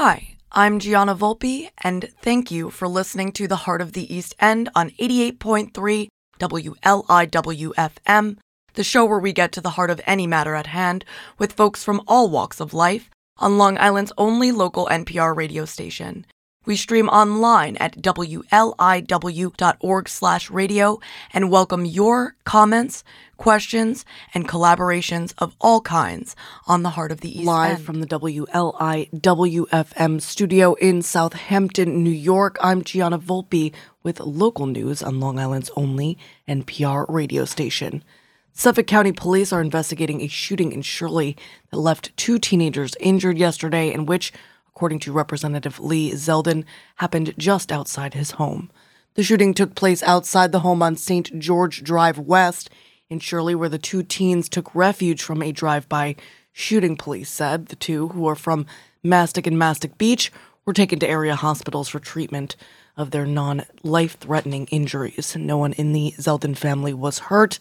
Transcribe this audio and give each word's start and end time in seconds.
Hi, 0.00 0.36
I'm 0.52 0.78
Gianna 0.78 1.16
Volpe, 1.16 1.70
and 1.82 2.08
thank 2.22 2.52
you 2.52 2.70
for 2.70 2.86
listening 2.86 3.32
to 3.32 3.48
The 3.48 3.66
Heart 3.66 3.80
of 3.80 3.94
the 3.94 4.14
East 4.14 4.32
End 4.38 4.68
on 4.76 4.90
88.3 4.90 6.06
WLIWFM, 6.38 8.36
the 8.74 8.84
show 8.84 9.04
where 9.04 9.18
we 9.18 9.32
get 9.32 9.50
to 9.50 9.60
the 9.60 9.70
heart 9.70 9.90
of 9.90 10.00
any 10.06 10.28
matter 10.28 10.54
at 10.54 10.68
hand 10.68 11.04
with 11.36 11.54
folks 11.54 11.82
from 11.82 12.00
all 12.06 12.30
walks 12.30 12.60
of 12.60 12.72
life 12.72 13.10
on 13.38 13.58
Long 13.58 13.76
Island's 13.76 14.12
only 14.16 14.52
local 14.52 14.86
NPR 14.86 15.34
radio 15.34 15.64
station. 15.64 16.24
We 16.68 16.76
stream 16.76 17.08
online 17.08 17.76
at 17.78 17.96
wliw.org/radio 18.02 21.00
and 21.32 21.50
welcome 21.50 21.86
your 21.86 22.36
comments, 22.44 23.04
questions, 23.38 24.04
and 24.34 24.46
collaborations 24.46 25.32
of 25.38 25.56
all 25.62 25.80
kinds 25.80 26.36
on 26.66 26.82
the 26.82 26.90
Heart 26.90 27.12
of 27.12 27.22
the 27.22 27.38
East 27.38 27.46
Live 27.46 27.76
End. 27.76 27.86
from 27.86 28.00
the 28.00 28.06
WLIWFM 28.06 30.20
studio 30.20 30.74
in 30.74 31.00
Southampton, 31.00 32.04
New 32.04 32.10
York, 32.10 32.58
I'm 32.60 32.84
Gianna 32.84 33.18
Volpe 33.18 33.72
with 34.02 34.20
local 34.20 34.66
news 34.66 35.02
on 35.02 35.20
Long 35.20 35.38
Island's 35.38 35.70
only 35.74 36.18
NPR 36.46 37.06
radio 37.08 37.46
station. 37.46 38.04
Suffolk 38.52 38.86
County 38.86 39.12
Police 39.12 39.54
are 39.54 39.62
investigating 39.62 40.20
a 40.20 40.28
shooting 40.28 40.72
in 40.72 40.82
Shirley 40.82 41.34
that 41.70 41.78
left 41.78 42.14
two 42.18 42.38
teenagers 42.38 42.94
injured 43.00 43.38
yesterday, 43.38 43.90
in 43.90 44.04
which, 44.04 44.34
according 44.78 45.00
to 45.00 45.10
Representative 45.10 45.80
Lee 45.80 46.12
Zeldin, 46.12 46.62
happened 46.98 47.34
just 47.36 47.72
outside 47.72 48.14
his 48.14 48.30
home. 48.30 48.70
The 49.14 49.24
shooting 49.24 49.52
took 49.52 49.74
place 49.74 50.04
outside 50.04 50.52
the 50.52 50.60
home 50.60 50.84
on 50.84 50.94
St. 50.94 51.36
George 51.36 51.82
Drive 51.82 52.16
West 52.16 52.70
in 53.10 53.18
Shirley, 53.18 53.56
where 53.56 53.68
the 53.68 53.76
two 53.76 54.04
teens 54.04 54.48
took 54.48 54.72
refuge 54.76 55.20
from 55.20 55.42
a 55.42 55.50
drive 55.50 55.88
by 55.88 56.14
shooting, 56.52 56.96
police 56.96 57.28
said. 57.28 57.66
The 57.66 57.74
two, 57.74 58.10
who 58.10 58.28
are 58.28 58.36
from 58.36 58.66
Mastic 59.02 59.48
and 59.48 59.58
Mastic 59.58 59.98
Beach, 59.98 60.30
were 60.64 60.72
taken 60.72 61.00
to 61.00 61.08
area 61.08 61.34
hospitals 61.34 61.88
for 61.88 61.98
treatment 61.98 62.54
of 62.96 63.10
their 63.10 63.26
non 63.26 63.64
life 63.82 64.16
threatening 64.20 64.66
injuries. 64.66 65.34
No 65.34 65.56
one 65.56 65.72
in 65.72 65.92
the 65.92 66.14
Zeldin 66.18 66.56
family 66.56 66.94
was 66.94 67.18
hurt. 67.18 67.58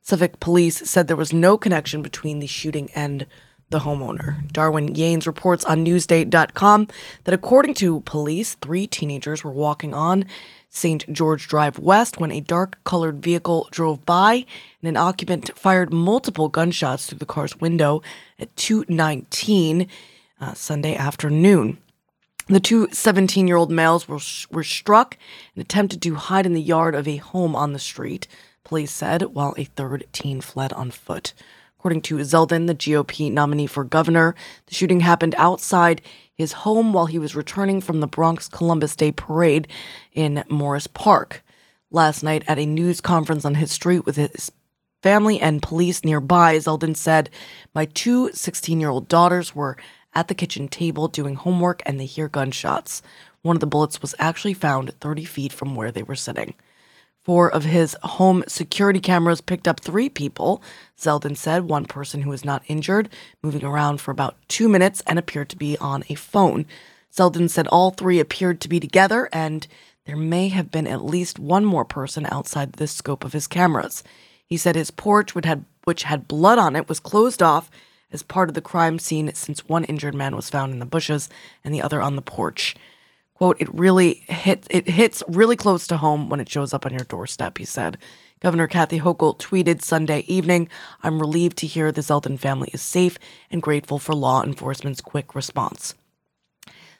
Suffolk 0.00 0.38
police 0.38 0.88
said 0.88 1.08
there 1.08 1.16
was 1.16 1.32
no 1.32 1.58
connection 1.58 2.02
between 2.02 2.38
the 2.38 2.46
shooting 2.46 2.88
and 2.94 3.26
the 3.72 3.80
homeowner. 3.80 4.50
Darwin 4.52 4.94
Yanes 4.94 5.26
reports 5.26 5.64
on 5.64 5.84
Newsday.com 5.84 6.88
that 7.24 7.34
according 7.34 7.74
to 7.74 8.00
police, 8.00 8.54
three 8.54 8.86
teenagers 8.86 9.42
were 9.42 9.50
walking 9.50 9.92
on 9.92 10.24
St. 10.70 11.12
George 11.12 11.48
Drive 11.48 11.78
West 11.78 12.18
when 12.18 12.32
a 12.32 12.40
dark 12.40 12.78
colored 12.84 13.22
vehicle 13.22 13.68
drove 13.70 14.06
by 14.06 14.46
and 14.80 14.88
an 14.88 14.96
occupant 14.96 15.50
fired 15.58 15.92
multiple 15.92 16.48
gunshots 16.48 17.06
through 17.06 17.18
the 17.18 17.26
car's 17.26 17.60
window 17.60 18.00
at 18.38 18.56
219 18.56 19.88
uh, 20.40 20.54
Sunday 20.54 20.96
afternoon. 20.96 21.78
The 22.48 22.60
two 22.60 22.88
17 22.90 23.46
year 23.46 23.56
old 23.56 23.70
males 23.70 24.08
were, 24.08 24.18
were 24.50 24.64
struck 24.64 25.16
and 25.54 25.62
attempted 25.62 26.00
to 26.02 26.14
hide 26.14 26.46
in 26.46 26.54
the 26.54 26.62
yard 26.62 26.94
of 26.94 27.06
a 27.06 27.16
home 27.16 27.54
on 27.54 27.72
the 27.72 27.78
street, 27.78 28.26
police 28.64 28.92
said, 28.92 29.22
while 29.34 29.54
a 29.56 29.64
third 29.64 30.06
teen 30.12 30.40
fled 30.40 30.72
on 30.72 30.90
foot. 30.90 31.34
According 31.82 32.02
to 32.02 32.18
Zeldin, 32.18 32.68
the 32.68 32.76
GOP 32.76 33.32
nominee 33.32 33.66
for 33.66 33.82
governor, 33.82 34.36
the 34.66 34.74
shooting 34.76 35.00
happened 35.00 35.34
outside 35.36 36.00
his 36.32 36.52
home 36.52 36.92
while 36.92 37.06
he 37.06 37.18
was 37.18 37.34
returning 37.34 37.80
from 37.80 37.98
the 37.98 38.06
Bronx 38.06 38.46
Columbus 38.46 38.94
Day 38.94 39.10
parade 39.10 39.66
in 40.12 40.44
Morris 40.48 40.86
Park. 40.86 41.42
Last 41.90 42.22
night, 42.22 42.44
at 42.46 42.60
a 42.60 42.66
news 42.66 43.00
conference 43.00 43.44
on 43.44 43.56
his 43.56 43.72
street 43.72 44.06
with 44.06 44.14
his 44.14 44.52
family 45.02 45.40
and 45.40 45.60
police 45.60 46.04
nearby, 46.04 46.56
Zeldin 46.58 46.96
said, 46.96 47.30
My 47.74 47.86
two 47.86 48.30
16 48.32 48.78
year 48.78 48.90
old 48.90 49.08
daughters 49.08 49.52
were 49.52 49.76
at 50.14 50.28
the 50.28 50.36
kitchen 50.36 50.68
table 50.68 51.08
doing 51.08 51.34
homework 51.34 51.82
and 51.84 51.98
they 51.98 52.06
hear 52.06 52.28
gunshots. 52.28 53.02
One 53.42 53.56
of 53.56 53.60
the 53.60 53.66
bullets 53.66 54.00
was 54.00 54.14
actually 54.20 54.54
found 54.54 54.94
30 55.00 55.24
feet 55.24 55.52
from 55.52 55.74
where 55.74 55.90
they 55.90 56.04
were 56.04 56.14
sitting. 56.14 56.54
Four 57.24 57.52
of 57.52 57.64
his 57.64 57.96
home 58.02 58.42
security 58.48 58.98
cameras 58.98 59.40
picked 59.40 59.68
up 59.68 59.78
three 59.78 60.08
people, 60.08 60.60
Zeldin 60.98 61.36
said, 61.36 61.68
one 61.68 61.84
person 61.84 62.22
who 62.22 62.30
was 62.30 62.44
not 62.44 62.64
injured, 62.66 63.08
moving 63.42 63.64
around 63.64 64.00
for 64.00 64.10
about 64.10 64.36
two 64.48 64.68
minutes 64.68 65.02
and 65.06 65.20
appeared 65.20 65.48
to 65.50 65.56
be 65.56 65.78
on 65.78 66.02
a 66.08 66.16
phone. 66.16 66.66
Zeldin 67.14 67.48
said 67.48 67.68
all 67.68 67.92
three 67.92 68.18
appeared 68.18 68.60
to 68.62 68.68
be 68.68 68.80
together 68.80 69.28
and 69.32 69.68
there 70.04 70.16
may 70.16 70.48
have 70.48 70.72
been 70.72 70.88
at 70.88 71.04
least 71.04 71.38
one 71.38 71.64
more 71.64 71.84
person 71.84 72.26
outside 72.32 72.72
the 72.72 72.88
scope 72.88 73.24
of 73.24 73.32
his 73.32 73.46
cameras. 73.46 74.02
He 74.44 74.56
said 74.56 74.74
his 74.74 74.90
porch, 74.90 75.32
had, 75.44 75.64
which 75.84 76.02
had 76.02 76.26
blood 76.26 76.58
on 76.58 76.74
it, 76.74 76.88
was 76.88 76.98
closed 76.98 77.40
off 77.40 77.70
as 78.10 78.24
part 78.24 78.48
of 78.48 78.54
the 78.54 78.60
crime 78.60 78.98
scene 78.98 79.32
since 79.32 79.68
one 79.68 79.84
injured 79.84 80.14
man 80.14 80.34
was 80.34 80.50
found 80.50 80.72
in 80.72 80.80
the 80.80 80.86
bushes 80.86 81.28
and 81.62 81.72
the 81.72 81.82
other 81.82 82.02
on 82.02 82.16
the 82.16 82.22
porch. 82.22 82.74
Quote, 83.42 83.60
it 83.60 83.74
really 83.74 84.22
hits 84.28 84.68
it 84.70 84.88
hits 84.88 85.20
really 85.26 85.56
close 85.56 85.88
to 85.88 85.96
home 85.96 86.28
when 86.28 86.38
it 86.38 86.48
shows 86.48 86.72
up 86.72 86.86
on 86.86 86.92
your 86.92 87.02
doorstep, 87.02 87.58
he 87.58 87.64
said. 87.64 87.98
Governor 88.38 88.68
Kathy 88.68 89.00
Hochul 89.00 89.36
tweeted 89.36 89.82
Sunday 89.82 90.20
evening, 90.28 90.68
I'm 91.02 91.18
relieved 91.18 91.58
to 91.58 91.66
hear 91.66 91.90
the 91.90 92.02
Zeldin 92.02 92.38
family 92.38 92.70
is 92.72 92.82
safe 92.82 93.18
and 93.50 93.60
grateful 93.60 93.98
for 93.98 94.14
law 94.14 94.44
enforcement's 94.44 95.00
quick 95.00 95.34
response. 95.34 95.96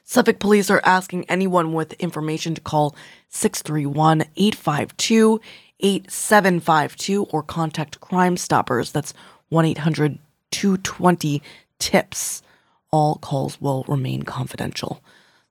Suffolk 0.03 0.39
police 0.39 0.69
are 0.69 0.81
asking 0.83 1.23
anyone 1.29 1.71
with 1.71 1.93
information 1.93 2.55
to 2.55 2.59
call 2.59 2.93
631 3.29 4.25
852 4.35 5.39
8752 5.79 7.23
or 7.23 7.41
contact 7.41 8.01
Crime 8.01 8.35
Stoppers. 8.35 8.91
That's 8.91 9.13
1 9.47 9.63
800 9.63 10.19
220 10.51 11.41
TIPS. 11.79 12.43
All 12.91 13.15
calls 13.15 13.61
will 13.61 13.85
remain 13.87 14.23
confidential. 14.23 15.01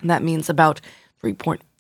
And 0.01 0.09
that 0.09 0.23
means 0.23 0.49
about 0.49 0.81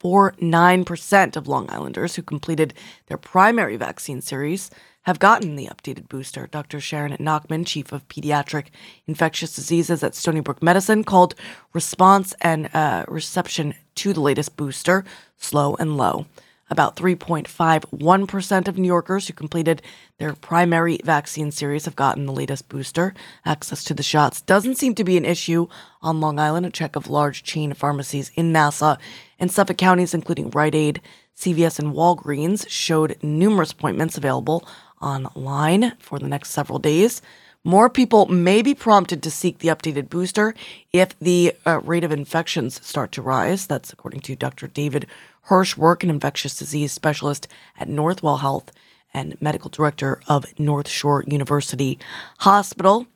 3.49% 0.00 1.36
of 1.36 1.48
Long 1.48 1.70
Islanders 1.70 2.16
who 2.16 2.22
completed 2.22 2.74
their 3.06 3.16
primary 3.16 3.76
vaccine 3.76 4.20
series 4.20 4.70
have 5.02 5.18
gotten 5.18 5.56
the 5.56 5.66
updated 5.66 6.08
booster. 6.08 6.46
Dr. 6.46 6.80
Sharon 6.80 7.16
Nachman, 7.16 7.66
chief 7.66 7.92
of 7.92 8.06
pediatric 8.08 8.66
infectious 9.06 9.54
diseases 9.54 10.02
at 10.02 10.14
Stony 10.14 10.40
Brook 10.40 10.62
Medicine, 10.62 11.04
called 11.04 11.34
response 11.72 12.34
and 12.40 12.74
uh, 12.74 13.04
reception 13.08 13.74
to 13.96 14.12
the 14.12 14.20
latest 14.20 14.56
booster 14.56 15.04
slow 15.36 15.74
and 15.76 15.96
low. 15.96 16.26
About 16.72 16.94
3.51% 16.94 18.69
of 18.69 18.78
New 18.78 18.86
Yorkers 18.86 19.26
who 19.26 19.32
completed 19.32 19.82
their 20.19 20.34
primary 20.34 21.00
vaccine 21.03 21.50
series 21.50 21.84
have 21.84 21.97
gotten 21.97 22.26
the 22.26 22.32
latest 22.32 22.69
booster. 22.69 23.12
Access 23.44 23.83
to 23.84 23.94
the 23.94 24.04
shots 24.04 24.41
doesn't 24.41 24.77
seem 24.77 24.94
to 24.94 25.03
be 25.03 25.16
an 25.16 25.24
issue 25.24 25.66
on 26.00 26.21
Long 26.21 26.39
Island. 26.39 26.66
A 26.66 26.71
check 26.71 26.94
of 26.94 27.10
large 27.10 27.42
chain 27.42 27.74
pharmacies 27.74 28.30
in 28.36 28.53
Nassau 28.53 28.97
and 29.41 29.50
Suffolk 29.50 29.78
counties, 29.78 30.15
including 30.15 30.50
Rite 30.50 30.77
Aid, 30.77 31.00
CVS, 31.36 31.80
and 31.80 31.92
Walgreens, 31.92 32.68
showed 32.68 33.18
numerous 33.21 33.72
appointments 33.72 34.16
available 34.16 34.65
online 35.03 35.94
for 35.98 36.21
the 36.21 36.28
next 36.28 36.50
several 36.50 36.78
days. 36.78 37.21
More 37.65 37.91
people 37.91 38.24
may 38.24 38.62
be 38.62 38.74
prompted 38.74 39.22
to 39.22 39.30
seek 39.30 39.59
the 39.59 39.68
updated 39.68 40.09
booster 40.09 40.54
if 40.95 41.18
the 41.18 41.53
uh, 41.66 41.80
rate 41.84 42.04
of 42.04 42.10
infections 42.10 42.84
start 42.86 43.12
to 43.12 43.22
rise. 43.22 43.66
That's 43.66 43.92
according 43.92 44.21
to 44.22 44.34
Dr. 44.34 44.66
David 44.66 45.07
Hirschwerk, 45.48 46.03
an 46.03 46.09
infectious 46.09 46.59
disease 46.59 46.91
specialist 46.91 47.48
at 47.78 47.89
Northwell 47.89 48.41
Health 48.41 48.72
and 49.12 49.36
medical 49.42 49.68
director 49.68 50.22
of 50.27 50.59
North 50.59 50.89
Shore 50.89 51.22
University 51.27 51.98
Hospital. 52.39 53.07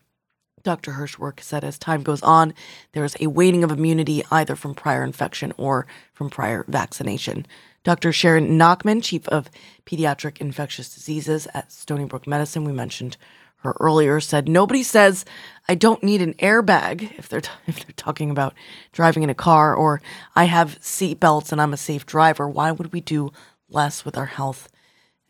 Dr. 0.62 0.92
Hirschwerk 0.92 1.40
said 1.40 1.64
as 1.64 1.78
time 1.78 2.02
goes 2.02 2.22
on, 2.22 2.52
there 2.92 3.04
is 3.04 3.16
a 3.20 3.28
waning 3.28 3.64
of 3.64 3.70
immunity 3.70 4.24
either 4.30 4.56
from 4.56 4.74
prior 4.74 5.04
infection 5.04 5.54
or 5.56 5.86
from 6.12 6.28
prior 6.28 6.66
vaccination. 6.68 7.46
Dr. 7.82 8.12
Sharon 8.12 8.58
Nachman, 8.58 9.02
chief 9.02 9.26
of 9.28 9.50
pediatric 9.86 10.38
infectious 10.38 10.94
diseases 10.94 11.46
at 11.54 11.72
Stony 11.72 12.04
Brook 12.04 12.26
Medicine, 12.26 12.64
we 12.64 12.72
mentioned 12.72 13.16
her 13.64 13.74
earlier 13.80 14.20
said 14.20 14.48
nobody 14.48 14.82
says 14.82 15.24
I 15.68 15.74
don't 15.74 16.02
need 16.02 16.20
an 16.20 16.34
airbag 16.34 17.18
if 17.18 17.28
they're 17.28 17.40
t- 17.40 17.50
if 17.66 17.84
they're 17.84 17.94
talking 17.96 18.30
about 18.30 18.54
driving 18.92 19.22
in 19.22 19.30
a 19.30 19.34
car 19.34 19.74
or 19.74 20.00
I 20.36 20.44
have 20.44 20.78
seat 20.80 21.18
belts 21.18 21.50
and 21.50 21.60
I'm 21.60 21.72
a 21.72 21.78
safe 21.78 22.06
driver. 22.06 22.48
Why 22.48 22.70
would 22.70 22.92
we 22.92 23.00
do 23.00 23.32
less 23.68 24.04
with 24.04 24.16
our 24.16 24.26
health 24.26 24.70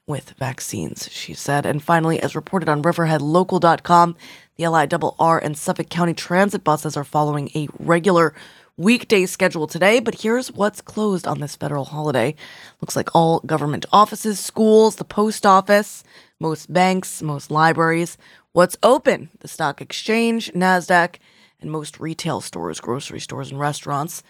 with 0.07 0.31
vaccines? 0.39 1.09
She 1.11 1.33
said. 1.33 1.65
And 1.65 1.83
finally, 1.83 2.21
as 2.21 2.35
reported 2.37 2.69
on 2.69 2.83
RiverheadLocal.com, 2.83 4.17
the 4.57 4.65
LIRR 4.65 5.41
and 5.43 5.57
Suffolk 5.57 5.89
County 5.89 6.15
Transit 6.15 6.63
buses 6.63 6.97
are 6.97 7.05
following 7.05 7.51
a 7.55 7.69
regular 7.79 8.35
weekday 8.77 9.25
schedule 9.25 9.67
today, 9.67 10.01
but 10.01 10.23
here's 10.23 10.51
what's 10.51 10.81
closed 10.81 11.27
on 11.27 11.41
this 11.41 11.55
federal 11.55 11.85
holiday. 11.85 12.35
Looks 12.81 12.97
like 12.97 13.15
all 13.15 13.41
government 13.41 13.87
offices, 13.93 14.41
schools, 14.41 14.97
the 14.97 15.05
post 15.05 15.47
office, 15.47 16.03
most 16.45 16.71
banks, 16.71 17.23
most 17.23 17.51
libraries. 17.51 18.19
What's 18.53 18.77
open? 18.83 19.31
The 19.41 19.49
stock 19.49 19.81
exchange, 19.81 20.53
NASDAQ, 20.53 21.17
and 21.59 21.71
most 21.71 21.99
retail 21.99 22.43
stores, 22.43 22.81
grocery 22.81 23.21
stores, 23.21 23.51
and 23.51 23.59
restaurants. 23.59 24.23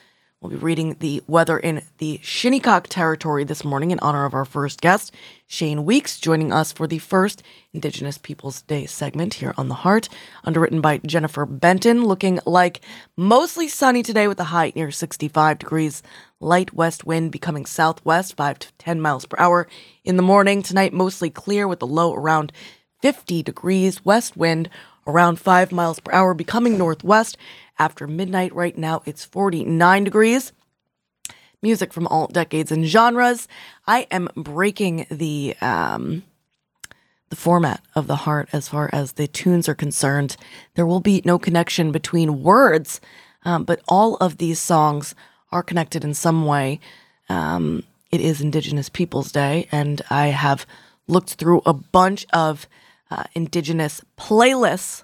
We'll 0.45 0.51
be 0.51 0.57
reading 0.57 0.97
the 1.01 1.23
weather 1.27 1.59
in 1.59 1.81
the 1.97 2.21
Shinnecock 2.23 2.89
territory 2.89 3.45
this 3.45 3.65
morning 3.65 3.93
in 3.93 3.99
honor 4.01 4.27
of 4.27 4.35
our 4.35 4.45
first 4.45 4.83
guest, 4.83 5.11
Shane 5.47 5.87
Weeks, 5.87 6.21
joining 6.21 6.53
us 6.53 6.71
for 6.71 6.87
the 6.87 6.99
first 6.99 7.43
Indigenous 7.73 8.19
Peoples 8.19 8.61
Day 8.61 8.85
segment 8.85 9.33
here 9.33 9.55
on 9.57 9.69
The 9.69 9.75
Heart, 9.75 10.11
underwritten 10.45 10.83
by 10.83 10.99
Jennifer 10.99 11.47
Benton, 11.47 12.05
looking 12.05 12.41
like 12.45 12.83
mostly 13.17 13.69
sunny 13.69 14.03
today 14.03 14.29
with 14.29 14.39
a 14.39 14.45
high 14.45 14.71
near 14.77 14.91
65 14.91 15.61
degrees. 15.61 16.03
Light 16.41 16.75
west 16.75 17.07
wind 17.07 17.33
becoming 17.33 17.65
southwest, 17.65 18.37
5 18.37 18.59
to 18.59 18.73
10 18.77 19.01
miles 19.01 19.25
per 19.25 19.39
hour 19.39 19.67
in 20.05 20.19
the 20.19 20.23
morning. 20.23 20.61
Tonight, 20.61 20.93
mostly 20.93 21.31
clear 21.31 21.67
with 21.67 21.81
a 21.81 21.87
low 21.87 22.13
around 22.13 22.53
50 23.01 23.43
degrees. 23.43 24.05
West 24.05 24.37
wind 24.37 24.69
around 25.07 25.41
5 25.41 25.73
miles 25.73 26.01
per 26.01 26.13
hour, 26.13 26.35
becoming 26.35 26.77
northwest 26.77 27.39
after 27.79 28.07
midnight. 28.07 28.55
Right 28.55 28.77
now, 28.77 29.03
it's 29.05 29.25
49 29.25 30.05
degrees. 30.05 30.53
Music 31.63 31.93
from 31.93 32.07
all 32.09 32.27
decades 32.27 32.71
and 32.71 32.85
genres. 32.85 33.49
I 33.87 34.07
am 34.11 34.29
breaking 34.37 35.07
the 35.11 35.57
um, 35.61 36.25
the 37.31 37.37
format 37.37 37.81
of 37.95 38.07
the 38.07 38.17
heart 38.17 38.49
as 38.53 38.69
far 38.69 38.91
as 38.93 39.13
the 39.13 39.27
tunes 39.27 39.69
are 39.69 39.75
concerned. 39.75 40.37
There 40.75 40.87
will 40.87 41.01
be 41.01 41.23
no 41.25 41.39
connection 41.39 41.91
between 41.91 42.43
words, 42.43 43.01
um, 43.45 43.65
but 43.65 43.81
all 43.89 44.17
of 44.17 44.39
these 44.39 44.61
songs 44.61 45.15
are 45.51 45.63
connected 45.63 46.05
in 46.05 46.15
some 46.15 46.47
way. 46.47 46.81
Um, 47.29 47.83
it 48.13 48.21
is 48.21 48.41
Indigenous 48.41 48.89
Peoples 48.89 49.33
Day, 49.33 49.67
and 49.73 50.03
I 50.11 50.29
have 50.29 50.67
looked 51.09 51.35
through 51.35 51.63
a 51.67 51.73
bunch 51.73 52.27
of 52.33 52.69
uh, 53.11 53.25
Indigenous 53.35 54.01
playlists 54.17 55.03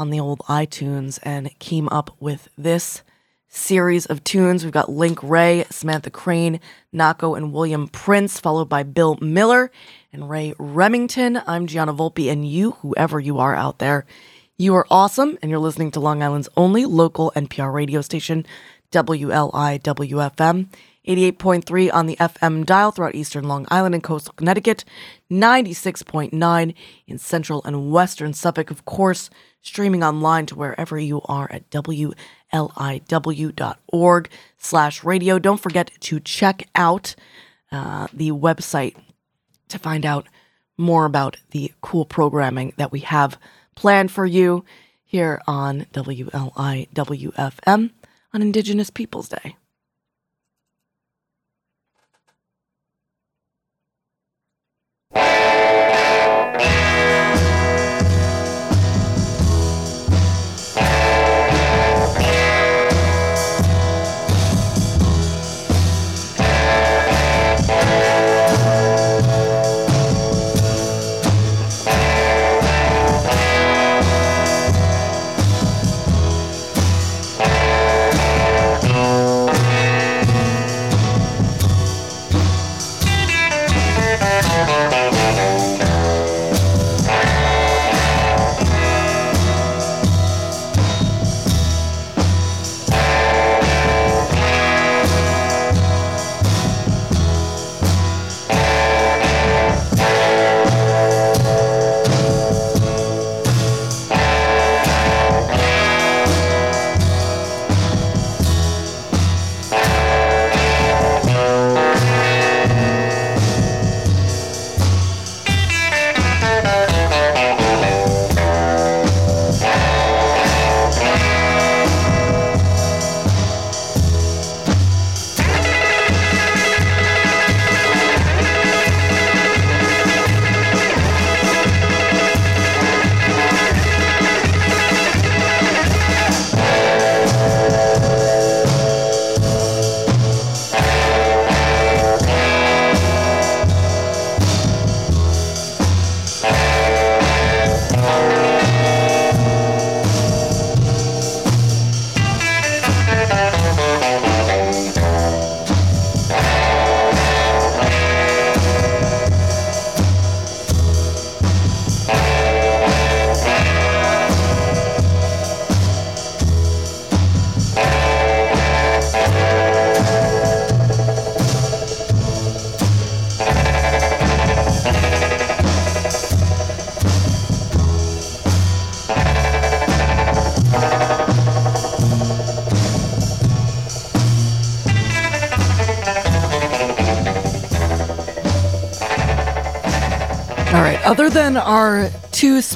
on 0.00 0.08
the 0.08 0.18
old 0.18 0.40
iTunes 0.48 1.18
and 1.22 1.56
came 1.58 1.86
up 1.90 2.16
with 2.18 2.48
this 2.56 3.02
series 3.48 4.06
of 4.06 4.24
tunes. 4.24 4.64
We've 4.64 4.72
got 4.72 4.90
Link 4.90 5.22
Wray, 5.22 5.66
Samantha 5.70 6.08
Crane, 6.08 6.58
Nahko, 6.94 7.36
and 7.36 7.52
William 7.52 7.86
Prince, 7.86 8.40
followed 8.40 8.70
by 8.70 8.82
Bill 8.82 9.18
Miller 9.20 9.70
and 10.10 10.30
Ray 10.30 10.54
Remington. 10.58 11.42
I'm 11.46 11.66
Gianna 11.66 11.92
Volpe, 11.92 12.32
and 12.32 12.48
you, 12.48 12.72
whoever 12.80 13.20
you 13.20 13.38
are 13.38 13.54
out 13.54 13.78
there, 13.78 14.06
you 14.56 14.74
are 14.74 14.86
awesome, 14.90 15.36
and 15.42 15.50
you're 15.50 15.60
listening 15.60 15.90
to 15.92 16.00
Long 16.00 16.22
Island's 16.22 16.48
only 16.56 16.86
local 16.86 17.32
NPR 17.36 17.70
radio 17.72 18.00
station, 18.00 18.46
WLIWFM. 18.92 20.68
88.3 21.08 21.92
on 21.94 22.06
the 22.06 22.16
FM 22.16 22.66
dial 22.66 22.90
throughout 22.90 23.14
eastern 23.14 23.48
Long 23.48 23.66
Island 23.70 23.94
and 23.94 24.04
coastal 24.04 24.34
Connecticut, 24.34 24.84
96.9 25.30 26.74
in 27.06 27.18
central 27.18 27.62
and 27.64 27.90
western 27.90 28.34
Suffolk, 28.34 28.70
of 28.70 28.84
course, 28.84 29.30
streaming 29.62 30.02
online 30.02 30.46
to 30.46 30.54
wherever 30.54 30.98
you 30.98 31.20
are 31.26 31.50
at 31.50 31.68
wliw.org 31.70 32.30
slash 34.58 35.04
radio. 35.04 35.38
Don't 35.38 35.60
forget 35.60 35.90
to 36.00 36.20
check 36.20 36.68
out 36.74 37.14
uh, 37.72 38.08
the 38.12 38.30
website 38.30 38.96
to 39.68 39.78
find 39.78 40.04
out 40.04 40.26
more 40.76 41.04
about 41.04 41.36
the 41.50 41.72
cool 41.80 42.04
programming 42.04 42.72
that 42.76 42.90
we 42.90 43.00
have 43.00 43.38
planned 43.74 44.10
for 44.10 44.26
you 44.26 44.64
here 45.04 45.40
on 45.46 45.86
WLIWFM 45.92 47.90
on 48.32 48.42
Indigenous 48.42 48.90
Peoples 48.90 49.28
Day. 49.28 49.56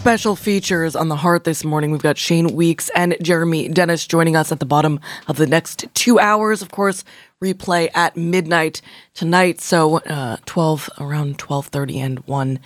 Special 0.04 0.36
features 0.36 0.94
on 0.94 1.08
the 1.08 1.16
heart 1.16 1.44
this 1.44 1.64
morning, 1.64 1.90
we've 1.90 2.02
got 2.02 2.18
Shane 2.18 2.54
Weeks 2.54 2.90
and 2.94 3.16
Jeremy 3.22 3.68
Dennis 3.68 4.06
joining 4.06 4.36
us 4.36 4.52
at 4.52 4.60
the 4.60 4.66
bottom 4.66 5.00
of 5.28 5.38
the 5.38 5.46
next 5.46 5.86
two 5.94 6.18
hours. 6.18 6.60
Of 6.60 6.70
course, 6.70 7.04
replay 7.42 7.88
at 7.94 8.14
midnight 8.14 8.82
tonight. 9.14 9.62
So 9.62 10.00
uh, 10.00 10.36
12 10.44 10.90
around 11.00 11.38
12:30 11.38 11.96
and 11.96 12.18
1 12.26 12.58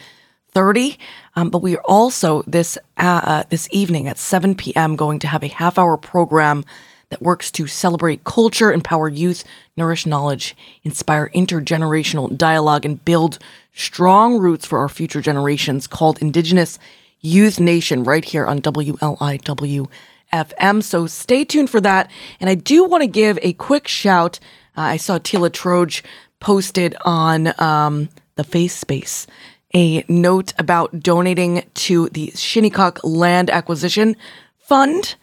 30. 0.50 0.98
Um, 1.36 1.50
but 1.50 1.62
we 1.62 1.76
are 1.76 1.82
also 1.84 2.42
this 2.48 2.76
uh, 2.96 3.20
uh, 3.22 3.42
this 3.50 3.68
evening 3.70 4.08
at 4.08 4.18
7 4.18 4.56
p.m. 4.56 4.96
going 4.96 5.20
to 5.20 5.28
have 5.28 5.44
a 5.44 5.48
half 5.48 5.78
hour 5.78 5.96
program 5.96 6.64
that 7.10 7.22
works 7.22 7.52
to 7.52 7.68
celebrate 7.68 8.24
culture, 8.24 8.72
empower 8.72 9.08
youth, 9.08 9.44
nourish 9.76 10.06
knowledge, 10.06 10.56
inspire 10.82 11.30
intergenerational 11.36 12.36
dialogue, 12.36 12.84
and 12.84 13.04
build 13.04 13.38
strong 13.72 14.38
roots 14.40 14.66
for 14.66 14.80
our 14.80 14.88
future 14.88 15.20
generations 15.20 15.86
called 15.86 16.20
Indigenous 16.20 16.80
Youth 17.20 17.58
Nation 17.60 18.04
right 18.04 18.24
here 18.24 18.46
on 18.46 18.60
WLIW 18.60 19.88
FM. 20.32 20.82
So 20.82 21.06
stay 21.06 21.44
tuned 21.44 21.70
for 21.70 21.80
that. 21.80 22.10
And 22.40 22.50
I 22.50 22.54
do 22.54 22.84
want 22.84 23.02
to 23.02 23.08
give 23.08 23.38
a 23.42 23.52
quick 23.54 23.88
shout. 23.88 24.38
Uh, 24.76 24.82
I 24.82 24.96
saw 24.96 25.18
Tila 25.18 25.50
Troge 25.50 26.02
posted 26.40 26.96
on 27.04 27.52
um, 27.60 28.08
the 28.36 28.44
Face 28.44 28.74
Space 28.74 29.26
a 29.74 30.04
note 30.08 30.52
about 30.58 31.00
donating 31.00 31.64
to 31.74 32.08
the 32.10 32.32
Shinnecock 32.34 33.00
Land 33.04 33.50
Acquisition 33.50 34.16
Fund. 34.58 35.16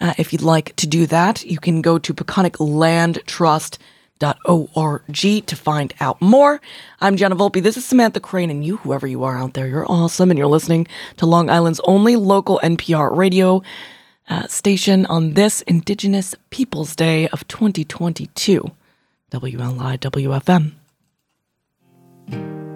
Uh, 0.00 0.14
if 0.18 0.32
you'd 0.32 0.42
like 0.42 0.74
to 0.76 0.86
do 0.86 1.06
that, 1.06 1.44
you 1.44 1.58
can 1.58 1.80
go 1.80 1.98
to 1.98 2.12
peconiclandtrust.org 4.20 5.46
to 5.46 5.56
find 5.56 5.94
out 6.00 6.20
more. 6.20 6.60
I'm 7.00 7.16
Gianna 7.16 7.36
Volpe. 7.36 7.62
This 7.62 7.76
is 7.76 7.84
Samantha 7.84 8.20
Crane, 8.20 8.50
and 8.50 8.64
you, 8.64 8.78
whoever 8.78 9.06
you 9.06 9.24
are 9.24 9.36
out 9.36 9.54
there, 9.54 9.66
you're 9.66 9.90
awesome, 9.90 10.30
and 10.30 10.38
you're 10.38 10.46
listening 10.46 10.86
to 11.16 11.26
Long 11.26 11.50
Island's 11.50 11.80
only 11.84 12.16
local 12.16 12.60
NPR 12.62 13.16
radio 13.16 13.62
uh, 14.28 14.46
station 14.46 15.06
on 15.06 15.34
this 15.34 15.62
Indigenous 15.62 16.34
Peoples 16.50 16.96
Day 16.96 17.28
of 17.28 17.46
2022, 17.48 18.70
WLIWFM. 19.30 20.72
Roll 22.30 22.73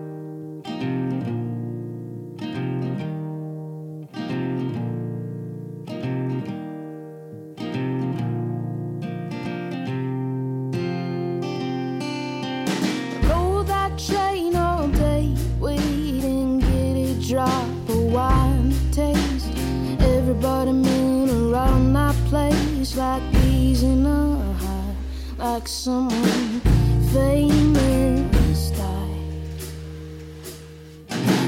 like 22.98 23.22
bees 23.30 23.84
in 23.84 24.04
a 24.04 24.52
hive, 24.54 24.96
like 25.38 25.68
someone 25.68 26.60
famous 27.12 28.70
died. 28.70 29.60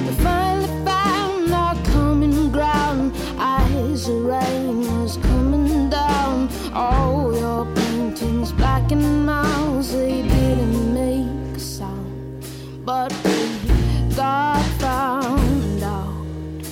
We 0.06 0.12
finally 0.22 0.84
found 0.84 1.52
our 1.52 1.74
common 1.86 2.52
ground. 2.52 3.16
Eyes 3.36 4.08
of 4.08 4.24
rain 4.26 4.78
was 5.02 5.16
coming 5.16 5.90
down. 5.90 6.48
All 6.72 7.36
your 7.36 7.66
paintings 7.74 8.52
black 8.52 8.92
and 8.92 9.26
mouse, 9.26 9.90
they 9.90 10.22
didn't 10.22 10.94
make 10.94 11.56
a 11.56 11.58
sound. 11.58 12.46
But 12.84 13.12
we 13.24 14.14
got 14.14 14.62
found 14.78 15.82
out. 15.82 16.64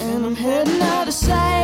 And 0.00 0.26
I'm 0.26 0.34
heading 0.34 0.80
out 0.80 1.06
of 1.06 1.14
Santa 1.14 1.61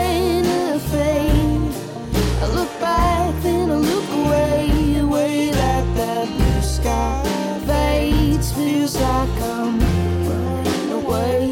Feels 8.89 9.03
like 9.03 9.43
I'm 9.43 9.81
running 10.27 10.93
away. 10.93 11.48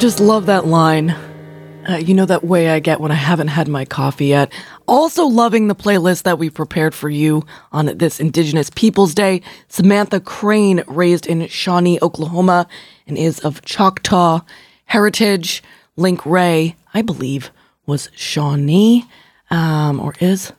Just 0.00 0.18
love 0.18 0.46
that 0.46 0.64
line. 0.64 1.10
Uh, 1.86 2.00
you 2.02 2.14
know 2.14 2.24
that 2.24 2.42
way 2.42 2.70
I 2.70 2.80
get 2.80 3.00
when 3.00 3.12
I 3.12 3.16
haven't 3.16 3.48
had 3.48 3.68
my 3.68 3.84
coffee 3.84 4.28
yet. 4.28 4.50
Also, 4.88 5.26
loving 5.26 5.68
the 5.68 5.74
playlist 5.74 6.22
that 6.22 6.38
we 6.38 6.48
prepared 6.48 6.94
for 6.94 7.10
you 7.10 7.44
on 7.70 7.98
this 7.98 8.18
Indigenous 8.18 8.70
Peoples 8.70 9.12
Day. 9.12 9.42
Samantha 9.68 10.18
Crane, 10.18 10.82
raised 10.86 11.26
in 11.26 11.46
Shawnee, 11.48 11.98
Oklahoma, 12.00 12.66
and 13.06 13.18
is 13.18 13.40
of 13.40 13.60
Choctaw 13.60 14.40
heritage. 14.86 15.62
Link 15.96 16.24
Wray, 16.24 16.76
I 16.94 17.02
believe, 17.02 17.50
was 17.84 18.08
Shawnee, 18.16 19.04
um, 19.50 20.00
or 20.00 20.14
is. 20.18 20.50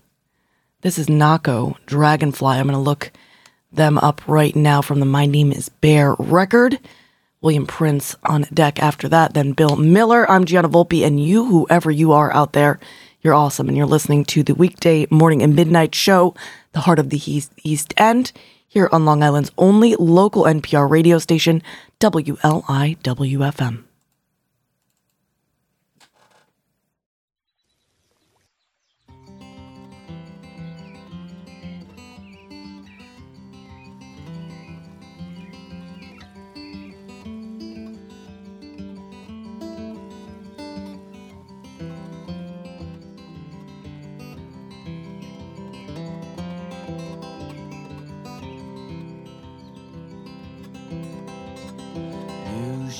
This 0.81 1.00
is 1.00 1.07
Nahko 1.07 1.77
Dragonfly. 1.88 2.57
I'm 2.57 2.67
going 2.67 2.74
to 2.74 2.79
look 2.79 3.12
them 3.71 3.98
up 3.98 4.21
right 4.27 4.55
now 4.55 4.83
from 4.83 5.00
the 5.00 5.07
My 5.07 5.25
Name 5.25 5.51
is 5.51 5.69
Bear 5.69 6.13
record. 6.19 6.77
William 7.41 7.65
Prince 7.65 8.15
on 8.24 8.45
deck 8.53 8.81
after 8.81 9.10
that, 9.10 9.33
then 9.33 9.53
Bill 9.53 9.75
Miller. 9.75 10.29
I'm 10.29 10.45
Gianna 10.45 10.69
Volpe, 10.69 11.03
and 11.03 11.19
you, 11.19 11.45
whoever 11.45 11.89
you 11.89 12.12
are 12.12 12.31
out 12.33 12.53
there, 12.53 12.79
you're 13.21 13.33
awesome. 13.33 13.67
And 13.67 13.75
you're 13.75 13.88
listening 13.88 14.25
to 14.25 14.43
the 14.43 14.53
weekday 14.53 15.07
morning 15.10 15.41
and 15.41 15.55
midnight 15.55 15.95
show, 15.95 16.36
The 16.74 16.81
Heart 16.81 17.00
of 17.00 17.10
the 17.10 17.19
East, 17.63 17.93
End, 17.98 18.31
here 18.67 18.88
on 18.91 19.05
Long 19.05 19.24
Island's 19.24 19.51
only 19.57 19.95
local 19.95 20.43
NPR 20.43 20.88
radio 20.88 21.17
station, 21.17 21.63
WLIWFM. 22.00 23.83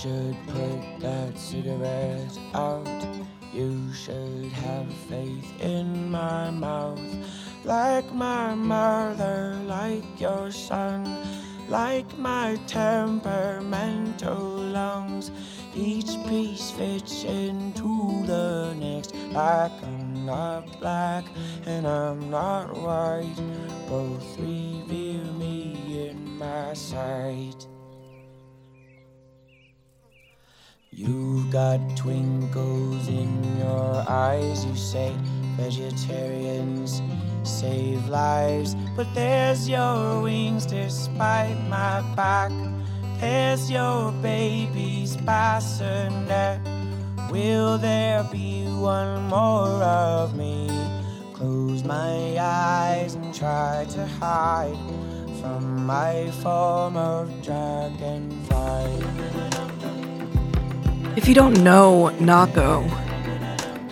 Should 0.02 0.36
put 0.48 1.00
that 1.00 1.38
cigarette 1.38 2.36
out. 2.56 2.88
You 3.54 3.94
should 3.94 4.46
have 4.46 4.92
faith 4.92 5.62
in 5.62 6.10
my 6.10 6.50
mouth. 6.50 7.00
Like 7.64 8.12
my 8.12 8.56
mother, 8.56 9.62
like 9.68 10.20
your 10.20 10.50
son, 10.50 11.06
like 11.70 12.18
my 12.18 12.58
temperamental 12.66 14.40
lungs. 14.40 15.30
Each 15.76 16.18
piece 16.28 16.72
fits 16.72 17.24
into 17.24 18.26
the 18.26 18.74
next. 18.80 19.14
Like 19.32 19.84
I'm 19.84 20.26
not 20.26 20.80
black 20.80 21.26
and 21.68 21.86
I'm 21.86 22.32
not 22.32 22.76
white. 22.76 23.38
Both 23.88 24.40
reveal 24.40 25.32
me 25.34 26.10
in 26.10 26.40
my 26.40 26.74
sight. 26.74 27.68
You've 30.94 31.50
got 31.50 31.80
twinkles 31.96 33.08
in 33.08 33.58
your 33.58 34.04
eyes. 34.10 34.66
You 34.66 34.76
say 34.76 35.16
vegetarians 35.56 37.02
save 37.44 38.10
lives, 38.10 38.76
but 38.98 39.08
there's 39.16 39.70
your 39.70 40.22
wings 40.22 40.66
despite 40.66 41.56
my 41.70 42.02
back. 42.14 42.52
There's 43.22 43.72
your 43.72 44.12
baby's 44.22 45.16
bassinet. 45.16 46.60
Will 47.32 47.78
there 47.78 48.28
be 48.30 48.66
one 48.66 49.30
more 49.30 49.82
of 49.82 50.36
me? 50.36 50.68
Close 51.32 51.86
my 51.86 52.36
eyes 52.38 53.16
and 53.16 53.34
try 53.34 53.86
to 53.92 54.06
hide 54.06 54.76
from 55.40 55.86
my 55.86 56.30
form 56.42 56.98
of 56.98 57.32
dragonfly. 57.42 59.71
If 61.18 61.28
you 61.28 61.34
don't 61.34 61.62
know 61.62 62.10
Nahko, 62.20 62.90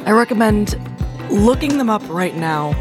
I 0.05 0.11
recommend 0.11 0.79
looking 1.29 1.77
them 1.77 1.89
up 1.89 2.01
right 2.07 2.33
now. 2.33 2.71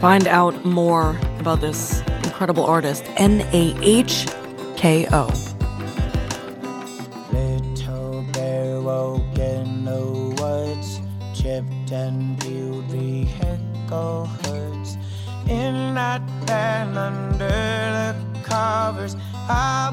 Find 0.00 0.28
out 0.28 0.64
more 0.64 1.18
about 1.40 1.60
this 1.60 2.00
incredible 2.22 2.64
artist, 2.64 3.04
N 3.16 3.40
A 3.52 3.74
H 3.82 4.28
K 4.76 5.08
O. 5.12 5.28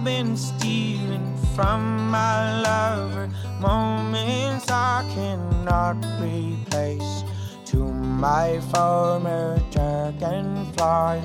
Been 0.03 0.35
stealing 0.35 1.37
from 1.55 2.09
my 2.11 2.61
lover 2.61 3.29
moments 3.63 4.69
I 4.69 5.09
cannot 5.15 5.95
replace. 6.19 7.23
To 7.71 7.77
my 7.77 8.59
former 8.71 9.57
dragonfly, 9.71 11.21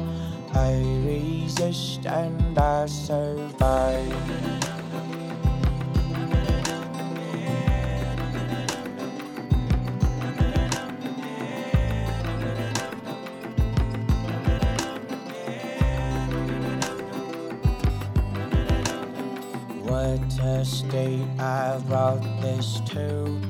I 0.55 0.73
resist 1.05 2.07
and 2.07 2.57
I 2.57 2.87
survive. 2.87 4.78
State 20.69 21.27
I 21.39 21.79
brought 21.89 22.23
this 22.43 22.81
to. 22.91 23.41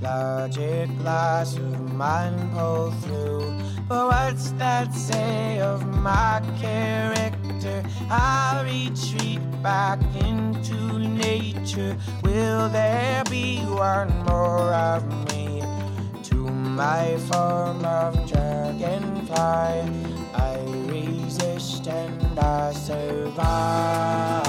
Logic 0.00 0.88
lies 1.02 1.56
of 1.56 1.92
mine 1.92 2.50
pull 2.54 2.92
through. 3.02 3.60
But 3.88 4.06
what's 4.06 4.52
that 4.52 4.94
say 4.94 5.60
of 5.60 5.84
my 6.02 6.40
character? 6.60 7.82
I 8.08 8.62
retreat 8.64 9.40
back 9.62 9.98
into 10.14 10.98
nature. 10.98 11.96
Will 12.22 12.68
there 12.68 13.24
be 13.24 13.58
one 13.62 14.12
more 14.24 14.72
of 14.72 15.02
me? 15.32 15.62
To 16.30 16.36
my 16.36 17.16
form 17.28 17.84
of 17.84 18.14
dragonfly, 18.30 19.82
I 20.34 20.58
resist 20.86 21.88
and 21.88 22.38
I 22.38 22.72
survive. 22.72 24.48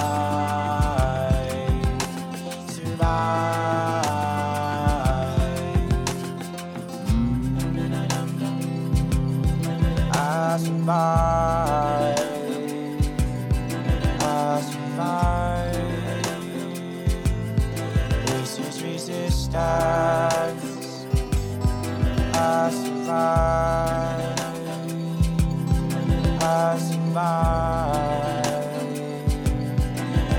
Survive. 10.80 12.18
I 14.22 14.60
survive. 14.62 15.76
This 18.26 18.58
is 18.58 18.82
resistance. 18.82 19.46
I 22.34 22.70
survive. 22.70 24.38
I 26.40 26.78
survive. 26.78 28.40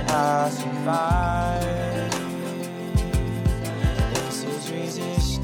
I 0.10 0.50
survive. 0.50 2.12
This 4.14 4.38
is 4.44 4.72
resistance. 4.72 5.44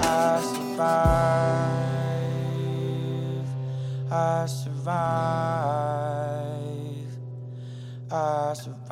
I 0.00 0.40
survive. 0.40 1.71
I 4.14 4.44
survive. 4.44 4.92
I 8.10 8.52
survive. 8.52 8.90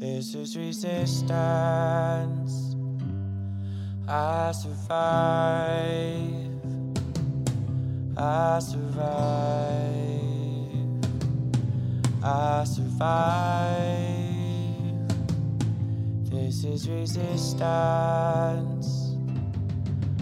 This 0.00 0.34
is 0.34 0.56
resistance. 0.56 2.76
I 4.08 4.52
survive. 4.52 6.32
I 8.16 8.58
survive. 8.58 9.04
I 12.24 12.64
survive. 12.64 13.98
This 16.30 16.64
is 16.64 16.88
resistance. 16.88 19.01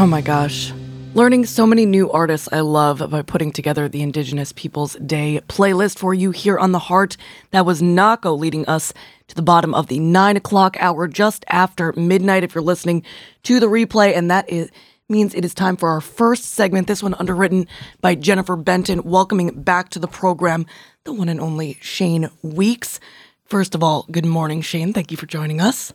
Oh 0.00 0.06
my 0.06 0.22
gosh. 0.22 0.72
Learning 1.12 1.44
so 1.44 1.66
many 1.66 1.84
new 1.84 2.10
artists 2.10 2.48
I 2.50 2.60
love 2.60 3.10
by 3.10 3.20
putting 3.20 3.52
together 3.52 3.86
the 3.86 4.00
Indigenous 4.00 4.50
Peoples 4.50 4.94
Day 4.94 5.42
playlist 5.46 5.98
for 5.98 6.14
you 6.14 6.30
here 6.30 6.58
on 6.58 6.72
The 6.72 6.78
Heart. 6.78 7.18
That 7.50 7.66
was 7.66 7.82
Nahko 7.82 8.38
leading 8.38 8.64
us 8.64 8.94
to 9.28 9.34
the 9.34 9.42
bottom 9.42 9.74
of 9.74 9.88
the 9.88 9.98
nine 9.98 10.38
o'clock 10.38 10.78
hour 10.80 11.06
just 11.06 11.44
after 11.48 11.92
midnight 11.98 12.44
if 12.44 12.54
you're 12.54 12.64
listening 12.64 13.04
to 13.42 13.60
the 13.60 13.66
replay. 13.66 14.16
And 14.16 14.30
that 14.30 14.48
is, 14.48 14.70
means 15.10 15.34
it 15.34 15.44
is 15.44 15.52
time 15.52 15.76
for 15.76 15.90
our 15.90 16.00
first 16.00 16.44
segment, 16.44 16.86
this 16.86 17.02
one 17.02 17.12
underwritten 17.18 17.68
by 18.00 18.14
Jennifer 18.14 18.56
Benton, 18.56 19.02
welcoming 19.04 19.50
back 19.50 19.90
to 19.90 19.98
the 19.98 20.08
program 20.08 20.64
the 21.04 21.12
one 21.12 21.28
and 21.28 21.42
only 21.42 21.76
Shane 21.82 22.30
Weeks. 22.40 23.00
First 23.44 23.74
of 23.74 23.82
all, 23.82 24.06
good 24.10 24.24
morning, 24.24 24.62
Shane. 24.62 24.94
Thank 24.94 25.10
you 25.10 25.18
for 25.18 25.26
joining 25.26 25.60
us. 25.60 25.92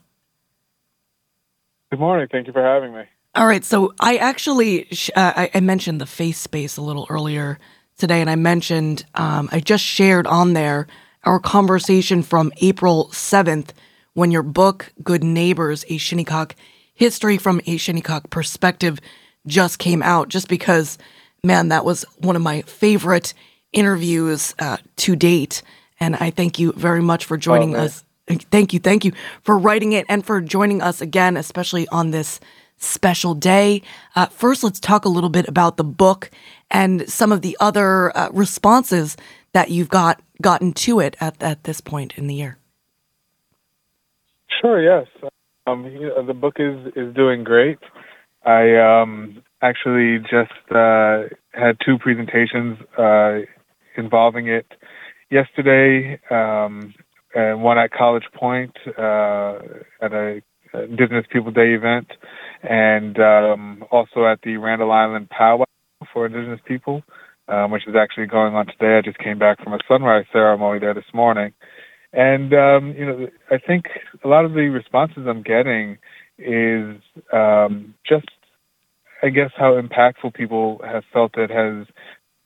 Good 1.90 2.00
morning. 2.00 2.28
Thank 2.32 2.46
you 2.46 2.54
for 2.54 2.62
having 2.62 2.94
me. 2.94 3.06
All 3.36 3.48
right, 3.48 3.66
so 3.66 3.94
I 4.00 4.16
actually 4.16 4.88
sh- 4.92 5.10
uh, 5.14 5.34
I, 5.36 5.52
I 5.56 5.60
mentioned 5.60 6.00
the 6.00 6.06
face 6.06 6.38
space 6.38 6.78
a 6.78 6.82
little 6.82 7.06
earlier 7.10 7.60
today, 7.98 8.22
and 8.22 8.30
I 8.30 8.36
mentioned 8.36 9.06
um, 9.14 9.50
I 9.52 9.60
just 9.60 9.84
shared 9.84 10.26
on 10.26 10.54
there 10.54 10.88
our 11.26 11.40
conversation 11.40 12.24
from 12.24 12.54
April 12.62 13.12
seventh 13.12 13.74
when 14.14 14.32
your 14.32 14.42
book 14.42 14.94
"Good 15.04 15.22
Neighbors: 15.22 15.84
A 15.90 15.98
Shinnecock 15.98 16.56
History 16.94 17.38
from 17.38 17.60
a 17.66 17.76
Shinnecock 17.76 18.30
Perspective" 18.30 19.02
just 19.46 19.80
came 19.80 20.02
out. 20.02 20.30
Just 20.30 20.48
because, 20.48 20.98
man, 21.44 21.68
that 21.68 21.84
was 21.84 22.06
one 22.20 22.38
of 22.38 22.42
my 22.42 22.62
favorite 22.62 23.34
interviews 23.74 24.56
uh, 24.60 24.78
to 24.96 25.18
date, 25.18 25.62
and 26.00 26.16
I 26.16 26.30
thank 26.30 26.58
you 26.58 26.72
very 26.72 27.02
much 27.02 27.26
for 27.26 27.36
joining 27.36 27.74
man. 27.74 27.82
us. 27.82 28.06
Thank 28.28 28.72
you, 28.72 28.80
thank 28.80 29.04
you 29.04 29.12
for 29.44 29.58
writing 29.58 29.92
it 29.92 30.06
and 30.08 30.26
for 30.26 30.40
joining 30.40 30.82
us 30.82 31.02
again, 31.02 31.36
especially 31.36 31.86
on 31.90 32.12
this 32.12 32.40
special 32.78 33.34
day. 33.34 33.82
Uh, 34.16 34.28
first, 34.28 34.64
let's 34.64 34.80
talk 34.80 35.06
a 35.06 35.10
little 35.10 35.30
bit 35.30 35.48
about 35.48 35.78
the 35.78 35.84
book 35.84 36.30
and 36.70 37.10
some 37.10 37.32
of 37.32 37.42
the 37.42 37.56
other 37.60 38.16
uh, 38.18 38.30
responses 38.32 39.18
that 39.54 39.70
you've 39.72 39.90
got 39.90 40.22
gotten 40.42 40.74
to 40.74 41.00
it 41.00 41.16
at, 41.22 41.42
at 41.42 41.64
this 41.64 41.80
point 41.80 42.18
in 42.18 42.28
the 42.28 42.34
year. 42.34 42.58
Sure. 44.62 44.82
Yes. 44.82 45.08
Um, 45.68 45.86
you 45.86 46.10
know, 46.10 46.26
the 46.26 46.34
book 46.34 46.56
is 46.60 46.94
is 46.96 47.14
doing 47.16 47.44
great. 47.44 47.80
I 48.46 48.76
um, 48.76 49.42
actually 49.62 50.20
just 50.20 50.52
uh, 50.72 51.24
had 51.54 51.78
two 51.84 51.98
presentations 51.98 52.78
uh, 52.98 53.40
involving 53.98 54.48
it 54.48 54.68
yesterday, 55.32 56.20
um, 56.30 56.94
and 57.34 57.64
one 57.64 57.80
at 57.80 57.92
College 57.92 58.26
Point 58.34 58.78
uh, 58.98 59.58
at 60.02 60.14
a 60.14 60.42
Indigenous 60.74 61.26
People 61.32 61.52
Day 61.52 61.74
event, 61.74 62.08
and 62.70 63.20
um, 63.20 63.86
also 63.92 64.26
at 64.26 64.42
the 64.44 64.58
Randall 64.58 64.92
Island 64.92 65.30
Powwow 65.30 65.66
for 66.14 66.26
Indigenous 66.26 66.60
people, 66.66 67.04
um, 67.48 67.72
which 67.72 67.88
is 67.88 67.96
actually 67.96 68.28
going 68.28 68.56
on 68.56 68.68
today. 68.68 68.98
I 68.98 69.02
just 69.02 69.18
came 69.18 69.40
back 69.40 69.64
from 69.64 69.74
a 69.74 69.80
sunrise 69.88 70.26
ceremony 70.32 70.80
there 70.80 70.94
this 70.94 71.12
morning, 71.14 71.54
and 72.14 72.54
um, 72.54 72.94
you 72.98 73.06
know, 73.06 73.28
I 73.52 73.58
think 73.58 73.86
a 74.24 74.28
lot 74.28 74.46
of 74.46 74.54
the 74.54 74.70
responses 74.70 75.26
I'm 75.28 75.44
getting 75.44 75.98
is 76.38 76.98
um, 77.32 77.94
just, 78.08 78.28
I 79.24 79.30
guess, 79.30 79.52
how 79.58 79.80
impactful 79.80 80.34
people 80.34 80.82
have 80.84 81.04
felt 81.14 81.38
it 81.38 81.50
has 81.50 81.88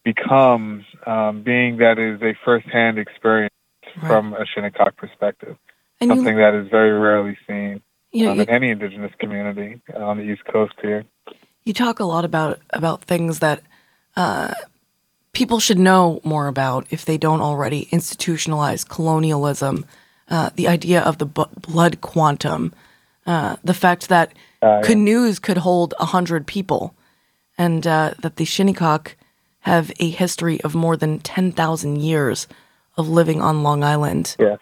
become, 0.06 0.86
um, 1.06 1.44
being 1.44 1.78
that 1.78 1.98
is 1.98 2.22
a 2.22 2.34
firsthand 2.46 2.98
experience 2.98 3.54
Right. 3.98 4.08
from 4.08 4.34
a 4.34 4.46
Shinnecock 4.46 4.96
perspective, 4.98 5.58
And 6.00 6.10
something 6.10 6.36
you, 6.36 6.42
that 6.42 6.54
is 6.54 6.70
very 6.70 6.92
rarely 6.92 7.38
seen 7.48 7.82
you, 8.12 8.26
know, 8.26 8.32
um, 8.32 8.38
you, 8.38 8.44
in 8.44 8.50
any 8.50 8.70
indigenous 8.70 9.12
community 9.20 9.82
on 9.96 10.18
the 10.18 10.24
East 10.24 10.46
Coast 10.46 10.74
here. 10.82 11.06
you 11.64 11.74
talk 11.74 12.00
a 12.00 12.06
lot 12.06 12.26
about 12.26 12.60
about 12.72 13.04
things 13.04 13.40
that 13.40 13.62
uh, 14.16 14.54
people 15.34 15.60
should 15.60 15.80
know 15.80 16.20
more 16.24 16.48
about 16.48 16.88
if 16.90 17.06
they 17.06 17.18
don't 17.18 17.42
already. 17.42 17.88
Institutionalize 17.92 18.88
colonialism, 18.88 19.86
uh, 20.30 20.50
the 20.56 20.68
idea 20.68 21.02
of 21.02 21.18
the 21.18 21.26
bu- 21.26 21.46
blood 21.60 22.02
quantum, 22.02 22.74
uh, 23.26 23.56
the 23.64 23.74
fact 23.74 24.10
that 24.10 24.34
Uh, 24.62 24.68
yeah. 24.68 24.82
canoes 24.82 25.40
could 25.40 25.58
hold 25.58 25.94
a 26.00 26.06
hundred 26.06 26.46
people, 26.46 26.94
and 27.58 27.88
uh, 27.88 28.14
that 28.22 28.36
the 28.36 28.46
Shinnecock 28.46 29.16
have 29.62 29.92
a 30.00 30.10
history 30.10 30.60
of 30.62 30.76
more 30.76 30.98
than 30.98 31.20
ten 31.20 31.52
thousand 31.52 32.02
years 32.02 32.48
of 32.98 33.08
living 33.08 33.42
on 33.42 33.64
Long 33.64 33.84
Island. 33.84 34.36
Yes. 34.40 34.60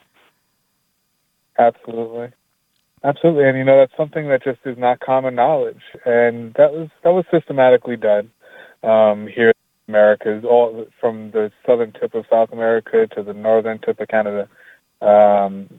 Absolutely. 1.57 2.29
Absolutely. 3.03 3.47
And 3.47 3.57
you 3.57 3.63
know, 3.63 3.77
that's 3.77 3.95
something 3.97 4.27
that 4.29 4.43
just 4.43 4.59
is 4.65 4.77
not 4.77 4.99
common 4.99 5.35
knowledge. 5.35 5.81
And 6.05 6.53
that 6.55 6.71
was 6.73 6.89
that 7.03 7.11
was 7.11 7.25
systematically 7.31 7.95
done 7.97 8.31
um, 8.83 9.27
here 9.27 9.49
in 9.49 9.93
America, 9.93 10.41
all 10.47 10.85
from 10.99 11.31
the 11.31 11.51
southern 11.65 11.93
tip 11.93 12.15
of 12.15 12.25
South 12.29 12.51
America 12.51 13.07
to 13.15 13.23
the 13.23 13.33
northern 13.33 13.79
tip 13.79 13.99
of 13.99 14.07
Canada. 14.07 14.49
Um, 15.01 15.69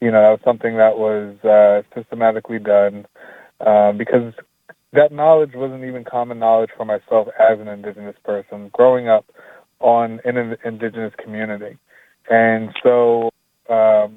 you 0.00 0.10
know, 0.10 0.20
that 0.22 0.30
was 0.30 0.40
something 0.44 0.76
that 0.76 0.98
was 0.98 1.36
uh, 1.44 1.82
systematically 1.98 2.58
done 2.58 3.06
uh, 3.60 3.92
because 3.92 4.34
that 4.92 5.12
knowledge 5.12 5.52
wasn't 5.54 5.84
even 5.84 6.04
common 6.04 6.38
knowledge 6.38 6.70
for 6.76 6.84
myself 6.84 7.28
as 7.38 7.60
an 7.60 7.68
indigenous 7.68 8.16
person 8.24 8.70
growing 8.72 9.08
up 9.08 9.26
on 9.80 10.20
in 10.24 10.36
an 10.36 10.56
indigenous 10.64 11.14
community. 11.22 11.78
And 12.30 12.70
so, 12.82 13.30
um, 13.70 14.16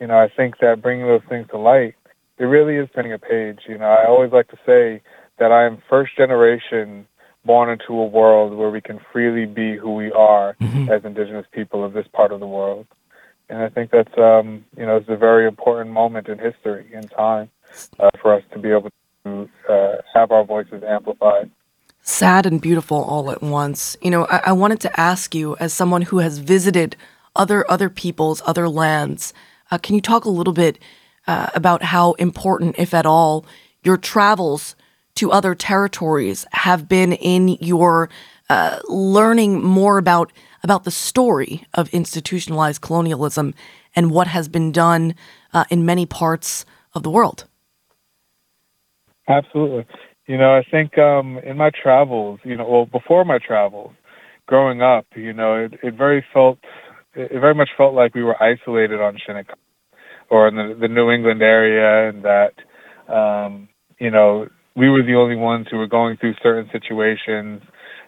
you 0.00 0.06
know, 0.06 0.18
I 0.18 0.28
think 0.28 0.58
that 0.60 0.82
bringing 0.82 1.06
those 1.06 1.22
things 1.28 1.48
to 1.50 1.58
light, 1.58 1.94
it 2.38 2.44
really 2.44 2.76
is 2.76 2.88
turning 2.94 3.12
a 3.12 3.18
page. 3.18 3.60
You 3.68 3.78
know, 3.78 3.86
I 3.86 4.06
always 4.06 4.32
like 4.32 4.48
to 4.48 4.58
say 4.66 5.02
that 5.38 5.52
I 5.52 5.64
am 5.64 5.82
first 5.88 6.16
generation 6.16 7.06
born 7.44 7.70
into 7.70 7.94
a 7.94 8.06
world 8.06 8.54
where 8.54 8.70
we 8.70 8.80
can 8.80 9.00
freely 9.12 9.46
be 9.46 9.76
who 9.76 9.94
we 9.94 10.10
are 10.12 10.56
as 10.90 11.04
indigenous 11.04 11.46
people 11.52 11.84
of 11.84 11.92
this 11.92 12.06
part 12.12 12.32
of 12.32 12.40
the 12.40 12.46
world. 12.46 12.86
And 13.48 13.62
I 13.62 13.68
think 13.68 13.92
that's, 13.92 14.18
um, 14.18 14.64
you 14.76 14.84
know, 14.84 14.96
it's 14.96 15.08
a 15.08 15.16
very 15.16 15.46
important 15.46 15.90
moment 15.90 16.28
in 16.28 16.38
history 16.38 16.90
and 16.92 17.08
time 17.10 17.48
uh, 18.00 18.10
for 18.20 18.34
us 18.34 18.42
to 18.52 18.58
be 18.58 18.70
able 18.70 18.90
to 19.24 19.48
uh, 19.68 19.96
have 20.12 20.32
our 20.32 20.44
voices 20.44 20.82
amplified. 20.82 21.50
sad 22.02 22.46
and 22.46 22.60
beautiful 22.60 23.02
all 23.02 23.30
at 23.30 23.42
once. 23.42 23.96
You 24.02 24.10
know, 24.10 24.26
I, 24.26 24.40
I 24.46 24.52
wanted 24.52 24.80
to 24.80 25.00
ask 25.00 25.34
you, 25.34 25.56
as 25.58 25.72
someone 25.72 26.02
who 26.02 26.18
has 26.18 26.38
visited 26.38 26.96
other 27.36 27.70
other 27.70 27.90
peoples, 27.90 28.42
other 28.46 28.68
lands, 28.68 29.32
uh, 29.70 29.78
can 29.78 29.94
you 29.94 30.00
talk 30.00 30.24
a 30.24 30.30
little 30.30 30.52
bit 30.52 30.78
uh, 31.26 31.48
about 31.54 31.82
how 31.82 32.12
important, 32.14 32.76
if 32.78 32.94
at 32.94 33.06
all, 33.06 33.44
your 33.82 33.96
travels 33.96 34.76
to 35.16 35.32
other 35.32 35.54
territories 35.54 36.46
have 36.52 36.88
been 36.88 37.12
in 37.12 37.48
your 37.60 38.08
uh, 38.48 38.78
learning 38.88 39.62
more 39.62 39.98
about 39.98 40.32
about 40.62 40.84
the 40.84 40.90
story 40.90 41.64
of 41.74 41.88
institutionalized 41.90 42.80
colonialism 42.80 43.54
and 43.94 44.10
what 44.10 44.26
has 44.26 44.48
been 44.48 44.72
done 44.72 45.14
uh, 45.52 45.64
in 45.70 45.86
many 45.86 46.04
parts 46.06 46.64
of 46.94 47.04
the 47.04 47.10
world? 47.10 47.46
Absolutely. 49.28 49.86
You 50.26 50.38
know, 50.38 50.56
I 50.56 50.64
think 50.68 50.98
um, 50.98 51.38
in 51.38 51.56
my 51.56 51.70
travels, 51.70 52.40
you 52.42 52.56
know, 52.56 52.68
well, 52.68 52.86
before 52.86 53.24
my 53.24 53.38
travels, 53.38 53.92
growing 54.46 54.82
up, 54.82 55.06
you 55.14 55.32
know, 55.32 55.54
it, 55.54 55.74
it 55.82 55.94
very 55.94 56.24
felt, 56.32 56.58
it 57.16 57.40
very 57.40 57.54
much 57.54 57.70
felt 57.76 57.94
like 57.94 58.14
we 58.14 58.22
were 58.22 58.40
isolated 58.42 59.00
on 59.00 59.18
Shinnecock 59.24 59.58
or 60.30 60.48
in 60.48 60.56
the, 60.56 60.76
the 60.80 60.88
New 60.88 61.10
England 61.10 61.42
area, 61.42 62.08
and 62.08 62.24
that, 62.24 62.54
um, 63.12 63.68
you 63.98 64.10
know, 64.10 64.48
we 64.74 64.90
were 64.90 65.02
the 65.02 65.14
only 65.14 65.36
ones 65.36 65.66
who 65.70 65.78
were 65.78 65.86
going 65.86 66.16
through 66.16 66.34
certain 66.42 66.68
situations. 66.72 67.62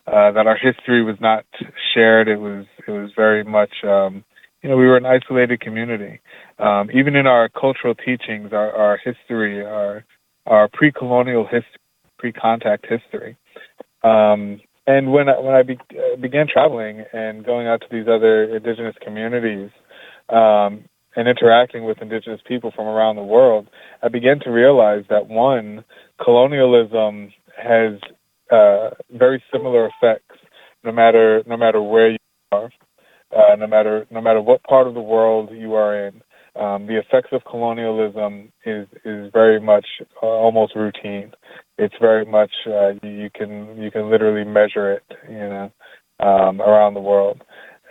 Uh, 0.06 0.32
that 0.32 0.46
our 0.46 0.56
history 0.56 1.04
was 1.04 1.16
not 1.20 1.44
shared. 1.92 2.28
It 2.28 2.38
was, 2.38 2.64
it 2.86 2.90
was 2.90 3.10
very 3.14 3.44
much, 3.44 3.84
um, 3.84 4.24
you 4.62 4.70
know, 4.70 4.76
we 4.78 4.86
were 4.86 4.96
an 4.96 5.04
isolated 5.04 5.60
community. 5.60 6.20
Um, 6.58 6.88
even 6.94 7.14
in 7.14 7.26
our 7.26 7.50
cultural 7.50 7.94
teachings, 7.94 8.54
our, 8.54 8.72
our 8.72 8.98
history, 9.04 9.62
our 9.62 10.06
our 10.46 10.66
pre-colonial 10.72 11.44
history, 11.44 11.80
pre-contact 12.18 12.86
history. 12.88 13.36
Um, 14.02 14.62
and 14.88 15.12
when 15.12 15.28
I, 15.28 15.38
when 15.38 15.54
I 15.54 15.62
be, 15.62 15.78
uh, 15.90 16.16
began 16.18 16.46
traveling 16.50 17.04
and 17.12 17.44
going 17.44 17.66
out 17.66 17.82
to 17.82 17.86
these 17.90 18.08
other 18.08 18.44
indigenous 18.56 18.96
communities 19.04 19.68
um, 20.30 20.86
and 21.14 21.28
interacting 21.28 21.84
with 21.84 22.00
indigenous 22.00 22.40
people 22.48 22.72
from 22.74 22.86
around 22.86 23.16
the 23.16 23.22
world, 23.22 23.68
I 24.02 24.08
began 24.08 24.40
to 24.40 24.50
realize 24.50 25.04
that 25.10 25.28
one, 25.28 25.84
colonialism 26.24 27.34
has 27.54 28.00
uh, 28.50 28.90
very 29.12 29.42
similar 29.52 29.90
effects 29.90 30.36
no 30.82 30.92
matter 30.92 31.42
no 31.46 31.58
matter 31.58 31.82
where 31.82 32.12
you 32.12 32.18
are, 32.52 32.70
uh, 33.36 33.56
no 33.56 33.66
matter 33.66 34.06
no 34.10 34.22
matter 34.22 34.40
what 34.40 34.62
part 34.62 34.86
of 34.86 34.94
the 34.94 35.02
world 35.02 35.50
you 35.52 35.74
are 35.74 36.06
in. 36.06 36.22
Um, 36.56 36.86
the 36.86 36.98
effects 36.98 37.28
of 37.32 37.42
colonialism 37.44 38.52
is 38.64 38.86
is 39.04 39.30
very 39.34 39.60
much 39.60 39.84
uh, 40.22 40.26
almost 40.26 40.74
routine. 40.74 41.32
It's 41.78 41.94
very 42.00 42.24
much 42.24 42.50
uh, 42.66 42.94
you, 43.02 43.30
can 43.32 43.80
you 43.80 43.90
can 43.90 44.10
literally 44.10 44.44
measure 44.44 44.92
it, 44.92 45.04
you 45.28 45.38
know, 45.38 45.72
um, 46.18 46.60
around 46.60 46.94
the 46.94 47.00
world, 47.00 47.42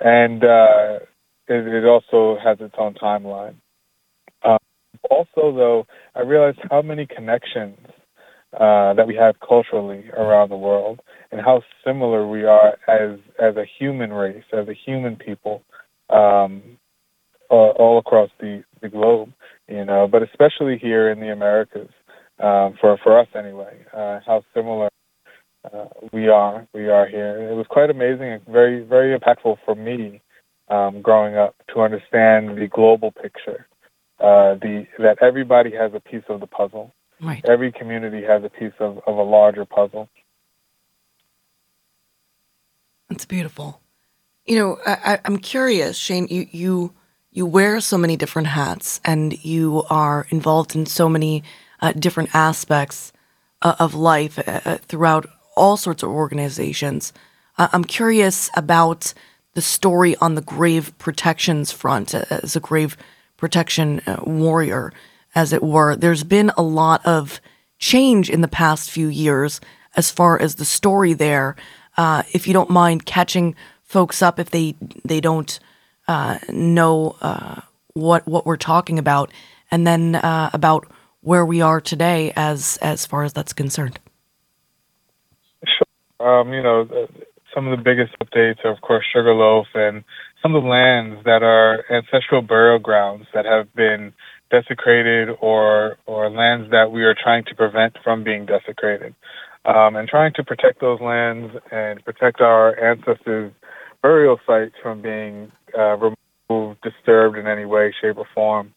and 0.02 0.44
uh, 0.44 1.00
it, 1.48 1.66
it 1.68 1.86
also 1.86 2.38
has 2.44 2.58
its 2.60 2.76
own 2.78 2.96
timeline. 2.96 3.56
Um, 4.44 4.58
also, 5.10 5.56
though, 5.56 5.88
I 6.16 6.22
realized 6.22 6.60
how 6.70 6.82
many 6.82 7.06
connections 7.08 7.78
uh, 8.54 8.94
that 8.96 9.08
we 9.08 9.16
have 9.16 9.36
culturally 9.40 10.10
around 10.10 10.50
the 10.50 10.58
world, 10.58 11.00
and 11.32 11.40
how 11.42 11.62
similar 11.86 12.28
we 12.28 12.44
are 12.44 12.78
as 12.90 13.20
as 13.40 13.56
a 13.56 13.66
human 13.80 14.12
race, 14.12 14.44
as 14.52 14.68
a 14.68 14.74
human 14.74 15.16
people, 15.16 15.64
um, 16.10 16.62
all, 17.50 17.72
all 17.80 17.98
across 18.00 18.30
the 18.40 18.64
the 18.82 18.90
globe. 18.90 19.32
You 19.70 19.86
know, 19.86 20.08
but 20.12 20.24
especially 20.24 20.78
here 20.78 21.10
in 21.10 21.20
the 21.22 21.32
Americas, 21.32 21.90
um, 22.40 22.78
for 22.80 22.98
for 23.04 23.20
us 23.20 23.28
anyway, 23.36 23.86
uh, 23.94 24.20
how 24.26 24.44
similar 24.54 24.90
uh, 25.74 25.86
we 26.12 26.28
are 26.28 26.68
we 26.74 26.90
are 26.90 27.08
here. 27.08 27.50
It 27.52 27.56
was 27.56 27.66
quite 27.70 27.90
amazing 27.90 28.32
and 28.32 28.46
very 28.46 28.84
very 28.84 29.18
impactful 29.18 29.58
for 29.66 29.76
me 29.76 30.22
um, 30.70 31.02
growing 31.02 31.36
up 31.36 31.56
to 31.74 31.82
understand 31.82 32.58
the 32.58 32.68
global 32.68 33.12
picture. 33.12 33.68
Uh, 34.20 34.56
the 34.56 34.88
that 35.00 35.18
everybody 35.22 35.72
has 35.72 35.94
a 35.94 36.00
piece 36.00 36.24
of 36.30 36.40
the 36.40 36.48
puzzle. 36.48 36.94
Right. 37.22 37.44
Every 37.48 37.72
community 37.72 38.24
has 38.24 38.44
a 38.44 38.50
piece 38.50 38.74
of, 38.80 39.00
of 39.08 39.18
a 39.18 39.24
larger 39.24 39.66
puzzle. 39.66 40.08
That's 43.10 43.26
beautiful. 43.26 43.82
You 44.46 44.60
know, 44.60 44.78
I, 44.86 45.20
I'm 45.26 45.38
curious, 45.38 45.98
Shane. 45.98 46.28
You 46.30 46.48
you 46.52 46.94
you 47.32 47.46
wear 47.46 47.80
so 47.80 47.98
many 47.98 48.16
different 48.16 48.50
hats, 48.50 49.00
and 49.04 49.44
you 49.44 49.84
are 49.90 50.28
involved 50.30 50.76
in 50.76 50.86
so 50.86 51.10
many 51.10 51.44
uh, 51.82 51.94
different 51.94 52.34
aspects 52.34 53.14
uh, 53.62 53.76
of 53.80 53.94
life 53.94 54.40
uh, 54.40 54.62
uh 54.66 54.78
throughout 54.78 55.26
all 55.56 55.78
sorts 55.78 56.04
of 56.04 56.10
organizations. 56.10 57.14
I'm 57.58 57.84
curious 57.84 58.52
about 58.56 59.16
the 59.56 59.62
story 59.64 60.16
on 60.18 60.36
the 60.36 60.42
grave 60.42 60.96
protections 61.00 61.72
front 61.72 62.14
uh, 62.14 62.26
as 62.30 62.56
a 62.56 62.60
grave 62.60 62.96
protection 63.38 64.02
uh, 64.06 64.18
warrior, 64.24 64.94
as 65.34 65.52
it 65.52 65.64
were. 65.64 65.96
There's 65.96 66.24
been 66.24 66.52
a 66.56 66.62
lot 66.62 67.04
of 67.04 67.42
change 67.80 68.30
in 68.30 68.42
the 68.42 68.48
past 68.48 68.92
few 68.92 69.08
years 69.08 69.60
as 69.96 70.12
far 70.12 70.40
as 70.40 70.56
the 70.56 70.66
story 70.66 71.14
there. 71.14 71.56
If 71.98 72.46
you 72.46 72.54
don't 72.54 72.70
mind 72.70 73.08
catching 73.08 73.56
folks 73.84 74.22
up 74.22 74.40
if 74.40 74.52
they 74.52 74.76
they 75.04 75.20
don't 75.20 75.60
know 76.08 77.16
what 77.94 78.28
what 78.28 78.46
we're 78.46 78.58
talking 78.58 79.00
about, 79.00 79.32
and 79.72 79.88
then 79.88 80.20
about 80.24 80.88
where 81.28 81.46
we 81.46 81.60
are 81.60 81.82
today 81.82 82.32
as 82.38 82.78
as 82.82 83.06
far 83.06 83.24
as 83.24 83.34
that's 83.34 83.52
concerned. 83.52 84.00
Sure. 85.66 86.40
Um, 86.40 86.54
you 86.54 86.64
know, 86.64 86.88
some 87.54 87.68
of 87.68 87.78
the 87.78 87.84
biggest 87.84 88.16
updates 88.24 88.64
are, 88.64 88.72
of 88.72 88.80
course, 88.80 89.06
Sugarloaf 89.14 89.68
and 89.76 90.06
some 90.42 90.56
of 90.56 90.64
the 90.64 90.70
lands 90.70 91.26
that 91.26 91.44
are 91.44 91.84
ancestral 91.92 92.42
burial 92.42 92.80
grounds 92.80 93.26
that 93.34 93.44
have 93.44 93.74
been 93.76 94.14
desecrated 94.50 95.28
or 95.42 95.98
or 96.06 96.30
lands 96.30 96.72
that 96.72 96.94
we 96.94 97.04
are 97.04 97.14
trying 97.14 97.44
to 97.44 97.56
prevent 97.56 97.98
from 98.06 98.24
being 98.24 98.46
desecrated. 98.46 99.14
Um, 99.66 99.98
and 99.98 100.08
trying 100.08 100.32
to 100.36 100.46
protect 100.46 100.80
those 100.80 101.02
lands 101.02 101.54
and 101.74 102.04
protect 102.06 102.40
our 102.40 102.80
ancestors' 102.80 103.52
burial 104.02 104.40
sites 104.48 104.76
from 104.82 105.02
being 105.02 105.52
uh, 105.78 105.98
removed, 105.98 106.80
disturbed 106.82 107.38
in 107.38 107.48
any 107.48 107.66
way, 107.66 107.94
shape, 108.00 108.16
or 108.16 108.28
form. 108.34 108.74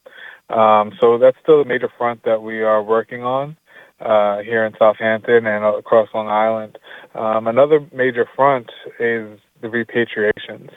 Um, 0.51 0.93
so 1.01 1.19
that's 1.19 1.37
still 1.43 1.61
a 1.61 1.65
major 1.65 1.89
front 1.97 2.25
that 2.25 2.43
we 2.43 2.63
are 2.63 2.83
working 2.83 3.23
on 3.23 3.57
uh, 4.01 4.39
here 4.39 4.65
in 4.65 4.73
Southampton 4.79 5.47
and 5.47 5.65
across 5.65 6.09
Long 6.15 6.29
Island. 6.29 6.79
Um, 7.15 7.47
another 7.47 7.81
major 7.93 8.27
front 8.35 8.71
is 8.99 9.39
the 9.61 9.69
repatriations, 9.69 10.71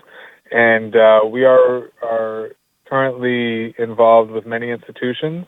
and 0.51 0.95
uh, 0.95 1.21
we 1.25 1.45
are 1.45 1.89
are 2.03 2.49
currently 2.88 3.73
involved 3.79 4.29
with 4.29 4.45
many 4.45 4.69
institutions 4.69 5.45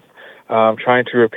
um, 0.50 0.78
trying 0.84 1.06
to 1.06 1.28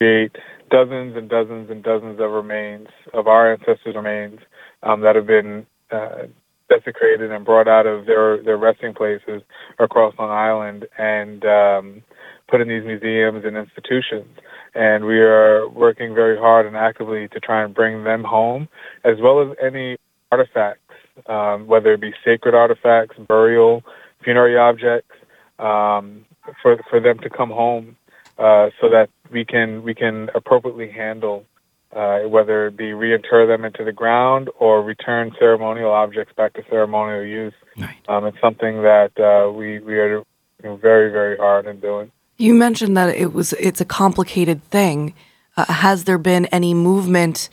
repatriate 0.00 0.36
dozens 0.70 1.16
and 1.16 1.28
dozens 1.28 1.70
and 1.70 1.82
dozens 1.82 2.20
of 2.20 2.30
remains 2.30 2.88
of 3.14 3.26
our 3.26 3.52
ancestors' 3.52 3.96
remains 3.96 4.40
um, 4.82 5.00
that 5.00 5.16
have 5.16 5.26
been 5.26 5.66
uh, 5.90 6.26
desecrated 6.68 7.30
and 7.30 7.44
brought 7.44 7.68
out 7.68 7.86
of 7.86 8.06
their 8.06 8.42
their 8.42 8.56
resting 8.56 8.94
places 8.94 9.42
across 9.78 10.14
Long 10.18 10.30
Island 10.30 10.86
and 10.98 11.44
um, 11.44 12.02
put 12.48 12.60
in 12.60 12.68
these 12.68 12.84
museums 12.84 13.44
and 13.44 13.56
institutions 13.56 14.28
and 14.76 15.06
we 15.06 15.18
are 15.18 15.66
working 15.68 16.14
very 16.14 16.38
hard 16.38 16.66
and 16.66 16.76
actively 16.76 17.28
to 17.28 17.40
try 17.40 17.64
and 17.64 17.74
bring 17.74 18.04
them 18.04 18.22
home, 18.22 18.68
as 19.04 19.16
well 19.20 19.40
as 19.40 19.56
any 19.62 19.96
artifacts, 20.30 20.82
um, 21.28 21.66
whether 21.66 21.94
it 21.94 22.00
be 22.00 22.12
sacred 22.24 22.54
artifacts, 22.54 23.16
burial, 23.26 23.82
funerary 24.22 24.58
objects, 24.58 25.14
um, 25.58 26.26
for 26.62 26.76
for 26.90 27.00
them 27.00 27.18
to 27.20 27.30
come 27.30 27.50
home, 27.50 27.96
uh, 28.38 28.68
so 28.80 28.90
that 28.90 29.08
we 29.30 29.44
can 29.44 29.82
we 29.82 29.94
can 29.94 30.28
appropriately 30.34 30.90
handle 30.90 31.46
uh, 31.94 32.20
whether 32.20 32.66
it 32.66 32.76
be 32.76 32.92
reinter 32.92 33.46
them 33.46 33.64
into 33.64 33.82
the 33.82 33.92
ground 33.92 34.50
or 34.58 34.82
return 34.82 35.32
ceremonial 35.38 35.90
objects 35.90 36.34
back 36.36 36.52
to 36.52 36.62
ceremonial 36.68 37.24
use. 37.24 37.54
Right. 37.78 37.96
Um, 38.08 38.26
it's 38.26 38.40
something 38.42 38.82
that 38.82 39.18
uh, 39.18 39.50
we 39.50 39.78
we 39.78 39.98
are 39.98 40.22
very 40.62 41.10
very 41.10 41.38
hard 41.38 41.66
in 41.66 41.80
doing. 41.80 42.12
You 42.38 42.54
mentioned 42.54 42.96
that 42.96 43.14
it 43.14 43.32
was 43.32 43.52
it's 43.54 43.80
a 43.80 43.84
complicated 43.84 44.62
thing. 44.64 45.14
Uh, 45.56 45.72
has 45.72 46.04
there 46.04 46.18
been 46.18 46.46
any 46.46 46.74
movement 46.74 47.48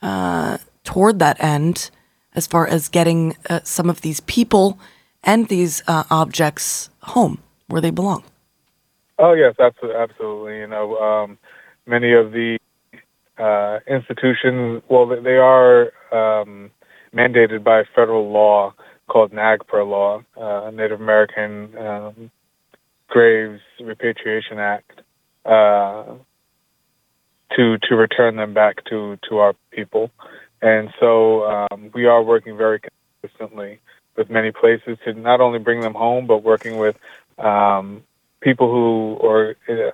uh, 0.00 0.58
toward 0.84 1.18
that 1.18 1.42
end 1.42 1.90
as 2.34 2.46
far 2.46 2.66
as 2.66 2.88
getting 2.88 3.36
uh, 3.50 3.60
some 3.64 3.90
of 3.90 4.00
these 4.02 4.20
people 4.20 4.78
and 5.24 5.48
these 5.48 5.82
uh, 5.88 6.04
objects 6.10 6.88
home 7.02 7.42
where 7.66 7.80
they 7.80 7.90
belong? 7.90 8.22
Oh 9.18 9.32
yes, 9.32 9.56
absolutely. 9.58 10.58
You 10.60 10.68
know, 10.68 10.96
um, 10.98 11.38
many 11.86 12.12
of 12.12 12.30
the 12.30 12.58
uh, 13.38 13.80
institutions, 13.92 14.82
well, 14.88 15.06
they 15.06 15.36
are 15.36 15.92
um, 16.12 16.70
mandated 17.12 17.64
by 17.64 17.82
federal 17.94 18.30
law 18.30 18.72
called 19.08 19.32
NAGPRA 19.32 19.88
law, 19.88 20.22
uh, 20.36 20.70
Native 20.70 21.00
American 21.00 21.76
um, 21.78 22.30
Graves 23.08 23.60
Repatriation 23.80 24.58
Act 24.58 25.00
uh, 25.44 26.04
to 27.56 27.78
to 27.78 27.96
return 27.96 28.36
them 28.36 28.54
back 28.54 28.84
to 28.90 29.18
to 29.28 29.38
our 29.38 29.54
people, 29.70 30.10
and 30.62 30.90
so 31.00 31.44
um, 31.44 31.90
we 31.94 32.06
are 32.06 32.22
working 32.22 32.56
very 32.56 32.80
consistently 33.20 33.80
with 34.16 34.28
many 34.28 34.52
places 34.52 34.98
to 35.04 35.14
not 35.14 35.40
only 35.40 35.58
bring 35.58 35.80
them 35.80 35.94
home, 35.94 36.26
but 36.26 36.42
working 36.42 36.76
with 36.76 36.96
um, 37.38 38.02
people 38.40 38.70
who 38.70 39.16
or 39.20 39.54
uh, 39.68 39.90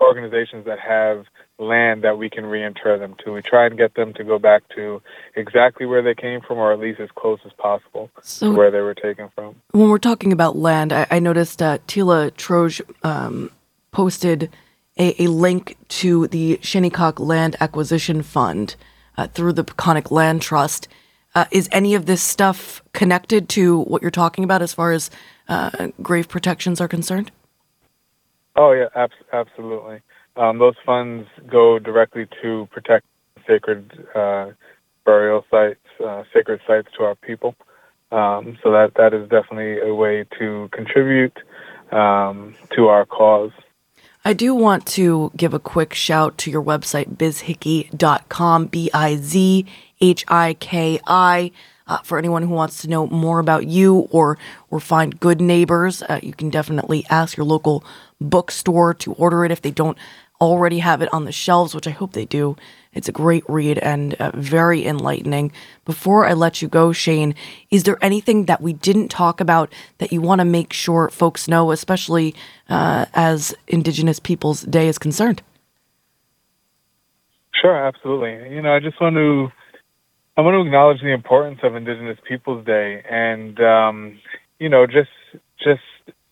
organizations 0.00 0.66
that 0.66 0.78
have 0.78 1.24
land 1.62 2.02
that 2.02 2.18
we 2.18 2.28
can 2.28 2.44
reinter 2.44 2.98
them 2.98 3.14
to. 3.24 3.32
We 3.32 3.42
try 3.42 3.66
and 3.66 3.78
get 3.78 3.94
them 3.94 4.12
to 4.14 4.24
go 4.24 4.38
back 4.38 4.62
to 4.74 5.00
exactly 5.36 5.86
where 5.86 6.02
they 6.02 6.14
came 6.14 6.40
from, 6.40 6.58
or 6.58 6.72
at 6.72 6.78
least 6.78 7.00
as 7.00 7.10
close 7.14 7.40
as 7.46 7.52
possible 7.52 8.10
so 8.20 8.50
to 8.50 8.56
where 8.56 8.70
they 8.70 8.80
were 8.80 8.94
taken 8.94 9.30
from. 9.34 9.56
When 9.70 9.88
we're 9.88 9.98
talking 9.98 10.32
about 10.32 10.56
land, 10.56 10.92
I, 10.92 11.06
I 11.10 11.18
noticed 11.18 11.62
uh, 11.62 11.78
Tila 11.86 12.30
Troge 12.32 12.80
um, 13.02 13.50
posted 13.92 14.50
a, 14.98 15.22
a, 15.22 15.28
link 15.28 15.76
to 15.88 16.26
the 16.28 16.58
Shinnecock 16.62 17.18
Land 17.18 17.56
Acquisition 17.60 18.22
Fund 18.22 18.76
uh, 19.16 19.26
through 19.28 19.54
the 19.54 19.64
Peconic 19.64 20.10
Land 20.10 20.42
Trust. 20.42 20.88
Uh, 21.34 21.46
is 21.50 21.68
any 21.72 21.94
of 21.94 22.04
this 22.04 22.22
stuff 22.22 22.82
connected 22.92 23.48
to 23.50 23.80
what 23.84 24.02
you're 24.02 24.10
talking 24.10 24.44
about 24.44 24.60
as 24.60 24.74
far 24.74 24.92
as 24.92 25.10
uh, 25.48 25.88
grave 26.02 26.28
protections 26.28 26.78
are 26.78 26.88
concerned? 26.88 27.30
Oh 28.54 28.72
yeah, 28.72 28.88
ab- 28.94 29.10
absolutely. 29.32 30.02
Um, 30.36 30.58
those 30.58 30.74
funds 30.84 31.28
go 31.50 31.78
directly 31.78 32.26
to 32.42 32.68
protect 32.70 33.06
sacred 33.46 34.06
uh, 34.14 34.50
burial 35.04 35.44
sites, 35.50 35.80
uh, 36.04 36.24
sacred 36.32 36.60
sites 36.66 36.88
to 36.96 37.04
our 37.04 37.14
people. 37.16 37.54
Um, 38.10 38.58
so 38.62 38.70
that 38.72 38.92
that 38.96 39.14
is 39.14 39.28
definitely 39.28 39.80
a 39.80 39.94
way 39.94 40.26
to 40.38 40.68
contribute 40.72 41.36
um, 41.90 42.54
to 42.76 42.88
our 42.88 43.06
cause. 43.06 43.52
I 44.24 44.34
do 44.34 44.54
want 44.54 44.86
to 44.88 45.32
give 45.36 45.52
a 45.52 45.58
quick 45.58 45.94
shout 45.94 46.38
to 46.38 46.50
your 46.50 46.62
website, 46.62 47.16
bizhiki.com, 47.16 48.66
B 48.66 48.90
I 48.94 49.16
Z 49.16 49.66
H 50.00 50.24
I 50.28 50.54
K 50.54 51.00
I. 51.06 51.50
Uh, 51.88 51.98
for 51.98 52.16
anyone 52.16 52.42
who 52.42 52.50
wants 52.50 52.80
to 52.82 52.88
know 52.88 53.08
more 53.08 53.40
about 53.40 53.66
you 53.66 54.08
or 54.10 54.38
or 54.70 54.78
find 54.78 55.18
good 55.18 55.40
neighbors, 55.40 56.02
uh, 56.02 56.20
you 56.22 56.32
can 56.32 56.50
definitely 56.50 57.04
ask 57.10 57.36
your 57.36 57.44
local 57.44 57.82
bookstore 58.20 58.94
to 58.94 59.12
order 59.14 59.44
it 59.44 59.50
if 59.50 59.62
they 59.62 59.72
don't 59.72 59.98
already 60.42 60.80
have 60.80 61.02
it 61.02 61.12
on 61.12 61.24
the 61.24 61.32
shelves, 61.32 61.74
which 61.74 61.86
I 61.86 61.90
hope 61.90 62.12
they 62.12 62.24
do. 62.24 62.56
It's 62.92 63.08
a 63.08 63.12
great 63.12 63.44
read 63.48 63.78
and 63.78 64.14
uh, 64.14 64.32
very 64.34 64.84
enlightening. 64.84 65.52
Before 65.84 66.26
I 66.26 66.34
let 66.34 66.60
you 66.60 66.68
go, 66.68 66.92
Shane, 66.92 67.34
is 67.70 67.84
there 67.84 67.96
anything 68.02 68.46
that 68.46 68.60
we 68.60 68.72
didn't 68.72 69.08
talk 69.08 69.40
about 69.40 69.72
that 69.98 70.12
you 70.12 70.20
want 70.20 70.40
to 70.40 70.44
make 70.44 70.72
sure 70.72 71.08
folks 71.08 71.48
know, 71.48 71.70
especially 71.70 72.34
uh, 72.68 73.06
as 73.14 73.54
Indigenous 73.68 74.18
Peoples 74.18 74.62
Day 74.62 74.88
is 74.88 74.98
concerned? 74.98 75.42
Sure, 77.54 77.76
absolutely. 77.76 78.54
You 78.54 78.60
know, 78.60 78.74
I 78.74 78.80
just 78.80 79.00
want 79.00 79.14
to 79.16 79.52
I 80.36 80.40
want 80.40 80.54
to 80.54 80.66
acknowledge 80.66 81.00
the 81.00 81.12
importance 81.12 81.60
of 81.62 81.76
Indigenous 81.76 82.18
Peoples 82.26 82.64
Day, 82.64 83.02
and 83.08 83.60
um, 83.60 84.18
you 84.58 84.68
know, 84.68 84.86
just 84.86 85.10
just 85.62 85.82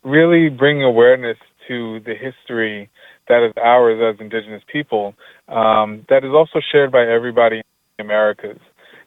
really 0.02 0.48
bring 0.48 0.82
awareness 0.82 1.36
to 1.68 2.00
the 2.00 2.14
history 2.14 2.90
that 3.30 3.46
is 3.46 3.52
ours 3.56 4.00
as 4.02 4.20
Indigenous 4.20 4.62
people 4.70 5.14
um, 5.48 6.04
that 6.08 6.24
is 6.24 6.32
also 6.34 6.60
shared 6.60 6.92
by 6.92 7.06
everybody 7.06 7.56
in 7.56 7.62
the 7.96 8.04
Americas, 8.04 8.60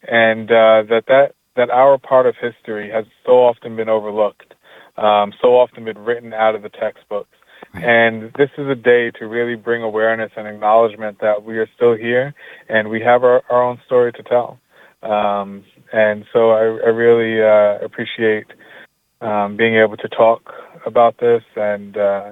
and 0.08 0.50
uh, 0.50 0.84
that 0.90 1.04
that 1.08 1.36
that 1.56 1.70
our 1.70 1.98
part 1.98 2.26
of 2.26 2.36
history 2.42 2.90
has 2.90 3.06
so 3.26 3.34
often 3.34 3.76
been 3.76 3.90
overlooked, 3.90 4.56
um, 4.98 5.34
so 5.42 5.50
often 5.56 5.86
been 5.86 6.00
written 6.00 6.34
out 6.34 6.56
of 6.56 6.64
the 6.64 6.70
textbooks. 6.70 7.38
And 7.74 8.32
this 8.38 8.50
is 8.58 8.68
a 8.68 8.76
day 8.76 9.12
to 9.20 9.26
really 9.26 9.56
bring 9.56 9.82
awareness 9.84 10.32
and 10.36 10.48
acknowledgement 10.48 11.20
that 11.22 11.44
we 11.44 11.58
are 11.58 11.68
still 11.76 11.96
here 11.96 12.34
and 12.70 12.90
we 12.90 13.02
have 13.02 13.24
our, 13.24 13.42
our 13.50 13.64
own 13.64 13.80
story 13.86 14.12
to 14.14 14.24
tell. 14.24 14.60
Um, 15.02 15.64
and 15.92 16.26
so 16.32 16.52
I, 16.52 16.62
I 16.62 16.90
really 16.90 17.42
uh, 17.42 17.84
appreciate 17.84 18.48
um, 19.22 19.58
being 19.58 19.76
able 19.76 19.98
to 19.98 20.08
talk 20.10 20.54
about 20.86 21.18
this 21.20 21.42
and 21.56 21.98
uh, 21.98 22.32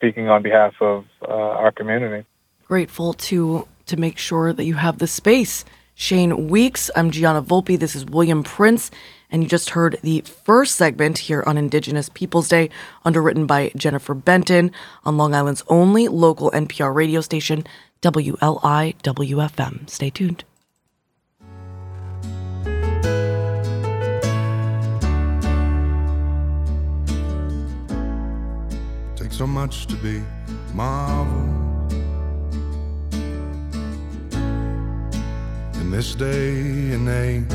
speaking 0.00 0.30
on 0.30 0.42
behalf 0.42 0.72
of 0.80 1.04
uh, 1.20 1.26
our 1.30 1.70
community. 1.70 2.26
Grateful 2.66 3.12
to 3.12 3.68
to 3.84 3.96
make 3.98 4.16
sure 4.16 4.52
that 4.52 4.64
you 4.64 4.74
have 4.74 4.98
the 4.98 5.06
space. 5.06 5.64
Shane 5.94 6.48
Weeks, 6.48 6.90
I'm 6.96 7.10
Gianna 7.10 7.42
Volpe. 7.42 7.78
This 7.78 7.94
is 7.94 8.06
William 8.06 8.42
Prince, 8.42 8.90
and 9.30 9.42
you 9.42 9.48
just 9.48 9.70
heard 9.70 9.98
the 10.02 10.22
first 10.22 10.76
segment 10.76 11.18
here 11.18 11.42
on 11.46 11.58
Indigenous 11.58 12.08
Peoples 12.08 12.48
Day, 12.48 12.70
underwritten 13.04 13.44
by 13.44 13.72
Jennifer 13.76 14.14
Benton 14.14 14.72
on 15.04 15.18
Long 15.18 15.34
Island's 15.34 15.64
only 15.68 16.08
local 16.08 16.50
NPR 16.52 16.94
radio 16.94 17.20
station, 17.20 17.66
WLIWFM. 18.00 19.90
Stay 19.90 20.08
tuned. 20.08 20.44
So 29.40 29.46
much 29.46 29.86
to 29.86 29.96
be 29.96 30.22
marveled. 30.74 31.94
In 35.80 35.90
this 35.90 36.14
day 36.14 36.92
and 36.92 37.08
age, 37.08 37.50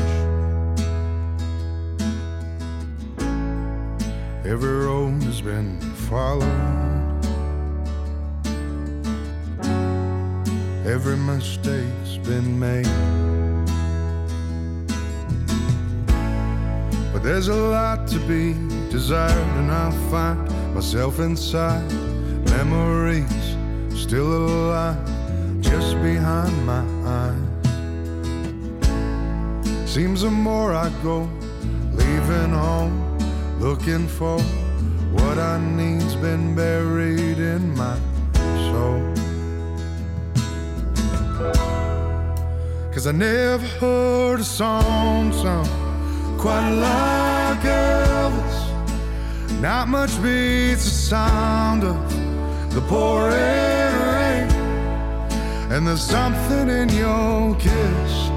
every 4.44 4.78
road 4.86 5.22
has 5.22 5.40
been 5.40 5.80
followed, 6.10 6.42
every 10.84 11.16
mistake's 11.16 12.16
been 12.24 12.58
made. 12.58 12.84
But 17.12 17.22
there's 17.22 17.46
a 17.46 17.54
lot 17.54 18.08
to 18.08 18.18
be 18.26 18.54
desired, 18.90 19.56
and 19.58 19.70
I'll 19.70 19.92
find 20.10 20.55
myself 20.76 21.20
inside 21.20 21.90
memories 22.50 23.56
still 23.94 24.30
alive 24.36 24.98
just 25.62 25.94
behind 26.02 26.54
my 26.66 26.84
eyes. 27.18 27.48
Seems 29.90 30.20
the 30.20 30.30
more 30.30 30.74
I 30.74 30.90
go, 31.02 31.30
leaving 31.94 32.50
home, 32.50 33.18
looking 33.58 34.06
for 34.06 34.38
what 35.16 35.38
I 35.38 35.58
need's 35.58 36.14
been 36.16 36.54
buried 36.54 37.38
in 37.38 37.74
my 37.74 37.96
soul. 38.68 39.00
Cause 42.92 43.06
I 43.06 43.12
never 43.12 43.66
heard 43.80 44.40
a 44.40 44.44
song 44.44 45.32
sung 45.32 45.66
quite 46.36 46.68
like 46.68 47.60
Elvis. 47.64 48.05
Not 49.60 49.88
much 49.88 50.10
beats 50.22 50.84
the 50.84 50.90
sound 50.90 51.82
of 51.82 51.96
the 52.74 52.82
pouring 52.82 53.32
rain. 53.32 54.50
And 55.72 55.86
there's 55.86 56.02
something 56.02 56.68
in 56.68 56.88
your 56.90 57.54
kiss 57.56 58.30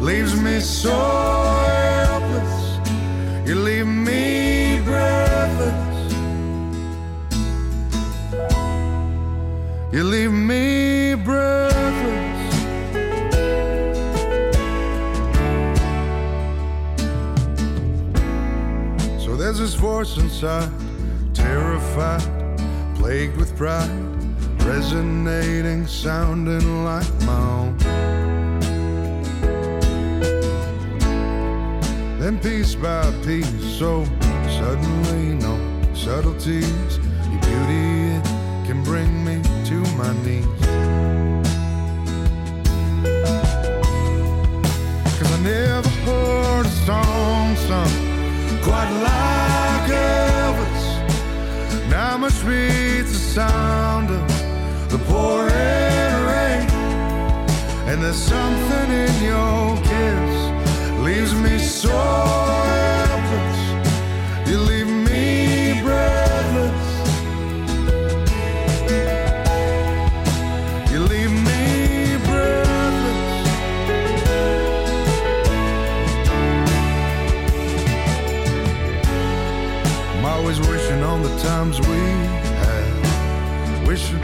leaves 0.00 0.34
me 0.40 0.60
so 0.60 0.90
helpless. 0.90 2.78
You 3.46 3.56
leave 3.56 3.86
me 3.86 4.80
breathless. 4.84 6.12
You 9.92 10.04
leave 10.04 10.32
me 10.32 11.14
breathless. 11.14 11.71
This 19.62 19.74
voice 19.74 20.16
inside, 20.16 20.68
terrified, 21.34 22.20
plagued 22.96 23.36
with 23.36 23.56
pride, 23.56 23.88
resonating, 24.64 25.86
sounding 25.86 26.82
like 26.82 27.08
my 27.22 27.38
own. 27.38 27.78
Then 32.18 32.40
piece 32.40 32.74
by 32.74 33.08
piece, 33.24 33.78
so 33.78 34.04
suddenly 34.58 35.36
no 35.36 35.54
subtleties, 35.94 36.98
your 37.30 37.40
beauty 37.42 38.16
it 38.16 38.24
can 38.66 38.82
bring 38.82 39.24
me 39.24 39.40
to 39.66 39.76
my 39.94 40.12
knees. 40.24 40.44
Cause 45.18 45.32
I 45.32 45.40
never 45.44 45.88
heard 45.88 46.66
a 46.66 46.70
song 46.84 47.54
sung 47.68 48.11
quite 48.62 48.92
like 49.08 49.90
Elvis. 49.90 50.82
Now 51.90 52.16
much 52.16 52.38
beats 52.46 53.12
the 53.12 53.24
sound 53.38 54.10
of 54.10 54.22
the 54.90 54.98
pouring 55.10 56.16
rain. 56.30 56.68
And 57.88 58.02
there's 58.02 58.22
something 58.34 58.88
in 59.06 59.14
your 59.22 59.76
kiss 59.88 60.34
leaves 61.00 61.34
me 61.34 61.58
so 61.58 62.91
I'm 80.22 80.28
always 80.38 80.60
wishing 80.60 81.02
on 81.02 81.20
the 81.24 81.36
times 81.38 81.80
we 81.80 81.98
had. 82.62 82.92
Wishing, 83.84 84.20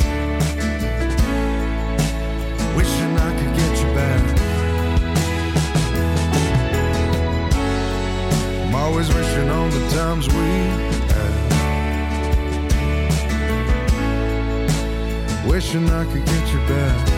wishing 2.77 3.19
I 3.19 3.33
could 3.37 3.53
get 3.57 3.81
you 3.81 3.89
back. 3.97 4.23
I'm 8.65 8.75
always 8.77 9.09
wishing 9.13 9.49
on 9.49 9.71
the 9.71 9.89
times 9.91 10.29
we 10.29 10.49
had. 11.15 11.35
Wishing 15.49 15.91
I 15.91 16.05
could 16.05 16.25
get 16.25 16.53
you 16.53 16.61
back. 16.69 17.09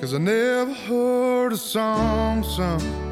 Cause 0.00 0.14
I 0.14 0.18
never 0.18 0.72
heard 0.72 1.52
a 1.52 1.56
song 1.56 2.44
sung 2.44 3.09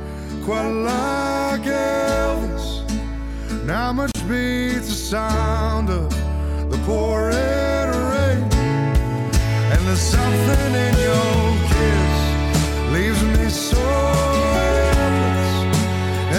quite 0.49 0.71
like 0.71 1.61
Elvis. 1.61 2.67
Now 3.67 3.93
much 3.93 4.15
beats 4.27 4.89
the 4.89 4.95
sound 5.13 5.91
of 5.91 6.09
the 6.71 6.79
pouring 6.87 7.93
rain. 8.13 8.43
And 9.73 9.81
there's 9.87 10.01
something 10.01 10.71
in 10.87 10.95
your 11.09 11.43
kiss 11.73 12.17
leaves 12.95 13.23
me 13.35 13.51
so 13.51 13.85
helpless. 14.97 15.55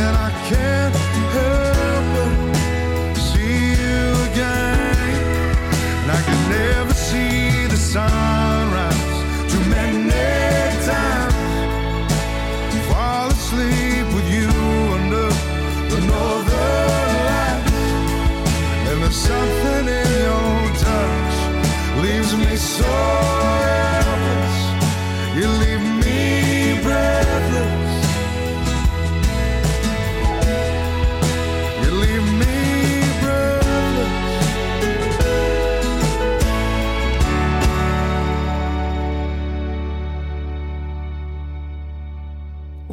And 0.01 0.14
I 0.28 0.32
can't 0.49 0.95
help 1.36 2.05
but 2.16 3.14
see 3.14 3.60
you 3.84 4.01
again. 4.30 4.97
And 6.01 6.10
I 6.18 6.22
can 6.28 6.41
never 6.49 6.95
see 6.95 7.68
the 7.68 7.78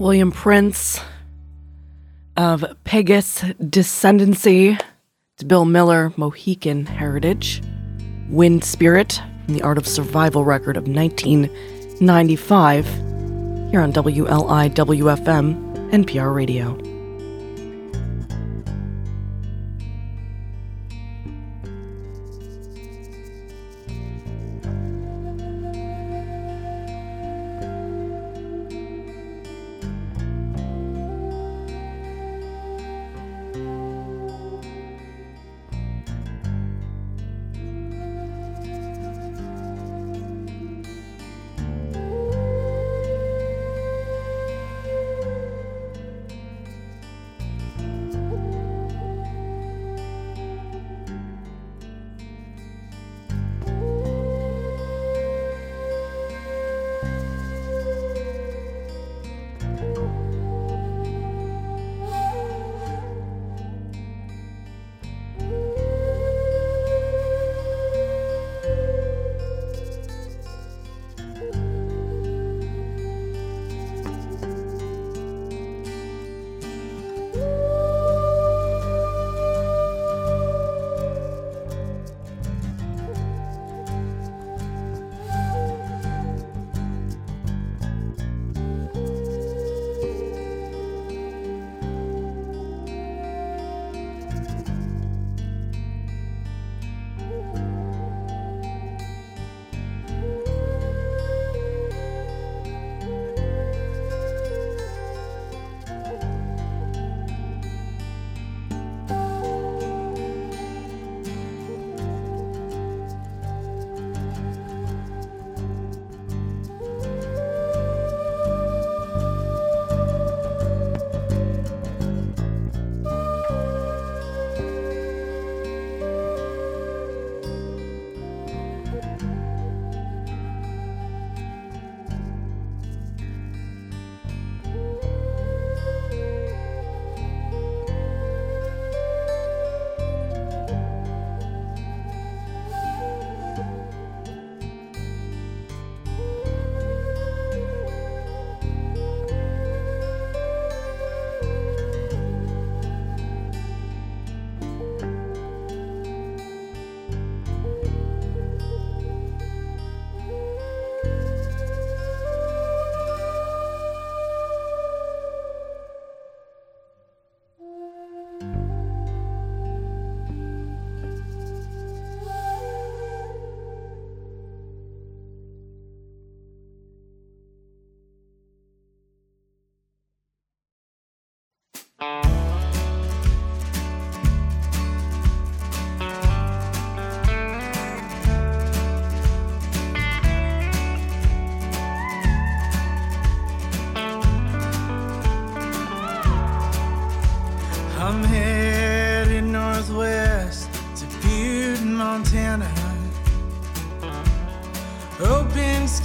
William 0.07 0.31
Prince 0.31 1.01
of 2.37 2.65
Pegasus 2.85 3.51
Descendancy. 3.61 4.81
It's 5.35 5.43
Bill 5.43 5.65
Miller, 5.65 6.13
Mohican 6.17 6.87
Heritage, 6.87 7.61
Wind 8.31 8.63
Spirit, 8.63 9.21
in 9.49 9.55
the 9.55 9.63
Art 9.63 9.79
of 9.79 9.87
Survival 9.87 10.45
record 10.45 10.77
of 10.77 10.89
1995 10.89 12.87
here 13.71 13.81
on 13.81 13.93
WLIWFM 13.93 15.57
NPR 15.93 16.35
Radio. 16.35 16.96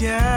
yeah. 0.01 0.30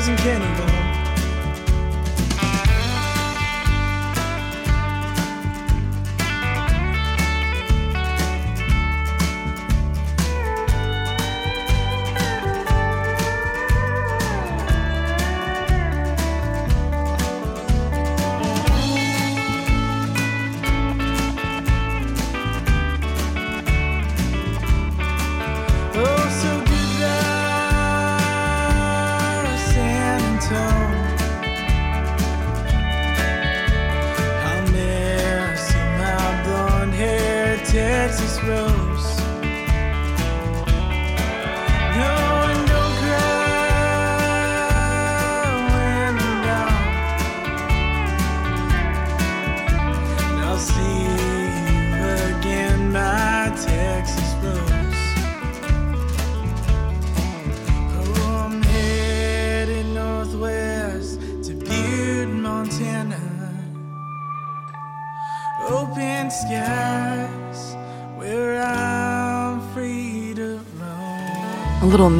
dozen 0.00 0.16
better. 0.16 0.69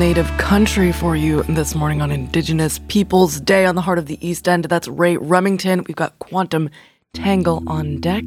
Native 0.00 0.34
country 0.38 0.92
for 0.92 1.14
you 1.14 1.42
this 1.42 1.74
morning 1.74 2.00
on 2.00 2.10
Indigenous 2.10 2.80
Peoples 2.88 3.38
Day 3.38 3.66
on 3.66 3.74
the 3.74 3.82
heart 3.82 3.98
of 3.98 4.06
the 4.06 4.16
East 4.26 4.48
End. 4.48 4.64
That's 4.64 4.88
Ray 4.88 5.18
Remington. 5.18 5.84
We've 5.86 5.94
got 5.94 6.18
Quantum 6.18 6.70
Tangle 7.12 7.62
on 7.66 8.00
deck. 8.00 8.24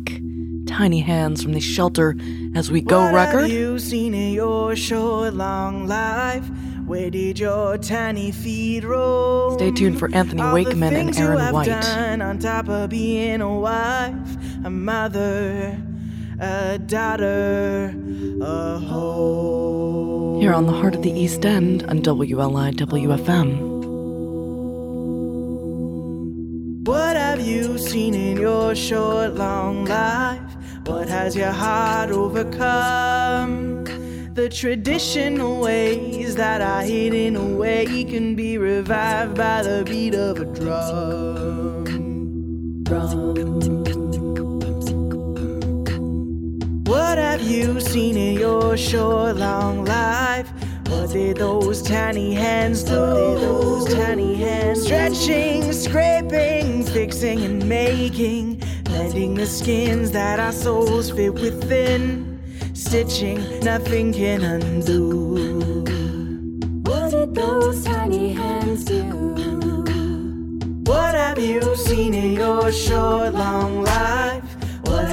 Tiny 0.67 0.99
Hands 0.99 1.41
from 1.41 1.53
the 1.53 1.59
Shelter 1.59 2.15
as 2.53 2.71
We 2.71 2.81
Go 2.81 3.01
what 3.01 3.15
record. 3.15 3.41
Have 3.41 3.49
you 3.49 3.79
seen 3.79 4.13
in 4.13 4.33
your 4.33 4.75
short 4.75 5.33
long 5.33 5.87
life? 5.87 6.47
Where 6.85 7.09
did 7.09 7.39
your 7.39 7.79
tiny 7.79 8.31
feet 8.31 8.83
roam? 8.83 9.55
Stay 9.55 9.71
tuned 9.71 9.97
for 9.97 10.13
Anthony 10.13 10.43
All 10.43 10.53
Wakeman 10.53 10.95
and 10.95 11.17
Aaron 11.17 11.53
White. 11.53 11.65
Done 11.65 12.21
on 12.21 12.37
top 12.37 12.69
of 12.69 12.91
being 12.91 13.41
a 13.41 13.59
wife, 13.59 14.37
a 14.63 14.69
mother, 14.69 15.81
a 16.39 16.77
daughter, 16.77 17.95
a 18.43 18.77
hoe. 18.77 20.12
Here 20.43 20.53
on 20.53 20.65
the 20.65 20.73
heart 20.73 20.93
of 20.93 21.03
the 21.03 21.09
East 21.09 21.45
End 21.45 21.83
on 21.83 22.01
WLI 22.01 22.73
WFM. 22.73 23.47
What 26.85 27.15
have 27.15 27.39
you 27.39 27.77
seen 27.77 28.13
in 28.13 28.35
your 28.35 28.75
short, 28.75 29.35
long 29.35 29.85
life? 29.85 30.41
What 30.85 31.07
has 31.07 31.33
your 31.33 31.53
heart 31.53 32.09
overcome? 32.09 33.85
The 34.33 34.49
traditional 34.49 35.61
ways 35.61 36.35
that 36.35 36.59
are 36.61 36.81
hidden 36.81 37.37
away 37.37 38.03
can 38.03 38.35
be 38.35 38.57
revived 38.57 39.37
by 39.37 39.63
the 39.63 39.85
beat 39.85 40.13
of 40.13 40.41
a 40.41 40.45
drum. 40.45 41.53
What 46.85 47.17
have 47.17 47.41
you 47.41 47.79
seen 47.79 48.17
in 48.17 48.39
your 48.39 48.75
short, 48.75 49.37
long 49.37 49.85
life? 49.85 50.49
What 50.87 51.11
did 51.11 51.37
those 51.37 51.81
tiny 51.81 52.33
hands 52.33 52.83
do? 52.83 52.99
What 52.99 53.15
did 53.15 53.41
those 53.41 53.93
tiny 53.93 54.35
hands 54.35 54.83
stretching, 54.83 55.71
scraping, 55.71 56.83
fixing, 56.83 57.41
and 57.45 57.67
making, 57.69 58.61
mending 58.89 59.35
the 59.35 59.45
skins 59.45 60.11
that 60.11 60.41
our 60.41 60.51
souls 60.51 61.09
fit 61.09 61.33
within, 61.33 62.41
stitching, 62.73 63.59
nothing 63.61 64.11
can 64.11 64.43
undo. 64.43 65.83
What 66.83 67.11
did 67.11 67.33
those 67.33 67.85
tiny 67.85 68.33
hands 68.33 68.83
do? 68.83 69.03
What 70.85 71.15
have 71.15 71.39
you 71.39 71.75
seen 71.77 72.13
in 72.13 72.33
your 72.33 72.71
short, 72.73 73.33
long 73.33 73.83
life? 73.83 74.32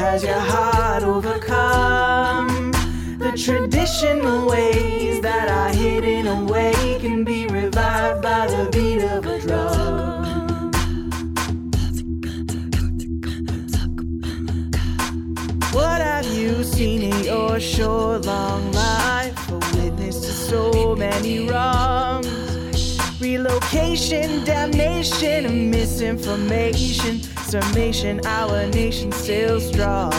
Has 0.01 0.25
your 0.25 0.33
heart 0.33 1.03
overcome? 1.03 2.73
The 3.19 3.33
traditional 3.37 4.49
ways 4.49 5.21
that 5.21 5.51
are 5.51 5.75
hidden 5.75 6.27
away 6.27 6.97
can 7.01 7.23
be 7.23 7.47
revived 7.47 8.23
by 8.23 8.47
the 8.47 8.71
beat 8.73 9.03
of 9.05 9.27
a 9.27 9.39
drum. 9.41 10.73
What 15.75 16.01
have 16.01 16.25
you 16.33 16.65
seen 16.65 17.03
in 17.03 17.23
your 17.23 17.61
short, 17.61 18.25
long 18.25 18.73
life? 18.73 19.51
A 19.51 19.59
witness 19.77 20.19
to 20.21 20.33
so 20.33 20.97
many 20.97 21.47
wrongs. 21.47 22.99
Relocation, 23.21 24.45
damnation, 24.47 25.45
and 25.45 25.71
misinformation. 25.71 27.21
Summation, 27.51 28.25
our 28.27 28.67
nation 28.69 29.11
still 29.11 29.61
strong. 29.61 30.13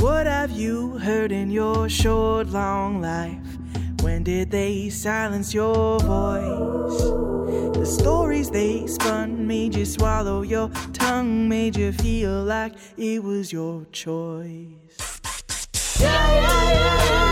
What 0.00 0.26
have 0.26 0.52
you 0.52 0.96
heard 0.96 1.32
in 1.32 1.50
your 1.50 1.90
short, 1.90 2.46
long 2.46 3.02
life? 3.02 3.36
When 4.00 4.22
did 4.22 4.50
they 4.50 4.88
silence 4.88 5.52
your 5.52 6.00
voice? 6.00 7.02
The 7.76 7.84
stories 7.84 8.50
they 8.50 8.86
spun 8.86 9.46
made 9.46 9.74
you 9.74 9.84
swallow 9.84 10.40
your 10.40 10.70
tongue, 10.94 11.46
made 11.46 11.76
you 11.76 11.92
feel 11.92 12.42
like 12.42 12.72
it 12.96 13.22
was 13.22 13.52
your 13.52 13.84
choice. 13.92 14.72
Yeah, 16.00 16.08
yeah, 16.08 16.40
yeah, 16.40 16.72
yeah, 16.72 17.04
yeah, 17.04 17.25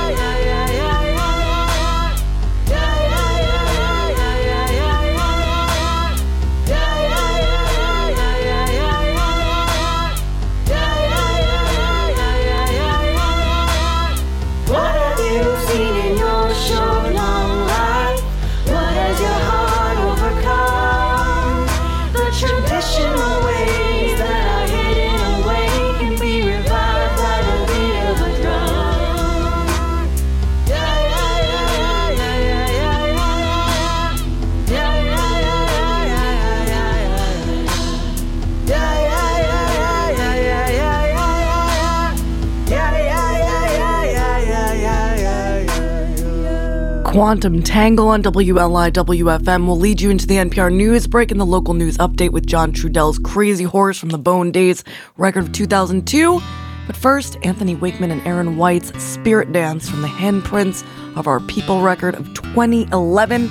Quantum 47.15 47.63
Tangle 47.63 48.09
on 48.09 48.25
WLI 48.25 48.91
WFM 48.91 49.69
will 49.69 49.79
lead 49.79 50.01
you 50.01 50.11
into 50.11 50.27
the 50.27 50.35
NPR 50.35 50.75
News 50.75 51.07
break 51.07 51.31
and 51.31 51.41
the 51.41 51.47
local 51.47 51.73
news 51.73 51.97
update 51.99 52.33
with 52.33 52.45
John 52.45 52.73
Trudell's 52.73 53.21
Crazy 53.21 53.63
Horse 53.63 54.01
from 54.01 54.09
the 54.09 54.19
Bone 54.19 54.51
Days 54.51 54.83
record 55.17 55.45
of 55.45 55.53
2002. 55.53 56.43
But 56.89 56.97
first, 56.97 57.37
Anthony 57.45 57.77
Wakeman 57.77 58.11
and 58.11 58.21
Aaron 58.27 58.57
White's 58.57 59.01
Spirit 59.01 59.53
Dance 59.53 59.89
from 59.89 60.03
the 60.03 60.09
handprints 60.09 60.85
of 61.17 61.29
our 61.29 61.39
People 61.39 61.83
record 61.83 62.17
of 62.17 62.27
2011. 62.35 63.49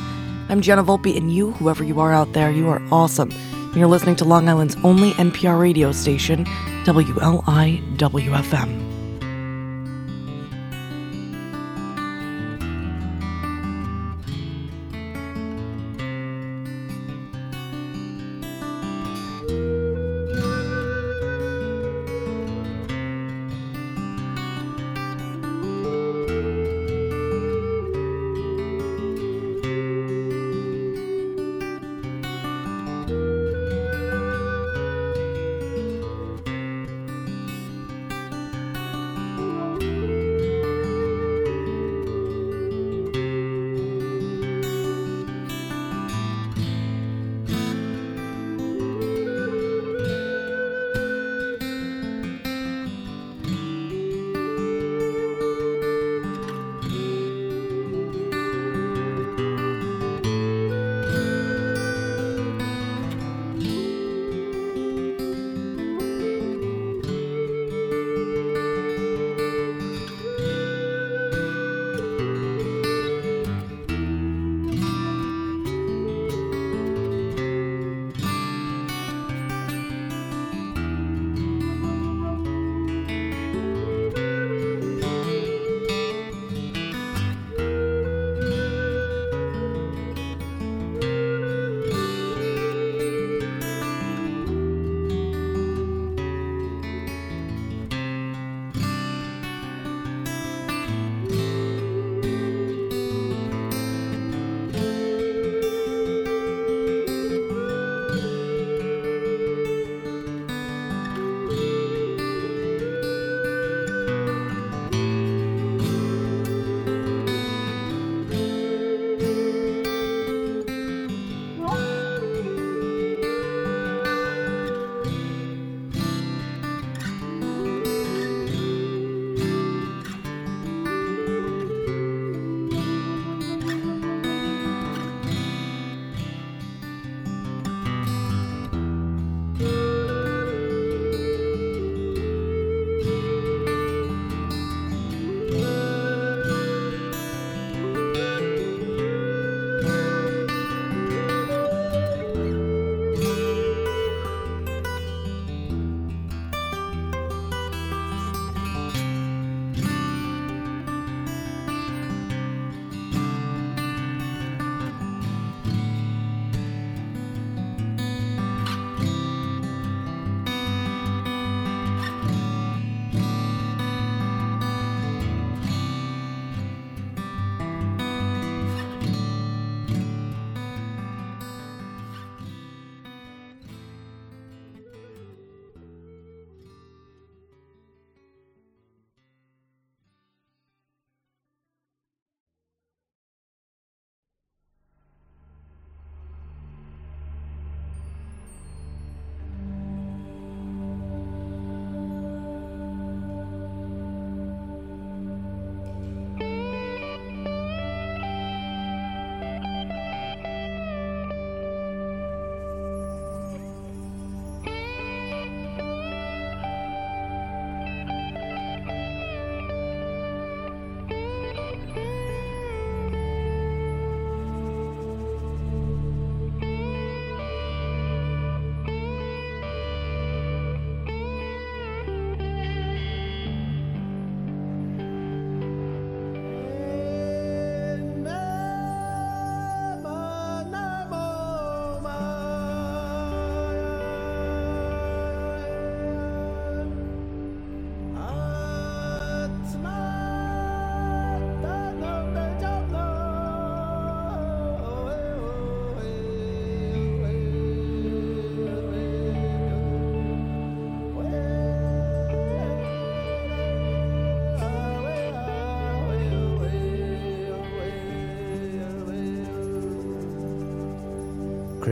I'm 0.50 0.60
Gianna 0.60 0.84
Volpe, 0.84 1.16
and 1.16 1.34
you, 1.34 1.54
whoever 1.54 1.86
you 1.86 2.02
are 2.02 2.12
out 2.12 2.34
there, 2.34 2.52
you 2.52 2.68
are 2.68 2.82
awesome. 2.92 3.32
And 3.32 3.78
you're 3.78 3.88
listening 3.88 4.18
to 4.18 4.26
Long 4.26 4.50
Island's 4.50 4.76
only 4.84 5.12
NPR 5.12 5.58
radio 5.58 5.94
station, 5.94 6.44
WLI 6.84 8.93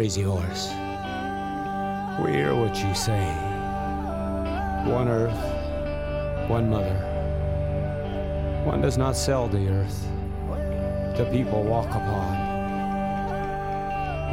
Crazy 0.01 0.23
Horse. 0.23 0.69
We 2.23 2.31
hear 2.31 2.55
what 2.55 2.75
you 2.75 2.95
say. 2.95 3.23
One 4.89 5.07
earth, 5.07 5.37
one 6.49 6.71
mother. 6.71 6.97
One 8.65 8.81
does 8.81 8.97
not 8.97 9.15
sell 9.15 9.47
the 9.47 9.67
earth, 9.69 10.07
the 11.17 11.25
people 11.31 11.61
walk 11.61 11.89
upon. 11.89 12.33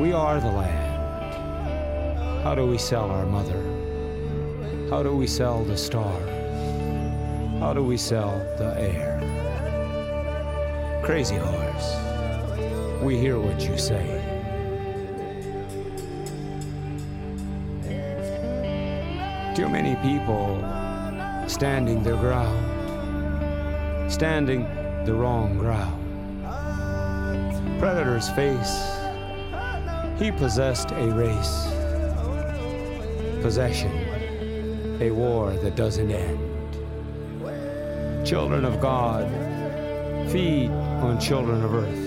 We 0.00 0.14
are 0.14 0.40
the 0.40 0.50
land. 0.50 2.42
How 2.42 2.54
do 2.54 2.66
we 2.66 2.78
sell 2.78 3.10
our 3.10 3.26
mother? 3.26 3.62
How 4.88 5.02
do 5.02 5.14
we 5.14 5.26
sell 5.26 5.64
the 5.64 5.76
stars? 5.76 6.30
How 7.60 7.74
do 7.74 7.82
we 7.84 7.98
sell 7.98 8.38
the 8.56 8.74
air? 8.80 9.20
Crazy 11.04 11.36
Horse, 11.36 11.94
we 13.02 13.18
hear 13.18 13.38
what 13.38 13.60
you 13.60 13.76
say. 13.76 14.17
Too 19.58 19.68
many 19.68 19.96
people 19.96 20.62
standing 21.48 22.04
their 22.04 22.14
ground, 22.16 22.62
standing 24.08 24.62
the 25.04 25.12
wrong 25.12 25.58
ground. 25.58 25.98
Predator's 27.80 28.28
face, 28.30 28.78
he 30.16 30.30
possessed 30.30 30.92
a 30.92 31.10
race, 31.10 31.66
possession, 33.42 33.90
a 35.02 35.10
war 35.10 35.50
that 35.54 35.74
doesn't 35.74 36.12
end. 36.12 36.38
Children 38.24 38.64
of 38.64 38.80
God, 38.80 39.26
feed 40.30 40.70
on 40.70 41.18
children 41.18 41.64
of 41.64 41.74
earth. 41.74 42.06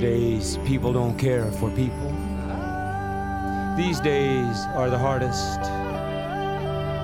Days 0.00 0.58
people 0.66 0.92
don't 0.92 1.16
care 1.16 1.52
for 1.52 1.70
people. 1.70 2.16
These 3.76 4.00
days 4.00 4.66
are 4.74 4.90
the 4.90 4.98
hardest. 4.98 5.60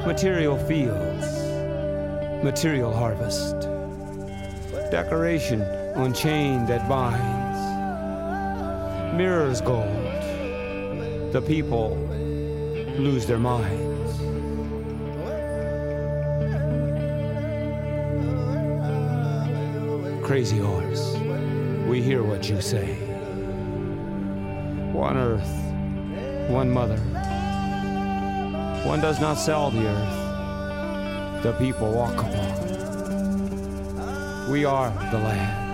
Material 0.06 0.58
fields, 0.58 1.26
material 2.44 2.92
harvest. 2.92 3.60
Decoration 4.90 5.62
on 5.96 6.12
chain 6.12 6.66
that 6.66 6.88
binds. 6.88 7.58
Mirrors 9.16 9.60
gold. 9.60 9.86
The 11.32 11.42
people 11.46 11.96
lose 12.98 13.26
their 13.26 13.38
minds. 13.38 13.86
Crazy 20.24 20.58
horse, 20.58 21.16
we 21.86 22.02
hear 22.02 22.22
what 22.22 22.48
you 22.48 22.60
say. 22.60 22.94
One 24.92 25.16
earth, 25.16 25.65
one 26.48 26.70
mother. 26.70 26.98
One 28.84 29.00
does 29.00 29.20
not 29.20 29.34
sell 29.34 29.70
the 29.70 29.86
earth, 29.86 31.42
the 31.42 31.52
people 31.54 31.90
walk 31.90 32.14
upon. 32.14 32.66
We 34.50 34.64
are 34.64 34.90
the 35.10 35.18
land. 35.18 35.65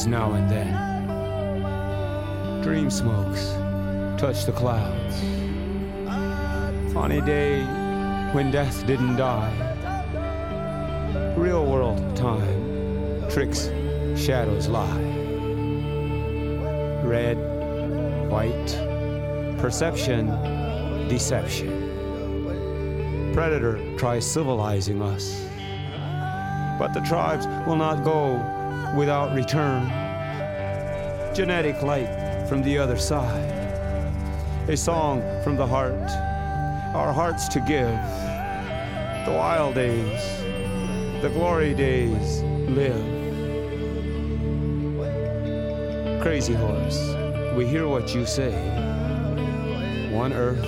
Is 0.00 0.06
now 0.06 0.32
and 0.32 0.48
then. 0.48 0.72
Dream 2.62 2.88
smokes 2.90 3.52
touch 4.18 4.46
the 4.46 4.52
clouds. 4.52 5.22
On 6.96 7.12
a 7.12 7.20
day 7.20 7.64
when 8.32 8.50
death 8.50 8.86
didn't 8.86 9.16
die. 9.16 9.52
Real 11.36 11.66
world 11.66 12.16
time 12.16 13.28
tricks, 13.28 13.68
shadows 14.16 14.68
lie. 14.68 15.02
Red, 17.04 17.36
white, 18.30 18.70
perception, 19.58 20.28
deception. 21.08 21.72
Predator 23.34 23.78
tries 23.98 24.24
civilizing 24.24 25.02
us 25.02 25.46
but 26.78 26.94
the 26.94 27.00
tribes 27.00 27.46
will 27.66 27.76
not 27.76 28.02
go 28.02 28.38
without 28.96 29.34
return. 29.34 29.88
Genetic 31.34 31.82
light 31.82 32.46
from 32.48 32.62
the 32.62 32.78
other 32.78 32.96
side, 32.96 33.50
a 34.68 34.76
song 34.76 35.22
from 35.42 35.56
the 35.56 35.66
heart, 35.66 36.10
our 36.94 37.12
hearts 37.12 37.48
to 37.48 37.60
give. 37.60 38.00
The 39.26 39.32
wild 39.36 39.74
days, 39.74 40.40
the 41.22 41.30
glory 41.30 41.74
days 41.74 42.42
live. 42.68 43.18
Crazy 46.22 46.54
horse, 46.54 47.14
we 47.56 47.66
hear 47.66 47.86
what 47.88 48.14
you 48.14 48.26
say. 48.26 48.52
One 50.12 50.32
earth, 50.32 50.66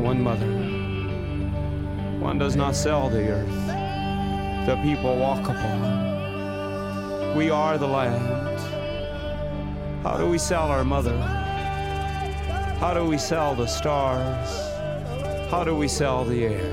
one 0.00 0.22
mother. 0.22 0.52
One 2.18 2.38
does 2.38 2.56
not 2.56 2.74
sell 2.74 3.08
the 3.08 3.28
earth 3.28 3.80
the 4.66 4.76
people 4.82 5.16
walk 5.16 5.48
upon. 5.48 6.19
We 7.40 7.48
are 7.48 7.78
the 7.78 7.86
land. 7.86 8.60
How 10.02 10.18
do 10.18 10.28
we 10.28 10.36
sell 10.36 10.70
our 10.70 10.84
mother? 10.84 11.16
How 12.78 12.92
do 12.92 13.06
we 13.06 13.16
sell 13.16 13.54
the 13.54 13.66
stars? 13.66 14.50
How 15.50 15.64
do 15.64 15.74
we 15.74 15.88
sell 15.88 16.26
the 16.26 16.44
air? 16.44 16.70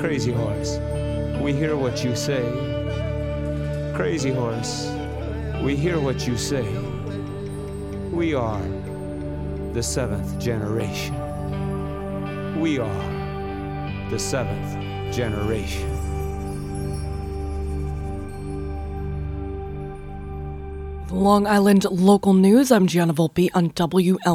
Crazy 0.00 0.32
horse, 0.32 0.80
we 1.40 1.52
hear 1.52 1.76
what 1.76 2.02
you 2.02 2.16
say. 2.16 2.42
Crazy 3.94 4.32
horse, 4.32 4.90
we 5.62 5.76
hear 5.76 6.00
what 6.00 6.26
you 6.26 6.36
say. 6.36 6.66
We 8.10 8.34
are 8.34 8.66
the 9.72 9.84
seventh 9.84 10.36
generation. 10.40 11.14
We 12.60 12.80
are 12.80 14.10
the 14.10 14.18
seventh 14.18 15.14
generation. 15.14 15.93
Long 21.14 21.46
Island 21.46 21.84
local 21.84 22.34
news. 22.34 22.72
I'm 22.72 22.88
Gianna 22.88 23.14
Volpe 23.14 23.48
on 23.54 23.70
WLIWFM. 23.70 24.32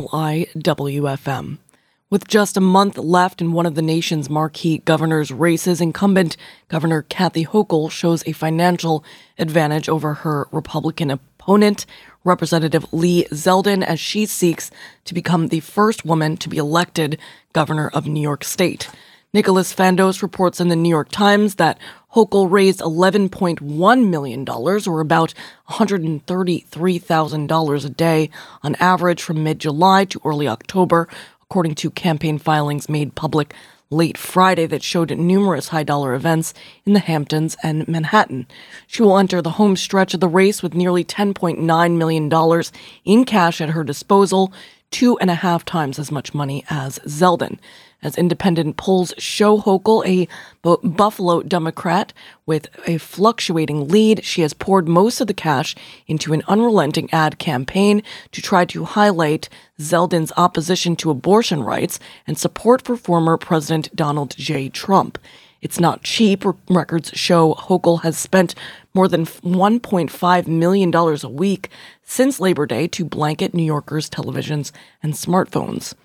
With 2.09 2.27
just 2.27 2.55
a 2.55 2.61
month 2.61 2.97
left 2.97 3.41
in 3.41 3.51
one 3.51 3.65
of 3.65 3.75
the 3.75 3.81
nation's 3.81 4.29
marquee 4.29 4.77
governor's 4.85 5.29
races, 5.29 5.81
incumbent 5.81 6.37
Governor 6.69 7.01
Kathy 7.01 7.45
Hochul 7.45 7.91
shows 7.91 8.23
a 8.25 8.31
financial 8.31 9.03
advantage 9.37 9.89
over 9.89 10.13
her 10.15 10.47
Republican 10.53 11.11
opponent, 11.11 11.85
Representative 12.23 12.85
Lee 12.93 13.25
Zeldin, 13.25 13.83
as 13.83 13.99
she 13.99 14.25
seeks 14.25 14.71
to 15.03 15.13
become 15.13 15.49
the 15.49 15.59
first 15.59 16.05
woman 16.05 16.37
to 16.37 16.47
be 16.47 16.55
elected 16.57 17.19
governor 17.51 17.89
of 17.93 18.07
New 18.07 18.21
York 18.21 18.45
State. 18.45 18.89
Nicholas 19.31 19.71
Fandos 19.71 20.23
reports 20.23 20.59
in 20.59 20.69
the 20.69 20.75
New 20.75 20.89
York 20.89 21.09
Times 21.11 21.53
that 21.55 21.77
Hochul 22.15 22.49
raised 22.49 22.79
$11.1 22.79 24.09
million, 24.09 24.49
or 24.49 24.99
about 24.99 25.35
$133,000 25.69 27.85
a 27.85 27.89
day 27.89 28.31
on 28.63 28.75
average 28.79 29.21
from 29.21 29.43
mid 29.43 29.59
July 29.59 30.05
to 30.05 30.19
early 30.25 30.47
October, 30.47 31.07
according 31.43 31.75
to 31.75 31.91
campaign 31.91 32.39
filings 32.39 32.89
made 32.89 33.13
public 33.13 33.53
late 33.91 34.17
Friday 34.17 34.65
that 34.65 34.81
showed 34.81 35.15
numerous 35.15 35.67
high 35.67 35.83
dollar 35.83 36.15
events 36.15 36.55
in 36.83 36.93
the 36.93 36.99
Hamptons 36.99 37.55
and 37.61 37.87
Manhattan. 37.87 38.47
She 38.87 39.03
will 39.03 39.19
enter 39.19 39.43
the 39.43 39.51
home 39.51 39.75
stretch 39.75 40.15
of 40.15 40.21
the 40.21 40.27
race 40.27 40.63
with 40.63 40.73
nearly 40.73 41.03
$10.9 41.03 41.97
million 41.97 42.63
in 43.05 43.25
cash 43.25 43.61
at 43.61 43.69
her 43.69 43.83
disposal, 43.83 44.51
two 44.89 45.19
and 45.19 45.29
a 45.29 45.35
half 45.35 45.65
times 45.65 45.99
as 45.99 46.11
much 46.11 46.33
money 46.33 46.65
as 46.67 46.97
Zeldin. 47.05 47.59
As 48.01 48.17
independent 48.17 48.77
polls 48.77 49.13
show 49.17 49.59
Hochul, 49.59 50.05
a 50.05 50.27
Buffalo 50.61 51.41
Democrat 51.41 52.13
with 52.45 52.69
a 52.87 52.97
fluctuating 52.97 53.89
lead, 53.89 54.23
she 54.23 54.41
has 54.41 54.53
poured 54.53 54.87
most 54.87 55.19
of 55.19 55.27
the 55.27 55.33
cash 55.33 55.75
into 56.07 56.31
an 56.31 56.43
unrelenting 56.47 57.09
ad 57.11 57.39
campaign 57.39 58.01
to 58.31 58.41
try 58.41 58.63
to 58.65 58.85
highlight 58.85 59.49
Zeldin's 59.79 60.31
opposition 60.37 60.95
to 60.95 61.09
abortion 61.09 61.61
rights 61.61 61.99
and 62.25 62.37
support 62.37 62.81
for 62.81 62.95
former 62.95 63.37
President 63.37 63.93
Donald 63.93 64.33
J. 64.37 64.69
Trump. 64.69 65.17
It's 65.61 65.79
not 65.79 66.03
cheap. 66.03 66.45
Records 66.69 67.11
show 67.15 67.53
Hochul 67.55 68.03
has 68.03 68.17
spent 68.17 68.55
more 68.93 69.09
than 69.09 69.25
$1.5 69.25 70.47
million 70.47 70.95
a 70.95 71.29
week 71.29 71.69
since 72.03 72.39
Labor 72.39 72.65
Day 72.65 72.87
to 72.87 73.03
blanket 73.03 73.53
New 73.53 73.63
Yorkers' 73.63 74.09
televisions 74.09 74.71
and 75.03 75.15
smartphones. 75.15 75.95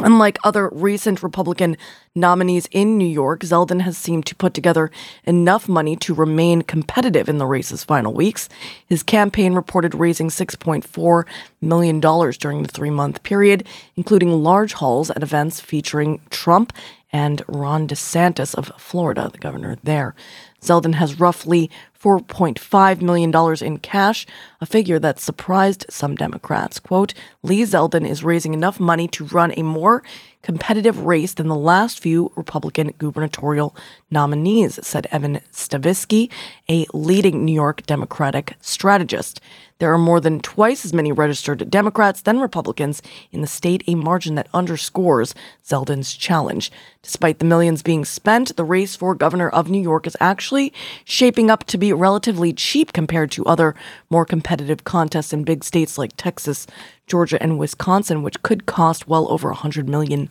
Unlike 0.00 0.38
other 0.44 0.68
recent 0.68 1.24
Republican 1.24 1.76
nominees 2.14 2.68
in 2.70 2.98
New 2.98 3.08
York, 3.08 3.40
Zeldin 3.40 3.80
has 3.80 3.98
seemed 3.98 4.26
to 4.26 4.36
put 4.36 4.54
together 4.54 4.92
enough 5.24 5.68
money 5.68 5.96
to 5.96 6.14
remain 6.14 6.62
competitive 6.62 7.28
in 7.28 7.38
the 7.38 7.46
race's 7.46 7.82
final 7.82 8.12
weeks. 8.12 8.48
His 8.86 9.02
campaign 9.02 9.54
reported 9.54 9.96
raising 9.96 10.28
$6.4 10.28 11.24
million 11.60 11.98
during 12.00 12.62
the 12.62 12.68
three 12.68 12.90
month 12.90 13.24
period, 13.24 13.66
including 13.96 14.42
large 14.42 14.74
hauls 14.74 15.10
at 15.10 15.22
events 15.24 15.60
featuring 15.60 16.20
Trump 16.30 16.72
and 17.12 17.42
Ron 17.48 17.88
DeSantis 17.88 18.54
of 18.54 18.70
Florida, 18.76 19.28
the 19.32 19.38
governor 19.38 19.78
there. 19.82 20.14
Zeldin 20.60 20.94
has 20.94 21.20
roughly 21.20 21.70
$4.5 22.00 23.02
million 23.02 23.32
in 23.64 23.78
cash, 23.78 24.26
a 24.60 24.66
figure 24.66 24.98
that 24.98 25.18
surprised 25.18 25.86
some 25.90 26.14
Democrats. 26.14 26.78
Quote, 26.78 27.14
Lee 27.42 27.62
Zeldin 27.62 28.08
is 28.08 28.22
raising 28.22 28.54
enough 28.54 28.78
money 28.78 29.08
to 29.08 29.24
run 29.24 29.52
a 29.56 29.62
more 29.62 30.02
competitive 30.42 31.00
race 31.00 31.34
than 31.34 31.48
the 31.48 31.56
last 31.56 32.00
few 32.00 32.32
Republican 32.36 32.92
gubernatorial 32.98 33.74
nominees, 34.10 34.78
said 34.86 35.08
Evan 35.10 35.40
Stavisky, 35.52 36.30
a 36.70 36.86
leading 36.94 37.44
New 37.44 37.54
York 37.54 37.84
Democratic 37.86 38.54
strategist. 38.60 39.40
There 39.78 39.92
are 39.92 39.98
more 39.98 40.18
than 40.18 40.40
twice 40.40 40.84
as 40.84 40.92
many 40.92 41.12
registered 41.12 41.70
Democrats 41.70 42.20
than 42.20 42.40
Republicans 42.40 43.00
in 43.30 43.42
the 43.42 43.46
state, 43.46 43.84
a 43.86 43.94
margin 43.94 44.34
that 44.34 44.48
underscores 44.52 45.36
Zeldin's 45.64 46.14
challenge. 46.14 46.72
Despite 47.02 47.38
the 47.38 47.44
millions 47.44 47.84
being 47.84 48.04
spent, 48.04 48.56
the 48.56 48.64
race 48.64 48.96
for 48.96 49.14
governor 49.14 49.48
of 49.48 49.70
New 49.70 49.80
York 49.80 50.08
is 50.08 50.16
actually 50.18 50.72
shaping 51.04 51.48
up 51.48 51.62
to 51.64 51.78
be 51.78 51.92
relatively 51.92 52.52
cheap 52.52 52.92
compared 52.92 53.30
to 53.30 53.46
other 53.46 53.76
more 54.10 54.24
competitive 54.24 54.82
contests 54.82 55.32
in 55.32 55.44
big 55.44 55.62
states 55.62 55.96
like 55.96 56.10
Texas, 56.16 56.66
Georgia, 57.06 57.40
and 57.40 57.56
Wisconsin, 57.56 58.24
which 58.24 58.42
could 58.42 58.66
cost 58.66 59.06
well 59.06 59.30
over 59.30 59.54
$100 59.54 59.86
million 59.86 60.28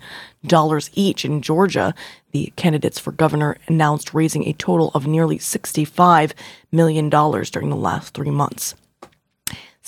each. 0.93 1.23
In 1.23 1.41
Georgia, 1.41 1.95
the 2.31 2.51
candidates 2.57 2.99
for 2.99 3.13
governor 3.13 3.55
announced 3.67 4.13
raising 4.13 4.45
a 4.45 4.51
total 4.51 4.91
of 4.93 5.07
nearly 5.07 5.39
$65 5.39 6.33
million 6.69 7.09
during 7.09 7.69
the 7.69 7.77
last 7.77 8.13
three 8.13 8.29
months. 8.29 8.75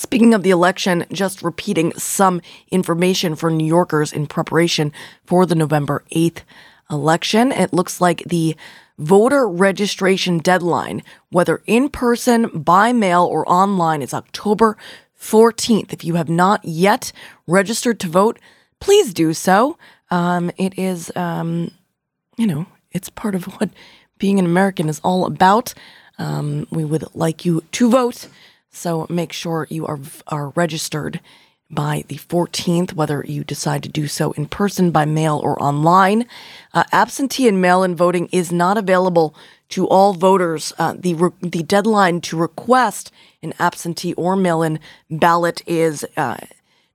Speaking 0.00 0.32
of 0.32 0.42
the 0.42 0.50
election, 0.50 1.04
just 1.12 1.42
repeating 1.42 1.92
some 1.92 2.40
information 2.70 3.36
for 3.36 3.50
New 3.50 3.66
Yorkers 3.66 4.14
in 4.14 4.26
preparation 4.26 4.94
for 5.26 5.44
the 5.44 5.54
November 5.54 6.04
8th 6.10 6.38
election. 6.90 7.52
It 7.52 7.74
looks 7.74 8.00
like 8.00 8.24
the 8.24 8.56
voter 8.96 9.46
registration 9.46 10.38
deadline, 10.38 11.02
whether 11.28 11.60
in 11.66 11.90
person, 11.90 12.46
by 12.48 12.94
mail, 12.94 13.24
or 13.26 13.46
online, 13.46 14.00
is 14.00 14.14
October 14.14 14.78
14th. 15.20 15.92
If 15.92 16.02
you 16.02 16.14
have 16.14 16.30
not 16.30 16.64
yet 16.64 17.12
registered 17.46 18.00
to 18.00 18.08
vote, 18.08 18.38
please 18.80 19.12
do 19.12 19.34
so. 19.34 19.76
Um, 20.10 20.50
it 20.56 20.78
is, 20.78 21.12
um, 21.14 21.72
you 22.38 22.46
know, 22.46 22.64
it's 22.90 23.10
part 23.10 23.34
of 23.34 23.44
what 23.44 23.68
being 24.16 24.38
an 24.38 24.46
American 24.46 24.88
is 24.88 24.98
all 25.04 25.26
about. 25.26 25.74
Um, 26.16 26.66
we 26.70 26.86
would 26.86 27.04
like 27.14 27.44
you 27.44 27.62
to 27.72 27.90
vote. 27.90 28.28
So 28.70 29.06
make 29.10 29.32
sure 29.32 29.66
you 29.70 29.86
are 29.86 29.98
are 30.28 30.50
registered 30.50 31.20
by 31.70 32.04
the 32.08 32.16
14th, 32.16 32.94
whether 32.94 33.24
you 33.26 33.44
decide 33.44 33.82
to 33.84 33.88
do 33.88 34.08
so 34.08 34.32
in 34.32 34.46
person, 34.46 34.90
by 34.90 35.04
mail, 35.04 35.40
or 35.42 35.60
online. 35.62 36.26
Uh, 36.74 36.82
absentee 36.90 37.46
and 37.46 37.60
mail-in 37.60 37.94
voting 37.94 38.28
is 38.32 38.50
not 38.50 38.76
available 38.76 39.34
to 39.68 39.86
all 39.86 40.12
voters. 40.14 40.72
Uh, 40.78 40.94
the 40.98 41.14
re- 41.14 41.30
the 41.40 41.62
deadline 41.62 42.20
to 42.22 42.36
request 42.36 43.12
an 43.42 43.54
absentee 43.58 44.14
or 44.14 44.34
mail-in 44.34 44.80
ballot 45.10 45.62
is 45.66 46.04
uh, 46.16 46.38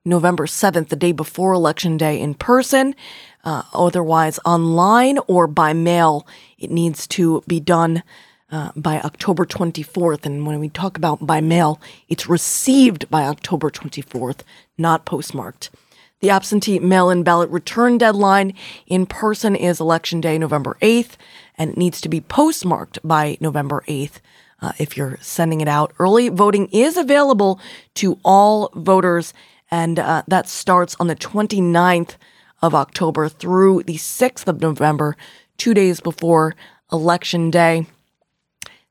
November 0.04 0.46
7th, 0.46 0.90
the 0.90 0.96
day 0.96 1.12
before 1.12 1.54
Election 1.54 1.98
Day, 1.98 2.20
in 2.20 2.34
person. 2.34 2.96
Uh, 3.44 3.64
otherwise, 3.74 4.40
online 4.46 5.20
or 5.28 5.48
by 5.48 5.72
mail, 5.72 6.28
it 6.58 6.70
needs 6.70 7.08
to 7.08 7.44
be 7.48 7.60
done 7.60 8.04
uh, 8.52 8.72
by 8.76 9.00
October 9.02 9.46
24th. 9.46 10.26
And 10.26 10.46
when 10.46 10.60
we 10.60 10.70
talk 10.70 10.98
about 10.98 11.26
by 11.26 11.42
mail, 11.42 11.80
it's 12.08 12.30
received 12.30 13.10
by 13.10 13.24
October 13.24 13.70
24th, 13.70 14.42
not 14.78 15.06
postmarked. 15.06 15.70
The 16.22 16.30
absentee 16.30 16.80
mail 16.80 17.10
in 17.10 17.24
ballot 17.24 17.50
return 17.50 17.98
deadline 17.98 18.54
in 18.88 19.06
person 19.06 19.56
is 19.56 19.80
Election 19.80 20.22
Day, 20.22 20.38
November 20.38 20.78
8th, 20.82 21.18
and 21.58 21.72
it 21.72 21.78
needs 21.78 22.02
to 22.02 22.10
be 22.10 22.22
postmarked 22.22 23.00
by 23.04 23.38
November 23.40 23.84
8th. 23.88 24.20
Uh, 24.62 24.72
if 24.80 24.96
you're 24.96 25.20
sending 25.22 25.62
it 25.62 25.68
out 25.68 25.94
early, 26.00 26.30
voting 26.30 26.68
is 26.72 26.98
available 26.98 27.60
to 27.96 28.18
all 28.24 28.72
voters, 28.74 29.34
and 29.70 30.00
uh, 30.00 30.24
that 30.28 30.48
starts 30.48 30.96
on 31.00 31.08
the 31.08 31.16
29th 31.16 32.16
of 32.62 32.74
October 32.74 33.28
through 33.28 33.84
the 33.84 33.98
6th 33.98 34.48
of 34.48 34.62
November, 34.62 35.18
two 35.58 35.74
days 35.74 36.00
before 36.00 36.56
Election 36.92 37.52
Day. 37.52 37.86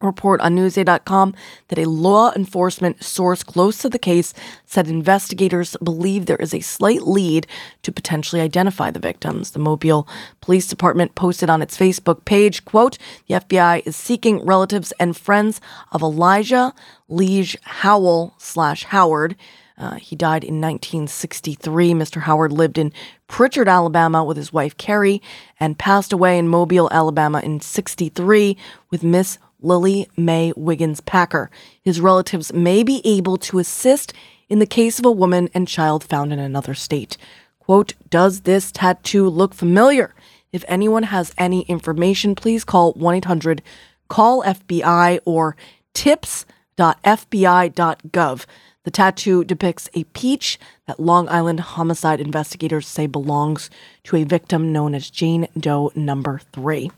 report 0.03 0.41
on 0.41 0.55
Newsday.com 0.55 1.33
that 1.69 1.79
a 1.79 1.89
law 1.89 2.31
enforcement 2.33 3.03
source 3.03 3.43
close 3.43 3.77
to 3.79 3.89
the 3.89 3.99
case 3.99 4.33
said 4.65 4.87
investigators 4.87 5.75
believe 5.81 6.25
there 6.25 6.37
is 6.37 6.53
a 6.53 6.59
slight 6.59 7.03
lead 7.03 7.47
to 7.81 7.91
potentially 7.91 8.41
identify 8.41 8.91
the 8.91 8.99
victims. 8.99 9.51
The 9.51 9.59
Mobile 9.59 10.07
Police 10.41 10.67
Department 10.67 11.15
posted 11.15 11.49
on 11.49 11.61
its 11.61 11.77
Facebook 11.77 12.25
page, 12.25 12.65
quote, 12.65 12.97
the 13.27 13.35
FBI 13.35 13.85
is 13.85 13.95
seeking 13.95 14.45
relatives 14.45 14.91
and 14.99 15.15
friends 15.15 15.61
of 15.91 16.01
Elijah 16.01 16.73
Lige 17.07 17.57
Howell 17.63 18.33
slash 18.37 18.85
Howard 18.85 19.35
Uh, 19.77 19.95
he 19.95 20.15
died 20.15 20.43
in 20.43 20.61
1963. 20.61 21.93
Mr. 21.93 22.21
Howard 22.21 22.51
lived 22.51 22.77
in 22.77 22.93
Prichard, 23.27 23.67
Alabama 23.67 24.23
with 24.23 24.37
his 24.37 24.53
wife 24.53 24.77
Carrie 24.77 25.21
and 25.59 25.79
passed 25.79 26.13
away 26.13 26.37
in 26.37 26.47
Mobile, 26.47 26.89
Alabama 26.91 27.39
in 27.39 27.59
63 27.59 28.55
with 28.91 29.03
Miss 29.03 29.39
Lily 29.59 30.07
Mae 30.15 30.53
Wiggins 30.55 31.01
Packer. 31.01 31.49
His 31.81 32.01
relatives 32.01 32.53
may 32.53 32.83
be 32.83 33.01
able 33.03 33.37
to 33.37 33.59
assist 33.59 34.13
in 34.49 34.59
the 34.59 34.67
case 34.67 34.99
of 34.99 35.05
a 35.05 35.11
woman 35.11 35.49
and 35.53 35.67
child 35.67 36.03
found 36.03 36.31
in 36.31 36.39
another 36.39 36.73
state. 36.73 37.17
Quote, 37.59 37.93
Does 38.09 38.41
this 38.41 38.71
tattoo 38.71 39.27
look 39.27 39.53
familiar? 39.53 40.13
If 40.51 40.63
anyone 40.67 41.03
has 41.03 41.33
any 41.37 41.61
information, 41.63 42.35
please 42.35 42.63
call 42.63 42.93
1 42.93 43.15
800 43.15 43.63
call 44.07 44.43
FBI 44.43 45.19
or 45.25 45.55
tips.fbi.gov. 45.95 48.45
The 48.83 48.91
tattoo 48.91 49.43
depicts 49.43 49.89
a 49.93 50.03
peach 50.05 50.59
that 50.87 50.99
Long 50.99 51.29
Island 51.29 51.61
homicide 51.61 52.19
investigators 52.19 52.87
say 52.87 53.07
belongs 53.07 53.69
to 54.03 54.17
a 54.17 54.25
victim 54.25 54.73
known 54.73 54.93
as 54.93 55.09
Jane 55.09 55.47
Doe 55.57 55.91
number 55.95 56.41
3. 56.51 56.91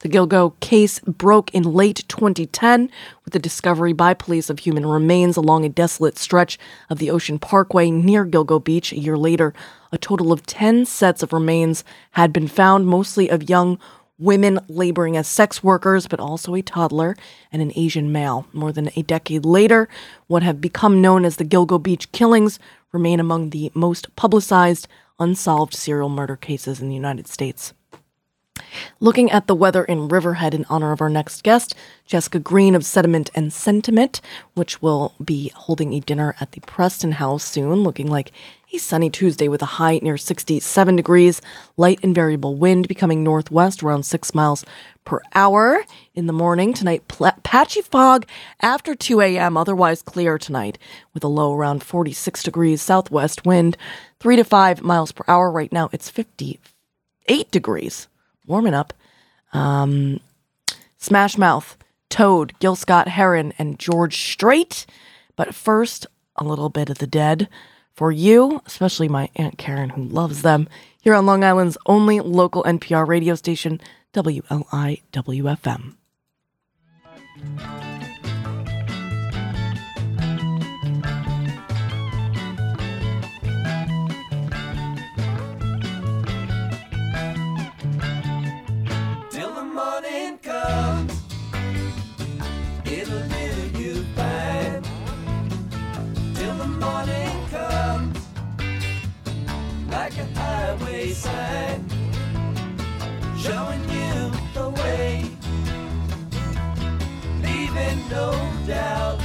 The 0.00 0.08
Gilgo 0.08 0.58
case 0.60 1.00
broke 1.00 1.52
in 1.52 1.64
late 1.64 2.04
2010 2.06 2.88
with 3.24 3.32
the 3.32 3.40
discovery 3.40 3.92
by 3.92 4.14
police 4.14 4.48
of 4.48 4.60
human 4.60 4.86
remains 4.86 5.36
along 5.36 5.64
a 5.64 5.68
desolate 5.68 6.16
stretch 6.16 6.56
of 6.88 6.98
the 6.98 7.10
Ocean 7.10 7.40
Parkway 7.40 7.90
near 7.90 8.24
Gilgo 8.24 8.62
Beach. 8.62 8.92
A 8.92 8.98
year 8.98 9.18
later, 9.18 9.52
a 9.90 9.98
total 9.98 10.32
of 10.32 10.46
10 10.46 10.86
sets 10.86 11.22
of 11.24 11.32
remains 11.32 11.82
had 12.12 12.32
been 12.32 12.46
found, 12.46 12.86
mostly 12.86 13.28
of 13.28 13.50
young 13.50 13.76
women 14.18 14.58
laboring 14.68 15.16
as 15.16 15.28
sex 15.28 15.62
workers, 15.62 16.06
but 16.06 16.20
also 16.20 16.54
a 16.54 16.62
toddler 16.62 17.16
and 17.52 17.62
an 17.62 17.72
Asian 17.76 18.10
male. 18.12 18.46
More 18.52 18.72
than 18.72 18.90
a 18.96 19.02
decade 19.02 19.44
later, 19.44 19.88
what 20.26 20.42
have 20.42 20.60
become 20.60 21.00
known 21.00 21.24
as 21.24 21.36
the 21.36 21.44
Gilgo 21.44 21.82
Beach 21.82 22.10
killings 22.12 22.58
remain 22.92 23.20
among 23.20 23.50
the 23.50 23.70
most 23.74 24.14
publicized 24.16 24.88
unsolved 25.18 25.74
serial 25.74 26.08
murder 26.08 26.36
cases 26.36 26.80
in 26.80 26.88
the 26.88 26.94
United 26.94 27.26
States. 27.26 27.72
Looking 29.00 29.30
at 29.30 29.46
the 29.46 29.54
weather 29.54 29.84
in 29.84 30.08
Riverhead 30.08 30.54
in 30.54 30.66
honor 30.68 30.92
of 30.92 31.00
our 31.00 31.08
next 31.08 31.42
guest, 31.42 31.74
Jessica 32.04 32.38
Green 32.38 32.74
of 32.74 32.84
Sediment 32.84 33.30
and 33.34 33.52
Sentiment, 33.52 34.20
which 34.54 34.82
will 34.82 35.14
be 35.22 35.52
holding 35.54 35.92
a 35.92 36.00
dinner 36.00 36.34
at 36.40 36.52
the 36.52 36.60
Preston 36.62 37.12
House 37.12 37.44
soon, 37.44 37.82
looking 37.82 38.08
like 38.08 38.32
a 38.72 38.78
sunny 38.78 39.08
Tuesday 39.08 39.48
with 39.48 39.62
a 39.62 39.66
high 39.66 39.98
near 40.02 40.16
67 40.16 40.96
degrees, 40.96 41.40
light 41.76 42.00
and 42.02 42.14
variable 42.14 42.56
wind 42.56 42.88
becoming 42.88 43.22
northwest 43.22 43.82
around 43.82 44.02
6 44.02 44.34
miles 44.34 44.64
per 45.04 45.20
hour 45.34 45.84
in 46.14 46.26
the 46.26 46.32
morning. 46.32 46.74
Tonight, 46.74 47.06
pl- 47.08 47.32
patchy 47.42 47.80
fog 47.80 48.26
after 48.60 48.94
2 48.94 49.20
a.m., 49.20 49.56
otherwise 49.56 50.02
clear 50.02 50.38
tonight, 50.38 50.76
with 51.14 51.24
a 51.24 51.28
low 51.28 51.54
around 51.54 51.82
46 51.82 52.42
degrees, 52.42 52.82
southwest 52.82 53.46
wind 53.46 53.76
3 54.20 54.36
to 54.36 54.44
5 54.44 54.82
miles 54.82 55.12
per 55.12 55.24
hour. 55.28 55.50
Right 55.50 55.72
now, 55.72 55.88
it's 55.92 56.10
58 56.10 57.50
degrees 57.50 58.08
warming 58.48 58.74
up. 58.74 58.92
Um, 59.52 60.20
Smash 60.96 61.38
Mouth, 61.38 61.76
Toad, 62.08 62.58
Gil 62.58 62.74
Scott 62.76 63.08
Heron, 63.08 63.52
and 63.58 63.78
George 63.78 64.16
Strait. 64.16 64.86
But 65.36 65.54
first, 65.54 66.06
a 66.36 66.44
little 66.44 66.68
bit 66.68 66.90
of 66.90 66.98
the 66.98 67.06
dead 67.06 67.48
for 67.92 68.10
you, 68.12 68.60
especially 68.66 69.08
my 69.08 69.28
Aunt 69.36 69.58
Karen, 69.58 69.90
who 69.90 70.02
loves 70.02 70.42
them, 70.42 70.68
here 71.00 71.14
on 71.14 71.26
Long 71.26 71.44
Island's 71.44 71.78
only 71.86 72.20
local 72.20 72.62
NPR 72.64 73.06
radio 73.06 73.34
station, 73.34 73.80
WLIWFM. 74.14 75.94
No 108.10 108.32
doubt 108.66 109.20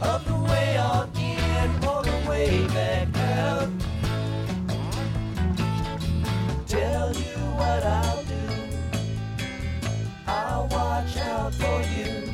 of 0.00 0.24
the 0.24 0.34
way 0.34 0.78
on 0.78 1.10
in 1.16 1.84
or 1.84 2.02
the 2.02 2.28
way 2.28 2.66
back 2.68 3.08
out. 3.18 3.68
Tell 6.66 7.12
you 7.12 7.36
what 7.60 7.84
I'll 7.84 8.24
do. 8.24 8.46
I'll 10.26 10.66
watch 10.68 11.16
out 11.18 11.54
for 11.54 11.82
you. 11.94 12.32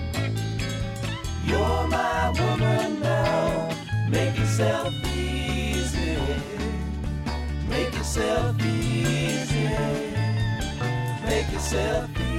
You're 1.45 1.89
my 1.89 2.31
woman 2.39 3.01
now. 3.01 3.77
Make 4.09 4.39
yourself 4.39 4.95
easy. 5.17 6.17
Make 7.69 7.93
yourself 7.93 8.57
easy. 8.63 9.69
Make 11.25 11.53
yourself 11.53 12.11
easy. 12.21 12.38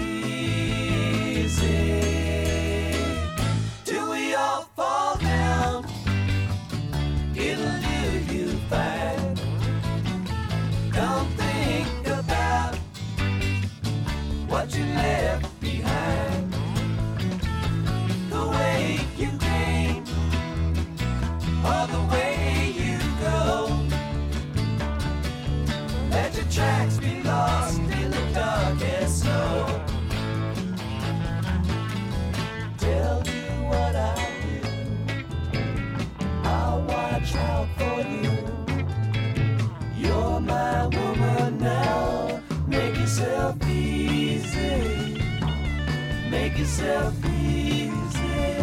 Yourself 46.60 47.14
easy. 47.26 48.58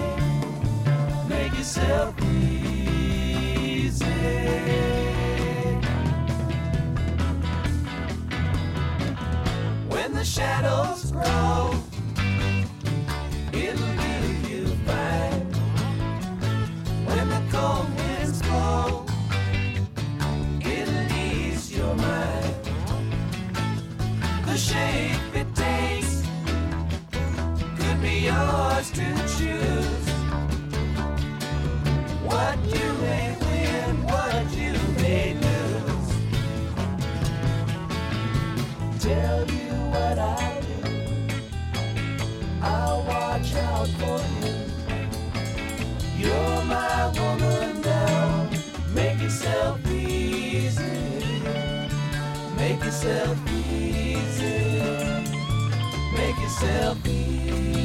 Make 1.28 1.52
yourself 1.56 2.14
easy. 2.22 4.04
When 9.88 10.12
the 10.12 10.24
shadows 10.24 11.10
grow, 11.10 11.74
it'll 13.52 13.96
do 14.04 14.16
you 14.50 14.66
fine. 14.84 15.46
When 17.06 17.26
the 17.30 17.42
cold 17.50 17.88
winds 17.96 18.42
blow, 18.42 19.06
it'll 20.60 21.12
ease 21.12 21.72
your 21.74 21.94
mind. 21.94 22.54
The 24.44 24.56
shape 24.58 25.05
to 28.76 28.92
choose. 29.38 30.08
What 32.24 32.58
you 32.66 32.92
may 33.00 33.34
win, 33.40 34.02
what 34.04 34.52
you 34.52 34.74
may 35.00 35.32
lose. 35.32 36.10
Tell 39.00 39.46
you 39.50 39.72
what 39.94 40.18
I 40.18 40.60
do. 40.60 40.80
I'll 42.60 43.02
watch 43.04 43.54
out 43.54 43.88
for 43.88 44.20
you. 44.44 44.54
You're 46.18 46.62
my 46.66 47.10
woman 47.18 47.80
now. 47.80 48.50
Make 48.94 49.22
yourself 49.22 49.80
easy. 49.90 51.32
Make 52.58 52.84
yourself 52.84 53.38
easy. 53.50 54.68
Make 56.12 56.38
yourself 56.38 56.98
easy. 57.06 57.75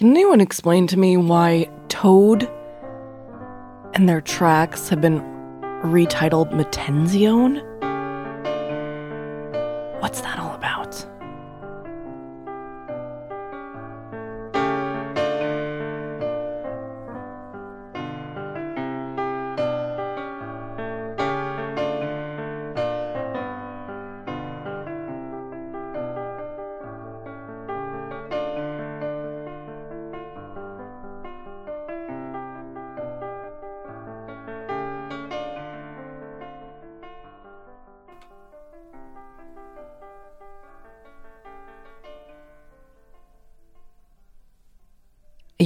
Can 0.00 0.12
anyone 0.12 0.40
explain 0.40 0.86
to 0.86 0.98
me 0.98 1.18
why 1.18 1.68
Toad 1.88 2.50
and 3.92 4.08
their 4.08 4.22
tracks 4.22 4.88
have 4.88 5.02
been 5.02 5.20
retitled 5.82 6.52
Matenzione? 6.52 7.60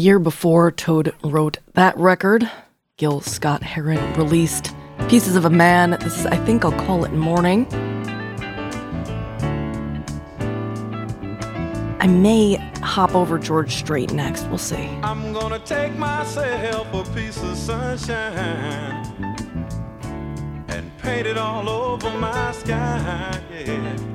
year 0.04 0.18
before 0.18 0.70
Toad 0.70 1.14
wrote 1.24 1.56
that 1.72 1.96
record, 1.96 2.50
Gil 2.98 3.22
Scott 3.22 3.62
Heron 3.62 4.12
released 4.14 4.74
Pieces 5.08 5.34
of 5.34 5.46
a 5.46 5.50
Man. 5.50 5.92
This 6.00 6.18
is, 6.18 6.26
I 6.26 6.36
think 6.44 6.62
I'll 6.62 6.72
call 6.72 7.06
it 7.06 7.12
Morning. 7.12 7.66
I 12.00 12.06
may 12.06 12.56
hop 12.82 13.14
over 13.14 13.38
George 13.38 13.74
Strait 13.76 14.12
next. 14.12 14.46
We'll 14.48 14.58
see. 14.58 14.84
I'm 15.02 15.32
gonna 15.32 15.58
take 15.58 15.96
myself 15.96 16.92
a 16.92 17.14
piece 17.14 17.42
of 17.42 17.56
sunshine 17.56 19.06
and 20.68 20.98
paint 20.98 21.26
it 21.26 21.38
all 21.38 21.66
over 21.66 22.10
my 22.18 22.52
sky. 22.52 23.40
Yeah. 23.50 24.13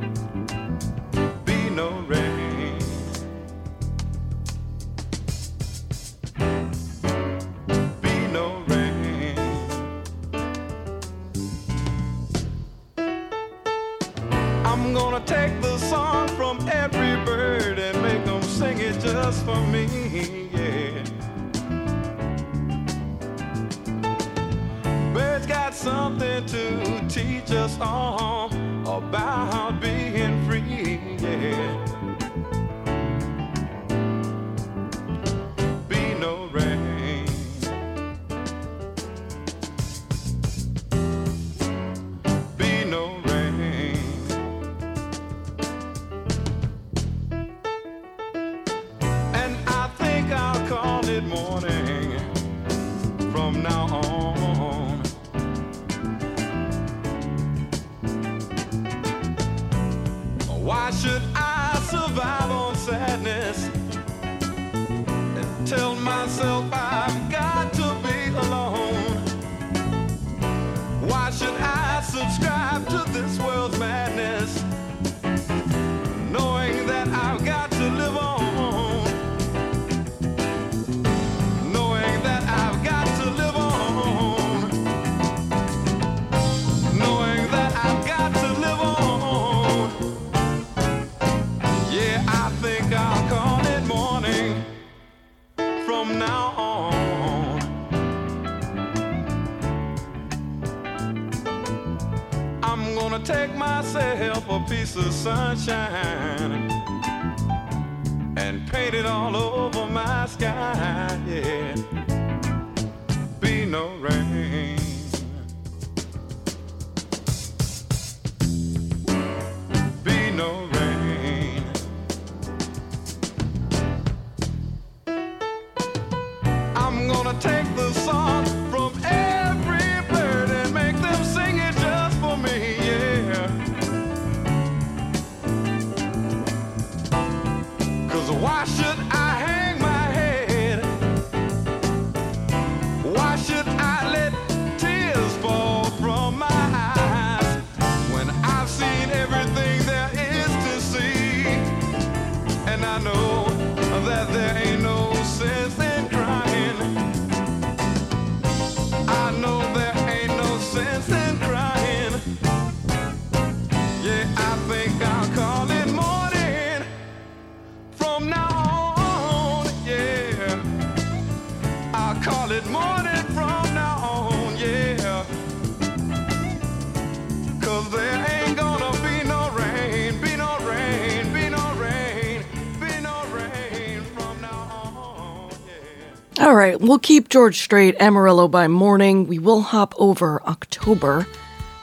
Right, 186.60 186.80
we'll 186.80 187.00
keep 187.00 187.30
George 187.30 187.60
Strait, 187.60 187.96
Amarillo 188.00 188.48
by 188.48 188.68
Morning. 188.68 189.28
We 189.28 189.40
will 189.40 189.62
hop 189.62 189.96
over 189.98 190.42
October 190.44 191.26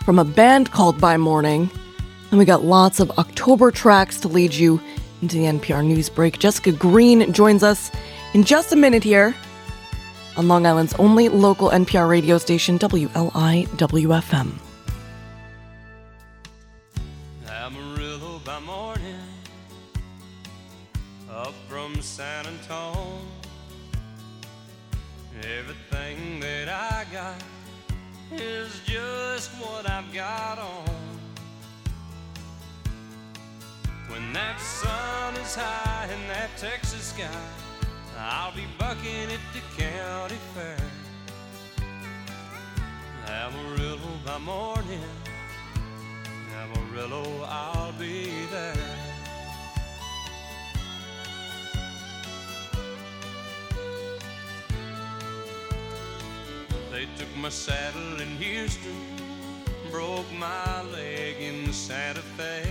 from 0.05 0.19
a 0.19 0.25
band 0.25 0.71
called 0.71 1.01
By 1.01 1.17
Morning. 1.17 1.71
And 2.31 2.39
we 2.39 2.45
got 2.45 2.63
lots 2.63 3.01
of 3.01 3.11
October 3.19 3.71
tracks 3.71 4.21
to 4.21 4.29
lead 4.29 4.53
you 4.55 4.81
into 5.23 5.37
the 5.37 5.45
NPR 5.45 5.85
news 5.85 6.11
break. 6.11 6.39
Jessica 6.39 6.73
Green 6.73 7.33
joins 7.33 7.63
us 7.63 7.91
in 8.35 8.45
just 8.45 8.73
a 8.73 8.77
minute 8.77 9.03
here 9.03 9.35
on 10.37 10.47
Long 10.47 10.67
Island's 10.67 10.93
only 10.95 11.31
local 11.31 11.71
NPR 11.71 12.09
radio 12.09 12.37
station, 12.37 12.79
WLIWFM. 12.79 14.53
Amarillo 17.49 18.41
by 18.45 18.61
morning, 18.61 19.17
up 21.31 21.55
from 21.69 22.01
San 22.03 22.47
Antone. 22.47 22.86
Is 35.47 35.55
high 35.55 36.09
in 36.13 36.29
that 36.29 36.51
Texas 36.57 37.13
sky, 37.15 37.29
I'll 38.19 38.53
be 38.53 38.67
bucking 38.79 39.31
at 39.31 39.45
the 39.55 39.63
county 39.81 40.39
fair. 40.55 40.77
Amarillo 43.29 44.11
by 44.25 44.39
morning. 44.39 45.01
Amarillo, 46.61 47.45
I'll 47.47 47.93
be 47.93 48.31
there. 48.51 48.75
They 56.91 57.07
took 57.19 57.37
my 57.37 57.51
saddle 57.51 58.21
in 58.21 58.37
Houston, 58.39 58.97
broke 59.93 60.31
my 60.33 60.83
leg 60.83 61.37
in 61.41 61.73
Santa 61.73 62.23
Fe. 62.37 62.65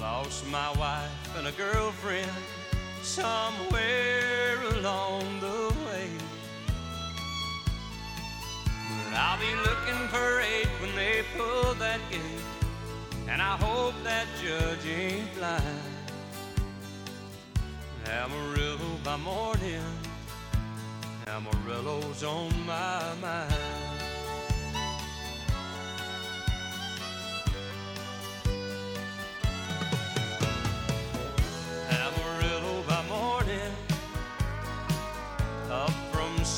Lost 0.00 0.46
my 0.46 0.70
wife 0.78 1.36
and 1.36 1.48
a 1.48 1.52
girlfriend 1.52 2.30
somewhere 3.02 4.56
along 4.76 5.40
the 5.40 5.74
way. 5.86 6.08
But 9.04 9.18
I'll 9.18 9.40
be 9.40 9.52
looking 9.68 10.08
for 10.08 10.40
eight 10.40 10.68
when 10.80 10.94
they 10.94 11.24
pull 11.36 11.74
that 11.74 11.98
gate. 12.10 12.20
And 13.28 13.42
I 13.42 13.56
hope 13.56 13.94
that 14.04 14.26
judge 14.40 14.86
ain't 14.86 15.34
blind. 15.34 15.64
Amarillo 18.06 18.98
by 19.02 19.16
morning, 19.16 19.82
Amarillo's 21.26 22.22
on 22.22 22.52
my 22.66 23.02
mind. 23.20 23.97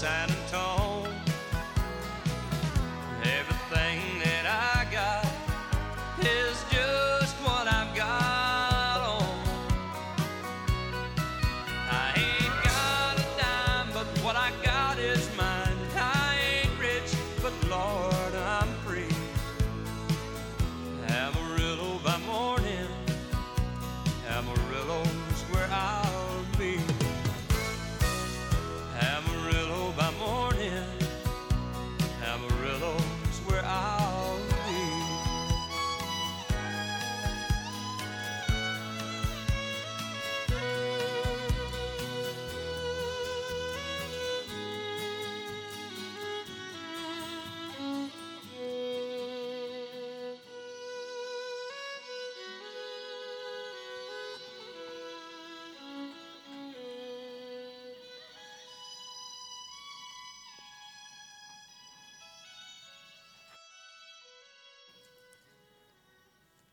From 0.00 0.29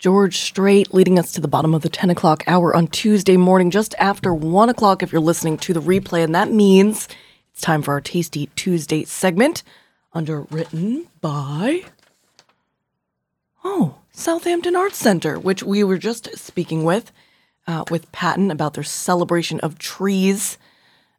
George 0.08 0.38
Strait 0.38 0.94
leading 0.94 1.20
us 1.20 1.34
to 1.34 1.42
the 1.42 1.50
bottom 1.50 1.74
of 1.74 1.82
the 1.82 1.90
10 1.90 2.10
o'clock 2.10 2.42
hour 2.48 2.74
on 2.74 2.88
Tuesday 2.88 3.36
morning, 3.36 3.70
just 3.70 3.94
after 4.00 4.34
1 4.34 4.70
o'clock 4.70 5.04
if 5.04 5.12
you're 5.12 5.20
listening 5.20 5.58
to 5.58 5.74
the 5.74 5.82
replay. 5.82 6.24
And 6.24 6.34
that 6.34 6.50
means 6.50 7.10
it's 7.52 7.60
time 7.60 7.82
for 7.82 7.92
our 7.92 8.00
Tasty 8.00 8.46
Tuesday 8.56 9.04
segment, 9.04 9.64
underwritten 10.14 11.08
by, 11.20 11.84
oh, 13.66 13.96
Southampton 14.14 14.78
Arts 14.78 14.96
Center, 14.98 15.38
which 15.38 15.62
we 15.62 15.84
were 15.84 15.98
just 15.98 16.38
speaking 16.38 16.86
with, 16.86 17.12
uh, 17.68 17.84
with 17.92 18.10
Patton 18.14 18.50
about 18.50 18.76
their 18.76 18.86
celebration 18.86 19.60
of 19.60 19.78
trees 19.78 20.58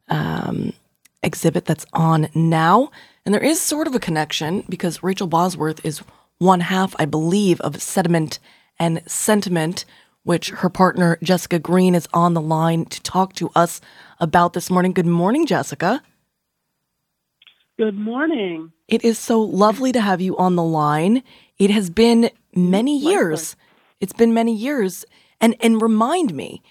um, 0.07 0.73
exhibit 1.21 1.65
that's 1.65 1.85
on 1.93 2.27
now. 2.33 2.89
And 3.23 3.35
there 3.35 3.43
is 3.43 3.61
sort 3.61 3.85
of 3.85 3.93
a 3.93 3.99
connection 3.99 4.63
because 4.67 5.03
Rachel 5.03 5.27
Bosworth 5.27 5.85
is 5.85 6.01
one 6.39 6.61
half, 6.61 6.95
I 6.97 7.05
believe, 7.05 7.61
of 7.61 7.79
Sediment 7.79 8.39
and 8.79 9.01
Sentiment, 9.05 9.85
which 10.23 10.49
her 10.49 10.69
partner 10.69 11.17
Jessica 11.23 11.59
Green 11.59 11.95
is 11.95 12.07
on 12.13 12.33
the 12.33 12.41
line 12.41 12.85
to 12.85 13.01
talk 13.01 13.33
to 13.33 13.49
us 13.55 13.81
about 14.19 14.53
this 14.53 14.69
morning. 14.69 14.93
Good 14.93 15.05
morning, 15.05 15.45
Jessica. 15.45 16.01
Good 17.77 17.97
morning. 17.97 18.71
It 18.87 19.05
is 19.05 19.17
so 19.17 19.41
lovely 19.41 19.91
to 19.91 20.01
have 20.01 20.19
you 20.19 20.37
on 20.37 20.55
the 20.55 20.63
line. 20.63 21.23
It 21.57 21.69
has 21.71 21.89
been 21.89 22.29
many 22.53 22.97
years. 22.97 23.55
It's 24.01 24.13
been 24.13 24.33
many 24.33 24.53
years. 24.53 25.05
And 25.39 25.55
and 25.61 25.81
remind 25.81 26.33
me, 26.33 26.61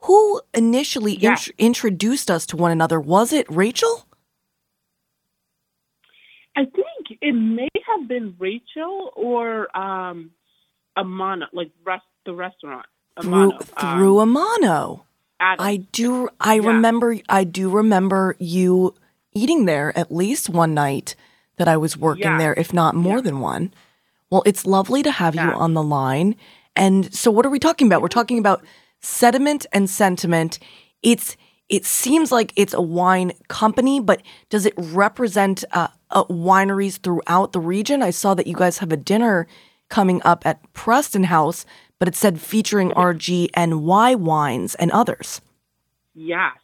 who 0.00 0.42
initially 0.52 1.22
int- 1.24 1.50
introduced 1.58 2.30
us 2.30 2.44
to 2.46 2.56
one 2.56 2.70
another? 2.70 3.00
Was 3.00 3.32
it 3.32 3.46
Rachel? 3.48 4.06
I 6.54 6.64
think 6.64 7.18
it 7.22 7.32
may 7.32 7.68
have 7.86 8.08
been 8.08 8.34
Rachel 8.38 9.12
or 9.16 9.74
um, 9.76 10.32
Amano, 10.98 11.44
like 11.52 11.70
rest, 11.84 12.04
the 12.26 12.34
restaurant. 12.34 12.86
Through 13.22 13.52
Amano. 13.52 13.62
through 13.62 14.20
Um, 14.20 14.34
Amano. 14.36 15.00
Adam. 15.40 15.64
I 15.66 15.76
do 15.92 16.28
I 16.40 16.56
remember 16.56 17.16
I 17.28 17.44
do 17.44 17.70
remember 17.70 18.34
you 18.40 18.94
eating 19.32 19.66
there 19.66 19.96
at 19.96 20.10
least 20.12 20.48
one 20.50 20.74
night 20.74 21.14
that 21.58 21.68
I 21.68 21.76
was 21.76 21.96
working 21.96 22.24
Yeah. 22.24 22.38
there, 22.38 22.54
if 22.54 22.72
not 22.72 22.94
more 22.96 23.20
than 23.20 23.38
one. 23.40 23.72
Well, 24.30 24.42
it's 24.46 24.66
lovely 24.66 25.02
to 25.04 25.10
have 25.12 25.34
you 25.34 25.40
on 25.40 25.74
the 25.74 25.82
line. 25.82 26.34
And 26.76 27.12
so 27.14 27.30
what 27.30 27.46
are 27.46 27.50
we 27.50 27.58
talking 27.58 27.86
about? 27.86 28.02
We're 28.02 28.08
talking 28.08 28.38
about 28.38 28.62
sediment 29.00 29.64
and 29.72 29.88
sentiment. 29.88 30.58
It's 31.02 31.36
it 31.68 31.84
seems 31.84 32.32
like 32.32 32.52
it's 32.56 32.72
a 32.74 32.80
wine 32.80 33.32
company, 33.48 34.00
but 34.00 34.22
does 34.48 34.64
it 34.64 34.72
represent 34.78 35.64
uh, 35.72 35.88
uh, 36.10 36.24
wineries 36.24 36.98
throughout 36.98 37.52
the 37.52 37.60
region? 37.60 38.02
I 38.02 38.10
saw 38.10 38.32
that 38.34 38.46
you 38.46 38.54
guys 38.56 38.78
have 38.78 38.90
a 38.90 38.96
dinner 38.96 39.46
coming 39.88 40.20
up 40.24 40.46
at 40.46 40.60
Preston 40.72 41.24
House, 41.24 41.64
but 41.98 42.08
it 42.08 42.14
said 42.14 42.40
featuring 42.40 42.90
RGNY 42.90 44.16
wines 44.16 44.74
and 44.76 44.90
others. 44.90 45.40
Yes. 46.14 46.56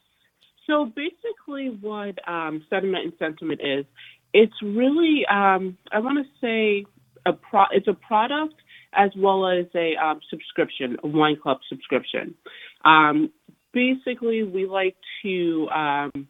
So 0.67 0.87
basically, 0.87 1.77
what 1.81 2.17
um, 2.29 2.65
sediment 2.71 3.05
and 3.05 3.13
sentiment 3.19 3.61
is, 3.63 3.85
it's 4.33 4.55
really, 4.63 5.25
um, 5.31 5.77
I 5.93 5.99
want 6.01 6.19
to 6.25 6.31
say, 6.41 6.87
a 7.27 7.33
pro- 7.33 7.73
it's 7.73 7.89
a 7.89 7.95
product 7.95 8.55
as 8.93 9.11
well 9.17 9.47
as 9.47 9.67
a 9.75 9.95
um, 9.97 10.21
subscription, 10.31 10.97
a 11.03 11.09
wine 11.09 11.37
club 11.43 11.59
subscription. 11.69 12.35
Um, 12.85 13.31
basically, 13.73 14.43
we 14.43 14.67
like 14.67 14.97
to 15.23 15.69
um, 15.69 16.29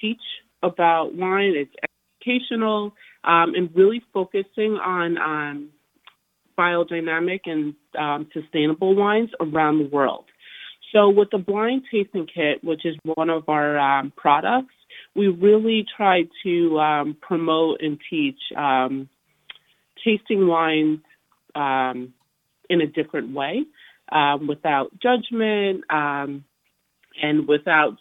teach 0.00 0.20
about 0.62 1.14
wine. 1.14 1.54
It's 1.56 1.74
educational 2.22 2.92
um, 3.24 3.54
and 3.54 3.70
really 3.74 4.02
focusing 4.12 4.74
on 4.74 5.18
um, 5.18 5.70
biodynamic 6.58 7.40
and 7.46 7.74
um, 7.98 8.28
sustainable 8.32 8.94
wines 8.94 9.30
around 9.40 9.78
the 9.78 9.88
world. 9.88 10.24
So 10.92 11.08
with 11.08 11.28
the 11.30 11.38
blind 11.38 11.82
tasting 11.90 12.26
kit, 12.26 12.64
which 12.64 12.84
is 12.84 12.96
one 13.04 13.30
of 13.30 13.48
our 13.48 13.78
um, 13.78 14.12
products, 14.16 14.74
we 15.14 15.28
really 15.28 15.86
try 15.96 16.22
to 16.42 16.78
um, 16.80 17.16
promote 17.20 17.80
and 17.80 17.98
teach 18.10 18.40
um, 18.56 19.08
tasting 20.04 20.46
wines 20.46 21.00
um, 21.54 22.12
in 22.68 22.80
a 22.80 22.86
different 22.86 23.34
way, 23.34 23.64
um, 24.10 24.46
without 24.48 24.90
judgment, 25.00 25.84
and 25.90 27.48
without 27.48 27.96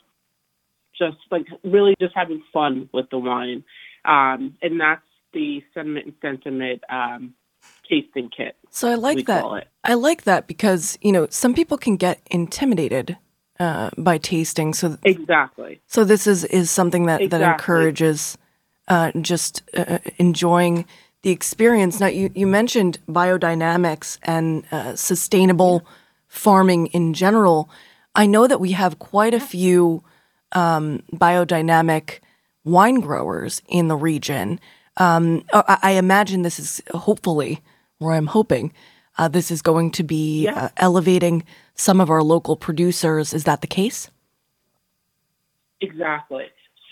just 0.97 1.17
like 1.31 1.45
really 1.63 1.95
just 1.99 2.13
having 2.15 2.43
fun 2.51 2.89
with 2.93 3.09
the 3.11 3.19
wine. 3.19 3.63
And 4.03 4.79
that's 4.79 5.01
the 5.33 5.61
sediment 5.73 6.05
and 6.05 6.15
sentiment 6.21 6.81
um, 6.89 7.33
tasting 7.89 8.29
kit. 8.29 8.55
So 8.69 8.89
I 8.89 8.95
like 8.95 9.25
that. 9.25 9.67
I 9.83 9.93
like 9.95 10.23
that 10.23 10.47
because 10.47 10.97
you 11.01 11.11
know 11.11 11.27
some 11.29 11.53
people 11.53 11.77
can 11.77 11.97
get 11.97 12.19
intimidated 12.29 13.17
uh, 13.59 13.89
by 13.97 14.17
tasting. 14.17 14.73
So 14.73 14.97
Exactly. 15.03 15.81
so 15.87 16.03
this 16.03 16.27
is 16.27 16.45
is 16.45 16.69
something 16.69 17.05
that 17.07 17.29
that 17.29 17.41
encourages 17.41 18.37
uh, 18.87 19.11
just 19.21 19.63
uh, 19.75 19.99
enjoying 20.17 20.85
the 21.23 21.31
experience. 21.31 21.99
Now 21.99 22.07
you 22.07 22.29
you 22.35 22.47
mentioned 22.47 22.99
biodynamics 23.07 24.17
and 24.23 24.63
uh, 24.71 24.95
sustainable 24.95 25.85
farming 26.27 26.87
in 26.87 27.13
general. 27.13 27.69
I 28.15 28.25
know 28.25 28.47
that 28.47 28.59
we 28.59 28.71
have 28.71 28.99
quite 28.99 29.33
a 29.33 29.39
few 29.39 30.03
um, 30.51 31.03
biodynamic 31.13 32.19
wine 32.63 32.99
growers 32.99 33.61
in 33.67 33.87
the 33.87 33.95
region. 33.95 34.59
Um, 34.97 35.43
I, 35.53 35.77
I 35.81 35.91
imagine 35.91 36.41
this 36.41 36.59
is 36.59 36.81
hopefully, 36.93 37.61
or 37.99 38.13
I'm 38.13 38.27
hoping, 38.27 38.73
uh, 39.17 39.27
this 39.27 39.51
is 39.51 39.61
going 39.61 39.91
to 39.91 40.03
be 40.03 40.47
uh, 40.47 40.69
elevating 40.77 41.43
some 41.75 41.99
of 41.99 42.09
our 42.09 42.23
local 42.23 42.55
producers. 42.55 43.33
Is 43.33 43.43
that 43.43 43.61
the 43.61 43.67
case? 43.67 44.09
Exactly. 45.81 46.45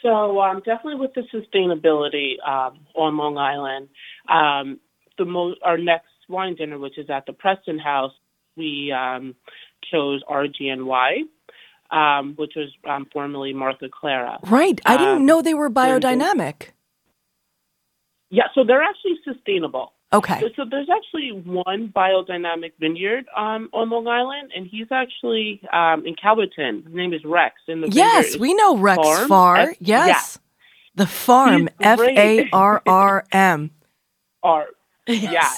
So 0.03 0.39
um, 0.41 0.57
definitely 0.65 0.95
with 0.95 1.13
the 1.13 1.23
sustainability 1.33 2.35
um, 2.47 2.79
on 2.95 3.17
Long 3.17 3.37
Island, 3.37 3.89
um, 4.29 4.79
the 5.17 5.25
mo- 5.25 5.55
our 5.63 5.77
next 5.77 6.07
wine 6.29 6.55
dinner, 6.55 6.77
which 6.77 6.97
is 6.97 7.09
at 7.09 7.25
the 7.25 7.33
Preston 7.33 7.79
House, 7.79 8.11
we 8.55 8.91
um, 8.91 9.35
chose 9.91 10.21
RGNY, 10.29 11.21
um, 11.91 12.33
which 12.37 12.53
was 12.55 12.69
um, 12.87 13.07
formerly 13.11 13.53
Martha 13.53 13.87
Clara. 13.89 14.39
Right. 14.43 14.79
I 14.85 14.97
didn't 14.97 15.17
Um, 15.17 15.25
know 15.25 15.41
they 15.41 15.53
were 15.53 15.69
biodynamic. 15.69 16.69
Yeah, 18.29 18.43
so 18.53 18.63
they're 18.65 18.83
actually 18.83 19.19
sustainable. 19.23 19.93
Okay. 20.13 20.39
So, 20.39 20.47
so 20.55 20.63
there's 20.69 20.87
actually 20.89 21.31
one 21.31 21.91
biodynamic 21.93 22.71
vineyard 22.79 23.25
um, 23.35 23.69
on 23.73 23.89
Long 23.89 24.07
Island, 24.07 24.51
and 24.55 24.65
he's 24.65 24.87
actually 24.89 25.61
um, 25.73 26.05
in 26.05 26.15
Calverton. 26.15 26.83
His 26.85 26.93
name 26.93 27.13
is 27.13 27.21
Rex. 27.25 27.55
In 27.67 27.81
the 27.81 27.89
Yes, 27.89 28.37
we 28.37 28.53
know 28.53 28.77
Rex 28.77 29.03
Farm. 29.03 29.27
Farr. 29.27 29.57
F- 29.57 29.77
yes. 29.81 30.39
The 30.95 31.05
farm, 31.05 31.69
F. 31.81 31.99
A 31.99 32.49
R 32.53 32.81
R 32.85 33.25
M. 33.31 33.71
Yeah. 33.71 33.77
Art. 34.49 34.75
Yes. 35.07 35.31
Yeah. 35.31 35.51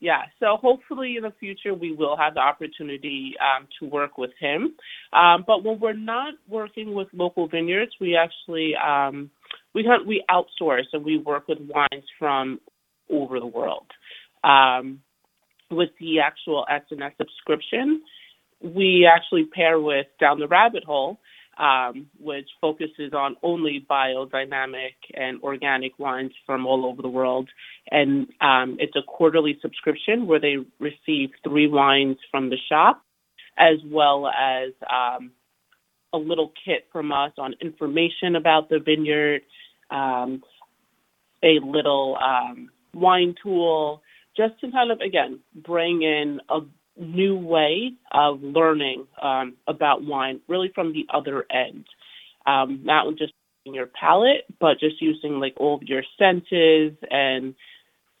Yeah. 0.00 0.22
So 0.40 0.56
hopefully 0.56 1.16
in 1.16 1.22
the 1.22 1.32
future 1.38 1.74
we 1.74 1.94
will 1.94 2.16
have 2.16 2.34
the 2.34 2.40
opportunity 2.40 3.34
um, 3.40 3.68
to 3.78 3.86
work 3.86 4.18
with 4.18 4.32
him. 4.40 4.74
Um, 5.12 5.44
but 5.46 5.62
when 5.62 5.78
we're 5.78 5.92
not 5.92 6.34
working 6.48 6.94
with 6.94 7.06
local 7.12 7.46
vineyards, 7.46 7.92
we 8.00 8.16
actually 8.16 8.74
um, 8.74 9.30
we 9.74 9.84
hunt, 9.84 10.06
we 10.06 10.24
outsource 10.28 10.86
and 10.92 11.04
we 11.04 11.18
work 11.18 11.46
with 11.46 11.58
wines 11.60 12.04
from 12.18 12.58
over 13.10 13.40
the 13.40 13.46
world. 13.46 13.86
Um, 14.44 15.00
with 15.70 15.90
the 15.98 16.20
actual 16.20 16.66
SNS 16.70 17.16
subscription, 17.16 18.02
we 18.60 19.08
actually 19.10 19.44
pair 19.46 19.80
with 19.80 20.06
Down 20.20 20.38
the 20.38 20.48
Rabbit 20.48 20.84
Hole, 20.84 21.18
um, 21.58 22.06
which 22.18 22.48
focuses 22.60 23.12
on 23.12 23.36
only 23.42 23.84
biodynamic 23.88 24.94
and 25.14 25.42
organic 25.42 25.98
wines 25.98 26.32
from 26.46 26.66
all 26.66 26.86
over 26.86 27.02
the 27.02 27.08
world. 27.08 27.48
And 27.90 28.28
um, 28.40 28.76
it's 28.80 28.96
a 28.96 29.02
quarterly 29.06 29.58
subscription 29.60 30.26
where 30.26 30.40
they 30.40 30.56
receive 30.78 31.30
three 31.44 31.68
wines 31.68 32.16
from 32.30 32.50
the 32.50 32.56
shop, 32.68 33.02
as 33.58 33.78
well 33.84 34.26
as 34.28 34.72
um, 34.90 35.32
a 36.12 36.18
little 36.18 36.52
kit 36.64 36.86
from 36.92 37.12
us 37.12 37.32
on 37.38 37.54
information 37.60 38.36
about 38.36 38.68
the 38.68 38.78
vineyard, 38.78 39.42
um, 39.90 40.42
a 41.42 41.58
little 41.62 42.16
um, 42.16 42.70
wine 42.94 43.34
tool, 43.42 44.02
just 44.36 44.58
to 44.60 44.70
kind 44.70 44.90
of, 44.90 45.00
again, 45.00 45.40
bring 45.54 46.02
in 46.02 46.40
a 46.48 46.60
new 46.96 47.36
way 47.36 47.92
of 48.12 48.42
learning 48.42 49.06
um, 49.20 49.54
about 49.66 50.04
wine, 50.04 50.40
really 50.48 50.70
from 50.74 50.92
the 50.92 51.06
other 51.12 51.44
end. 51.50 51.84
Um, 52.46 52.80
not 52.84 53.06
just 53.16 53.32
in 53.64 53.74
your 53.74 53.86
palate, 53.86 54.44
but 54.60 54.80
just 54.80 55.00
using 55.00 55.38
like 55.38 55.54
all 55.56 55.76
of 55.76 55.82
your 55.84 56.02
senses 56.18 56.92
and 57.10 57.54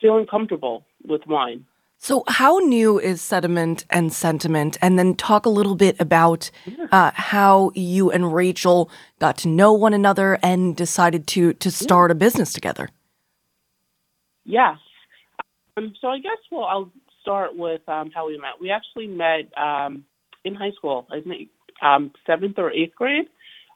feeling 0.00 0.26
comfortable 0.26 0.84
with 1.04 1.22
wine. 1.26 1.66
So, 1.98 2.24
how 2.26 2.58
new 2.58 2.98
is 2.98 3.22
sediment 3.22 3.84
and 3.88 4.12
sentiment? 4.12 4.76
And 4.82 4.98
then 4.98 5.14
talk 5.14 5.46
a 5.46 5.48
little 5.48 5.76
bit 5.76 5.94
about 6.00 6.50
uh, 6.90 7.12
how 7.14 7.70
you 7.76 8.10
and 8.10 8.34
Rachel 8.34 8.90
got 9.20 9.38
to 9.38 9.48
know 9.48 9.72
one 9.72 9.94
another 9.94 10.36
and 10.42 10.76
decided 10.76 11.28
to 11.28 11.52
to 11.54 11.70
start 11.70 12.10
a 12.10 12.16
business 12.16 12.52
together. 12.52 12.88
Yes. 14.44 14.76
Um, 15.76 15.94
so 16.00 16.08
I 16.08 16.18
guess 16.18 16.38
well, 16.50 16.64
I'll 16.64 16.90
start 17.22 17.56
with 17.56 17.86
um, 17.88 18.10
how 18.14 18.26
we 18.26 18.36
met. 18.36 18.60
We 18.60 18.70
actually 18.70 19.06
met 19.06 19.56
um, 19.56 20.04
in 20.44 20.54
high 20.54 20.72
school. 20.76 21.06
I 21.10 21.20
think 21.20 21.48
um, 21.80 22.12
seventh 22.26 22.58
or 22.58 22.70
eighth 22.72 22.94
grade. 22.94 23.26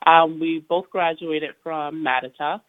Um, 0.07 0.39
we 0.39 0.65
both 0.69 0.91
graduated 0.91 1.51
from 1.63 2.05
Mattituck, 2.05 2.61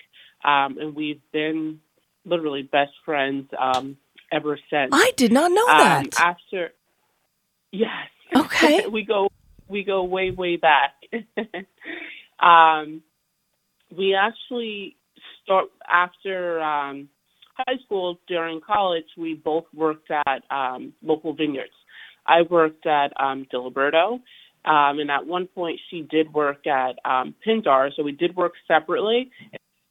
um, 0.44 0.78
and 0.80 0.96
we've 0.96 1.22
been 1.32 1.80
literally 2.26 2.64
best 2.64 2.92
friends 3.06 3.50
um, 3.60 3.98
ever 4.32 4.58
since. 4.70 4.90
I 4.92 5.12
did 5.18 5.32
not 5.32 5.52
know 5.52 5.68
Um, 5.68 5.78
that. 5.78 6.20
After, 6.20 6.72
yes. 7.72 8.10
Okay. 8.36 8.86
we 8.92 9.04
go 9.04 9.30
we 9.68 9.84
go 9.84 10.04
way 10.04 10.32
way 10.32 10.56
back. 10.56 10.94
um, 12.40 13.02
we 13.96 14.16
actually 14.16 14.96
start 15.44 15.66
after 15.92 16.60
um, 16.62 17.10
high 17.58 17.78
school 17.86 18.20
during 18.28 18.62
college. 18.62 19.06
We 19.18 19.34
both 19.34 19.66
worked 19.74 20.10
at 20.12 20.44
um, 20.52 20.94
local 21.02 21.34
vineyards. 21.34 21.74
I 22.26 22.42
worked 22.50 22.86
at 22.86 23.12
um, 23.20 23.48
Diliberto, 23.54 24.14
um, 24.66 25.00
and 25.00 25.10
at 25.10 25.26
one 25.26 25.48
point 25.48 25.80
she 25.90 26.02
did 26.02 26.34
work 26.34 26.68
at 26.68 26.96
um, 27.06 27.34
Pindar. 27.46 27.90
So 27.96 28.04
we 28.04 28.12
did 28.12 28.36
work 28.36 28.54
separately. 28.68 29.32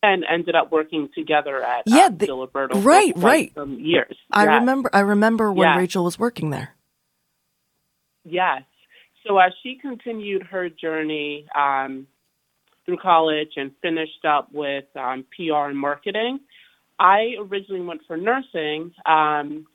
and 0.02 0.24
ended 0.32 0.54
up 0.54 0.70
working 0.70 1.08
together 1.16 1.62
at 1.64 1.82
Yeah, 1.86 2.04
uh, 2.06 2.08
the- 2.10 2.26
Diliberto 2.26 2.74
for 2.74 2.78
right, 2.80 3.12
quite 3.14 3.24
right. 3.24 3.52
some 3.54 3.80
years. 3.80 4.16
I 4.30 4.44
Yes. 4.44 4.60
remember. 4.60 4.90
I 4.92 5.00
remember 5.00 5.50
when 5.50 5.66
Yeah. 5.66 5.76
Rachel 5.78 6.04
was 6.04 6.16
working 6.18 6.50
there. 6.50 6.74
Yes. 8.24 8.62
So 9.26 9.38
as 9.38 9.52
she 9.62 9.76
continued 9.80 10.42
her 10.44 10.68
journey 10.68 11.46
um, 11.54 12.06
through 12.84 12.98
college 12.98 13.52
and 13.56 13.72
finished 13.82 14.24
up 14.24 14.52
with 14.52 14.84
um, 14.94 15.24
PR 15.36 15.70
and 15.70 15.78
marketing, 15.78 16.40
I 16.98 17.34
originally 17.38 17.82
went 17.82 18.02
for 18.06 18.16
nursing, 18.16 18.92
um, 19.04 19.66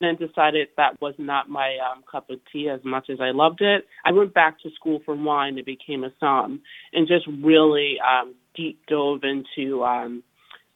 then 0.00 0.16
decided 0.16 0.68
that 0.76 1.00
was 1.00 1.14
not 1.18 1.48
my 1.48 1.78
um, 1.78 2.02
cup 2.10 2.28
of 2.30 2.40
tea 2.52 2.68
as 2.68 2.80
much 2.84 3.08
as 3.10 3.18
I 3.20 3.30
loved 3.30 3.60
it. 3.60 3.86
I 4.04 4.12
went 4.12 4.34
back 4.34 4.60
to 4.60 4.70
school 4.74 5.00
for 5.04 5.14
wine 5.14 5.56
and 5.56 5.64
became 5.64 6.04
a 6.04 6.12
som, 6.18 6.60
and 6.92 7.08
just 7.08 7.26
really 7.42 7.96
um, 8.00 8.34
deep 8.54 8.80
dove 8.88 9.20
into 9.22 9.82
um, 9.84 10.22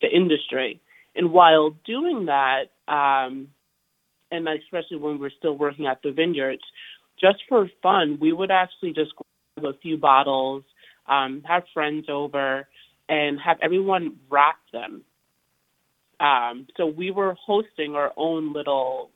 the 0.01 0.09
industry. 0.09 0.81
And 1.15 1.33
while 1.33 1.77
doing 1.85 2.27
that, 2.27 2.71
um, 2.89 3.49
and 4.31 4.47
especially 4.49 4.99
when 4.99 5.19
we're 5.19 5.31
still 5.31 5.57
working 5.57 5.87
at 5.87 6.03
the 6.03 6.13
vineyards, 6.13 6.63
just 7.21 7.39
for 7.49 7.69
fun, 7.83 8.19
we 8.21 8.33
would 8.33 8.51
actually 8.51 8.93
just 8.93 9.13
grab 9.57 9.75
a 9.75 9.79
few 9.79 9.97
bottles, 9.97 10.65
um, 11.09 11.43
have 11.47 11.63
friends 11.73 12.07
over, 12.09 12.69
and 13.09 13.39
have 13.41 13.59
everyone 13.63 14.17
wrap 14.31 14.57
them. 14.73 15.03
Um, 16.21 16.67
so 16.77 16.87
we 16.87 17.11
were 17.11 17.35
hosting 17.45 17.95
our 17.95 18.13
own 18.17 18.53
little 18.53 19.11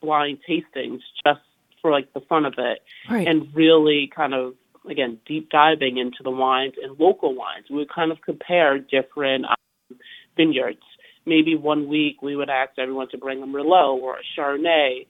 blind 0.00 0.38
tastings 0.48 1.00
just 1.26 1.40
for 1.82 1.90
like 1.90 2.12
the 2.14 2.20
fun 2.20 2.44
of 2.44 2.54
it, 2.58 2.78
Right. 3.10 3.26
and 3.26 3.54
really 3.54 4.10
kind 4.14 4.34
of 4.34 4.54
again 4.88 5.18
deep 5.26 5.50
diving 5.50 5.98
into 5.98 6.22
the 6.22 6.30
wines 6.30 6.74
and 6.82 6.98
local 6.98 7.34
wines. 7.34 7.66
We 7.70 7.76
would 7.76 7.90
kind 7.92 8.12
of 8.12 8.18
compare 8.22 8.78
different 8.78 9.44
um, 9.46 9.98
vineyards. 10.36 10.80
Maybe 11.26 11.56
one 11.56 11.88
week 11.88 12.22
we 12.22 12.36
would 12.36 12.48
ask 12.50 12.72
everyone 12.78 13.08
to 13.10 13.18
bring 13.18 13.42
a 13.42 13.46
Merlot 13.46 14.00
or 14.00 14.16
a 14.18 14.22
Chardonnay, 14.40 15.06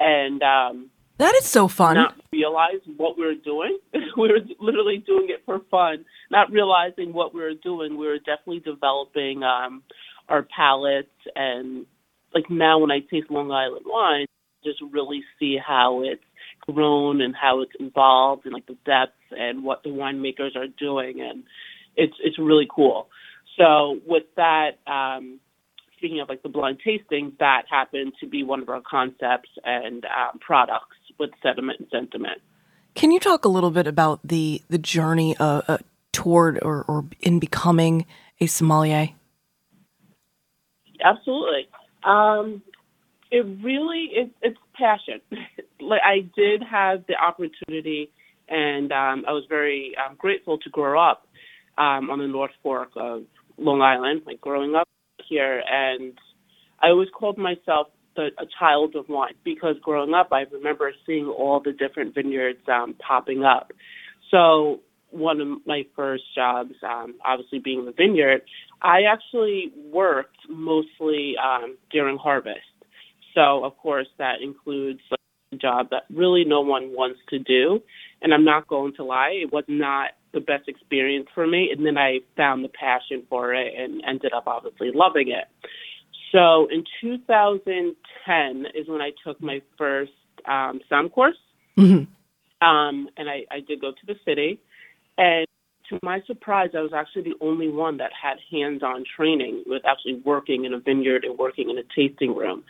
and 0.00 0.42
um, 0.42 0.90
That 1.18 1.34
is 1.36 1.44
so 1.46 1.68
fun. 1.68 1.94
not 1.94 2.16
realize 2.32 2.80
what 2.96 3.16
we 3.16 3.24
were 3.24 3.34
doing. 3.34 3.78
we 3.94 4.28
were 4.32 4.40
literally 4.58 4.98
doing 5.06 5.28
it 5.30 5.42
for 5.46 5.60
fun, 5.70 6.04
not 6.30 6.50
realizing 6.50 7.12
what 7.12 7.32
we 7.34 7.40
were 7.40 7.54
doing. 7.54 7.96
We 7.96 8.06
were 8.08 8.18
definitely 8.18 8.60
developing 8.60 9.42
um, 9.44 9.82
our 10.30 10.42
palates, 10.42 11.08
and 11.34 11.86
like 12.34 12.48
now 12.48 12.78
when 12.78 12.90
I 12.90 13.00
taste 13.00 13.30
Long 13.30 13.50
Island 13.50 13.84
wine, 13.86 14.26
just 14.64 14.80
really 14.90 15.22
see 15.38 15.58
how 15.58 16.02
it's 16.02 16.22
grown 16.60 17.20
and 17.20 17.34
how 17.34 17.60
it's 17.62 17.72
evolved, 17.78 18.46
and 18.46 18.54
like 18.54 18.66
the 18.66 18.78
depth 18.86 19.18
and 19.30 19.64
what 19.64 19.82
the 19.82 19.90
winemakers 19.90 20.56
are 20.56 20.68
doing, 20.78 21.20
and 21.20 21.44
it's 21.96 22.14
it's 22.22 22.38
really 22.38 22.68
cool. 22.74 23.08
So 23.58 24.00
with 24.06 24.24
that. 24.36 24.78
Um, 24.86 25.40
Speaking 25.98 26.20
of 26.20 26.30
like 26.30 26.42
the 26.42 26.48
blind 26.48 26.78
tasting, 26.82 27.34
that 27.40 27.64
happened 27.70 28.14
to 28.20 28.26
be 28.26 28.42
one 28.42 28.62
of 28.62 28.70
our 28.70 28.80
concepts 28.80 29.50
and 29.64 30.06
um, 30.06 30.38
products 30.40 30.96
with 31.18 31.28
sediment 31.42 31.78
and 31.78 31.88
sentiment. 31.90 32.40
Can 32.94 33.10
you 33.12 33.20
talk 33.20 33.44
a 33.44 33.48
little 33.48 33.70
bit 33.70 33.86
about 33.86 34.18
the 34.24 34.62
the 34.70 34.78
journey 34.78 35.36
uh, 35.38 35.60
uh, 35.68 35.78
toward 36.12 36.58
or, 36.62 36.86
or 36.88 37.04
in 37.20 37.38
becoming 37.38 38.06
a 38.40 38.46
sommelier? 38.46 39.10
Absolutely. 41.04 41.68
Um, 42.04 42.62
it 43.30 43.46
really 43.62 44.08
it, 44.12 44.30
it's 44.42 44.58
passion. 44.74 45.20
like 45.80 46.00
I 46.04 46.28
did 46.36 46.62
have 46.68 47.04
the 47.06 47.14
opportunity, 47.14 48.10
and 48.48 48.90
um, 48.92 49.24
I 49.28 49.32
was 49.32 49.44
very 49.48 49.94
um, 49.96 50.16
grateful 50.18 50.58
to 50.58 50.70
grow 50.70 51.00
up 51.00 51.26
um, 51.78 52.10
on 52.10 52.18
the 52.18 52.26
North 52.26 52.50
Fork 52.62 52.90
of 52.96 53.22
Long 53.56 53.82
Island. 53.82 54.22
Like 54.26 54.40
growing 54.40 54.74
up 54.74 54.88
here, 55.28 55.62
and 55.70 56.18
I 56.82 56.88
always 56.88 57.08
called 57.16 57.38
myself 57.38 57.88
the, 58.16 58.28
a 58.38 58.46
child 58.58 58.96
of 58.96 59.08
wine 59.08 59.34
because 59.44 59.76
growing 59.82 60.14
up, 60.14 60.28
I 60.32 60.42
remember 60.52 60.92
seeing 61.06 61.26
all 61.26 61.60
the 61.64 61.72
different 61.72 62.14
vineyards 62.14 62.60
um, 62.68 62.94
popping 62.94 63.44
up. 63.44 63.72
So 64.30 64.80
one 65.10 65.40
of 65.40 65.48
my 65.66 65.84
first 65.96 66.24
jobs, 66.34 66.74
um, 66.82 67.14
obviously 67.24 67.58
being 67.58 67.84
the 67.84 67.92
vineyard, 67.92 68.42
I 68.82 69.02
actually 69.02 69.72
worked 69.92 70.38
mostly 70.48 71.34
um, 71.42 71.76
during 71.90 72.16
harvest. 72.16 72.60
So 73.34 73.64
of 73.64 73.76
course 73.78 74.08
that 74.18 74.42
includes 74.42 75.00
a 75.52 75.56
job 75.56 75.88
that 75.90 76.04
really 76.14 76.44
no 76.44 76.60
one 76.60 76.92
wants 76.94 77.20
to 77.30 77.38
do. 77.38 77.80
And 78.22 78.34
I'm 78.34 78.44
not 78.44 78.68
going 78.68 78.94
to 78.96 79.04
lie, 79.04 79.40
it 79.42 79.52
was 79.52 79.64
not 79.68 80.10
the 80.32 80.40
best 80.40 80.68
experience 80.68 81.26
for 81.34 81.46
me. 81.46 81.70
And 81.76 81.84
then 81.84 81.98
I 81.98 82.20
found 82.36 82.64
the 82.64 82.68
passion 82.68 83.24
for 83.28 83.54
it 83.54 83.74
and 83.76 84.02
ended 84.06 84.32
up 84.32 84.44
obviously 84.46 84.90
loving 84.94 85.28
it. 85.28 85.48
So 86.32 86.68
in 86.70 86.84
2010 87.00 88.66
is 88.74 88.88
when 88.88 89.00
I 89.00 89.10
took 89.24 89.40
my 89.42 89.60
first 89.76 90.12
um, 90.46 90.80
SOM 90.88 91.08
course. 91.08 91.36
Mhm. 91.76 92.06
Um, 92.62 93.08
and 93.16 93.28
I, 93.28 93.46
I 93.50 93.60
did 93.60 93.80
go 93.80 93.90
to 93.90 94.06
the 94.06 94.16
city. 94.24 94.60
And 95.20 95.46
to 95.90 95.98
my 96.02 96.20
surprise, 96.26 96.70
I 96.74 96.80
was 96.80 96.92
actually 96.94 97.22
the 97.22 97.34
only 97.40 97.68
one 97.68 97.98
that 97.98 98.10
had 98.20 98.38
hands 98.50 98.82
on 98.82 99.04
training 99.16 99.64
with 99.66 99.82
actually 99.84 100.14
working 100.24 100.64
in 100.64 100.72
a 100.72 100.78
vineyard 100.80 101.24
and 101.24 101.38
working 101.38 101.68
in 101.68 101.76
a 101.78 101.82
tasting 101.94 102.34
room. 102.34 102.64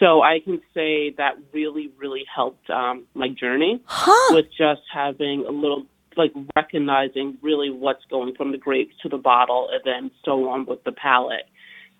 So 0.00 0.22
I 0.22 0.40
can 0.44 0.60
say 0.74 1.10
that 1.18 1.34
really, 1.52 1.90
really 1.98 2.24
helped 2.34 2.68
um, 2.70 3.04
my 3.14 3.28
journey 3.28 3.80
Huh. 3.86 4.34
with 4.34 4.46
just 4.56 4.80
having 4.92 5.44
a 5.46 5.50
little, 5.52 5.84
like 6.16 6.32
recognizing 6.56 7.38
really 7.42 7.70
what's 7.70 8.04
going 8.10 8.34
from 8.34 8.52
the 8.52 8.58
grapes 8.58 8.94
to 9.02 9.08
the 9.08 9.18
bottle 9.18 9.68
and 9.72 9.82
then 9.84 10.10
so 10.24 10.48
on 10.48 10.66
with 10.66 10.82
the 10.84 10.92
palate. 10.92 11.46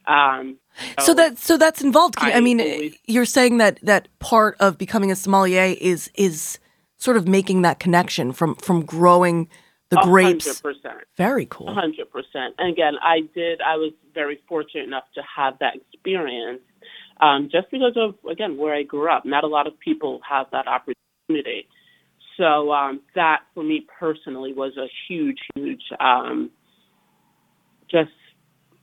Um, 0.09 0.59
So 0.99 1.15
that 1.15 1.39
so 1.39 1.57
that's 1.57 1.81
involved. 1.83 2.17
Can- 2.17 2.33
I, 2.33 2.39
I 2.39 2.41
mean, 2.41 2.61
always- 2.61 2.99
you're 3.07 3.27
saying 3.27 3.59
that 3.59 3.79
that 3.83 4.09
part 4.19 4.57
of 4.59 4.79
becoming 4.79 5.13
a 5.13 5.17
sommelier 5.17 5.77
is 5.81 6.11
is 6.15 6.59
sort 6.97 7.17
of 7.17 7.29
making 7.29 7.63
that 7.63 7.79
connection 7.79 8.33
from 8.33 8.57
from 8.57 8.85
growing 8.85 9.49
the 9.97 10.01
grapes. 10.03 10.45
hundred 10.47 10.63
percent. 10.63 11.05
Very 11.17 11.47
cool. 11.47 11.73
Hundred 11.73 12.11
percent. 12.11 12.55
And 12.59 12.71
again, 12.73 12.95
I 13.03 13.21
did. 13.35 13.61
I 13.61 13.77
was 13.77 13.93
very 14.15 14.41
fortunate 14.49 14.85
enough 14.85 15.05
to 15.15 15.23
have 15.37 15.59
that 15.61 15.75
experience, 15.77 16.61
um, 17.21 17.49
just 17.51 17.71
because 17.71 17.95
of 17.97 18.15
again 18.31 18.57
where 18.57 18.75
I 18.75 18.83
grew 18.83 19.11
up. 19.11 19.25
Not 19.25 19.45
a 19.45 19.49
lot 19.49 19.67
of 19.67 19.79
people 19.79 20.21
have 20.29 20.47
that 20.53 20.67
opportunity. 20.67 21.69
So 22.39 22.73
um, 22.73 23.01
that, 23.15 23.41
for 23.55 23.63
me 23.63 23.87
personally, 24.01 24.53
was 24.55 24.77
a 24.79 24.87
huge, 25.09 25.39
huge. 25.55 25.83
Um, 26.01 26.51
just 27.91 28.11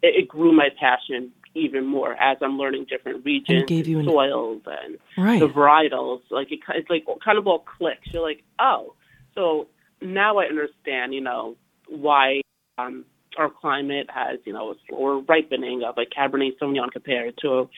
it, 0.04 0.24
it 0.24 0.28
grew 0.28 0.52
my 0.52 0.70
passion 0.80 1.32
even 1.56 1.84
more 1.84 2.14
as 2.14 2.38
I'm 2.42 2.58
learning 2.60 2.86
different 2.90 3.26
regions, 3.26 3.62
and 3.62 3.68
gave 3.68 3.88
you 3.88 4.00
an- 4.00 4.06
soils, 4.06 4.62
and 4.68 4.98
Right. 5.18 5.40
the 5.40 5.48
varietals. 5.50 6.22
Like 6.30 6.52
it, 6.52 6.60
it's 6.76 6.90
like 6.90 7.06
kind 7.26 7.38
of 7.40 7.48
all 7.48 7.60
clicks. 7.78 8.08
You're 8.14 8.22
like, 8.22 8.44
oh, 8.60 8.94
so 9.36 9.68
now 10.02 10.40
I 10.40 10.46
understand. 10.46 11.14
You 11.14 11.22
know 11.22 11.56
why 11.88 12.42
um, 12.78 13.06
our 13.38 13.50
climate 13.50 14.08
has 14.14 14.40
you 14.46 14.54
know 14.54 14.72
a 14.72 14.76
slower 14.88 15.22
ripening 15.22 15.84
of 15.84 15.96
a 15.98 16.06
Cabernet 16.06 16.58
Sauvignon 16.62 16.92
compared 16.92 17.38
to 17.42 17.70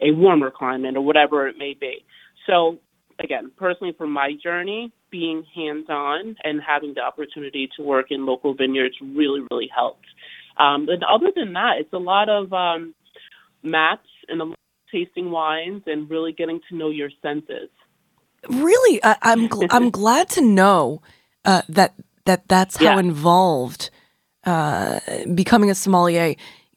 a 0.00 0.12
warmer 0.12 0.50
climate 0.50 0.96
or 0.96 1.00
whatever 1.02 1.48
it 1.48 1.56
may 1.58 1.74
be. 1.78 2.04
So 2.46 2.78
again, 3.22 3.50
personally, 3.56 3.94
for 3.96 4.06
my 4.06 4.32
journey, 4.42 4.92
being 5.10 5.44
hands-on 5.54 6.36
and 6.44 6.60
having 6.66 6.94
the 6.94 7.00
opportunity 7.00 7.68
to 7.76 7.82
work 7.82 8.06
in 8.10 8.26
local 8.26 8.54
vineyards 8.54 8.94
really, 9.00 9.40
really 9.50 9.68
helped. 9.74 10.06
Um, 10.58 10.88
and 10.88 11.02
other 11.04 11.32
than 11.34 11.52
that, 11.54 11.74
it's 11.80 11.92
a 11.92 11.98
lot 11.98 12.28
of 12.28 12.52
um, 12.52 12.94
maps 13.62 14.08
and 14.28 14.40
a 14.40 14.44
lot 14.44 14.52
of 14.52 14.92
tasting 14.92 15.30
wines 15.30 15.82
and 15.86 16.10
really 16.10 16.32
getting 16.32 16.60
to 16.68 16.76
know 16.76 16.90
your 16.90 17.10
senses. 17.22 17.70
Really, 18.48 19.02
I, 19.02 19.16
I'm 19.22 19.48
gl- 19.48 19.68
I'm 19.70 19.90
glad 20.02 20.28
to 20.30 20.40
know 20.40 21.02
uh, 21.48 21.62
that 21.68 21.94
that 22.26 22.46
that's 22.48 22.76
how 22.76 22.84
Yeah. 22.84 22.98
involved 23.00 23.90
uh, 24.44 25.00
becoming 25.34 25.70
a 25.70 25.74
sommelier 25.74 26.34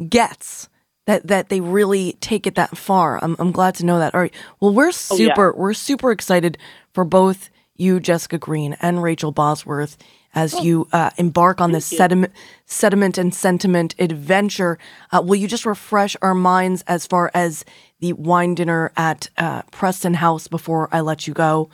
gets. 0.10 0.68
That 1.07 1.27
that 1.27 1.49
they 1.49 1.61
really 1.61 2.14
take 2.22 2.45
it 2.48 2.56
that 2.56 2.77
far. 2.77 3.19
I'm 3.23 3.35
I'm 3.39 3.52
glad 3.52 3.76
to 3.76 3.85
know 3.85 3.99
that. 3.99 4.14
All 4.14 4.22
right. 4.22 4.34
Well, 4.60 4.73
we're 4.73 4.91
Oh, 5.10 5.15
yeah. 5.18 5.34
super 5.34 5.53
we're 5.57 5.73
super 5.73 6.11
excited 6.11 6.57
for 6.93 7.03
both 7.03 7.49
you, 7.76 7.99
Jessica 7.99 8.38
Green, 8.38 8.77
and 8.81 9.02
Rachel 9.02 9.31
Bosworth 9.31 9.98
as 10.34 10.53
you 10.64 10.88
uh, 10.93 11.10
embark 11.18 11.60
on 11.60 11.72
this 11.72 11.91
Oh, 11.91 11.98
sediment 11.98 12.31
sediment 12.65 13.18
and 13.18 13.34
sentiment 13.34 13.95
adventure. 13.99 14.77
Uh, 15.11 15.22
will 15.26 15.35
you 15.38 15.48
just 15.48 15.65
refresh 15.65 16.15
our 16.22 16.35
minds 16.35 16.84
as 16.88 17.07
far 17.07 17.31
as 17.34 17.65
the 17.99 18.14
wine 18.14 18.53
dinner 18.56 18.91
at 18.95 19.27
uh, 19.38 19.64
Preston 19.72 20.14
House 20.14 20.48
before 20.48 20.88
I 20.91 21.02
let 21.02 21.26
you 21.27 21.34
go 21.34 21.69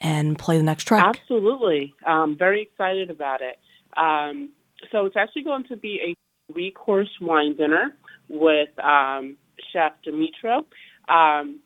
and 0.00 0.38
play 0.38 0.56
the 0.56 0.62
next 0.62 0.84
track? 0.84 1.04
Absolutely. 1.04 1.94
I'm 2.06 2.36
very 2.36 2.62
excited 2.62 3.10
about 3.10 3.40
it. 3.40 3.58
Um, 3.96 4.50
so 4.92 5.06
it's 5.06 5.16
actually 5.16 5.42
going 5.44 5.64
to 5.64 5.76
be 5.76 6.00
a 6.06 6.52
three 6.52 6.70
course 6.70 7.10
wine 7.20 7.56
dinner 7.56 7.96
with 8.28 8.68
um, 8.82 9.36
Chef 9.72 9.92
Dimitro. 10.06 10.64
Um, 11.08 11.60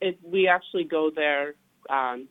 it, 0.00 0.18
we 0.24 0.48
actually 0.48 0.84
go 0.84 1.10
there, 1.14 1.54
um, 1.90 2.28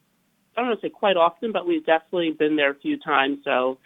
I 0.56 0.62
don't 0.62 0.68
want 0.68 0.82
to 0.82 0.88
say 0.88 0.92
quite 0.92 1.18
often, 1.18 1.52
but 1.52 1.68
we've 1.68 1.86
definitely 1.86 2.32
been 2.38 2.56
there 2.56 2.72
a 2.72 2.80
few 2.80 2.98
times. 3.00 3.40
So 3.44 3.80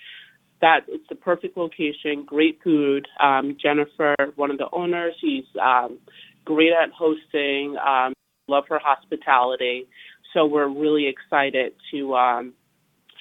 that 0.62 0.82
it's 0.88 1.08
the 1.10 1.16
perfect 1.16 1.58
location, 1.58 2.24
great 2.26 2.60
food. 2.64 3.08
Um, 3.22 3.58
Jennifer, 3.62 4.16
one 4.36 4.52
of 4.52 4.58
the 4.58 4.68
owners, 4.72 5.14
she's 5.22 5.46
um, 5.62 6.00
great 6.46 6.72
at 6.72 6.92
hosting. 6.92 7.78
Um, 7.78 8.14
love 8.48 8.64
her 8.70 8.80
hospitality. 8.82 9.88
So 10.34 10.46
we're 10.46 10.68
really 10.68 11.08
excited 11.08 11.74
to 11.92 12.16
um, 12.16 12.54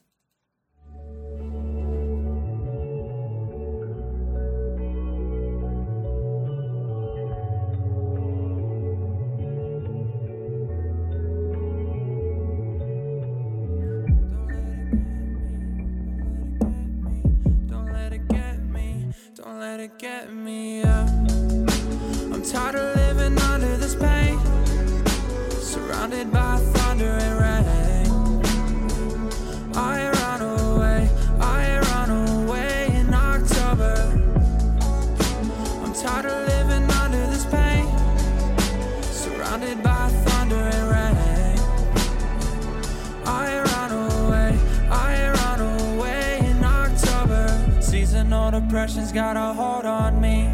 Depression's 48.87 49.11
got 49.11 49.37
a 49.37 49.53
hold 49.53 49.85
on 49.85 50.21
me. 50.21 50.49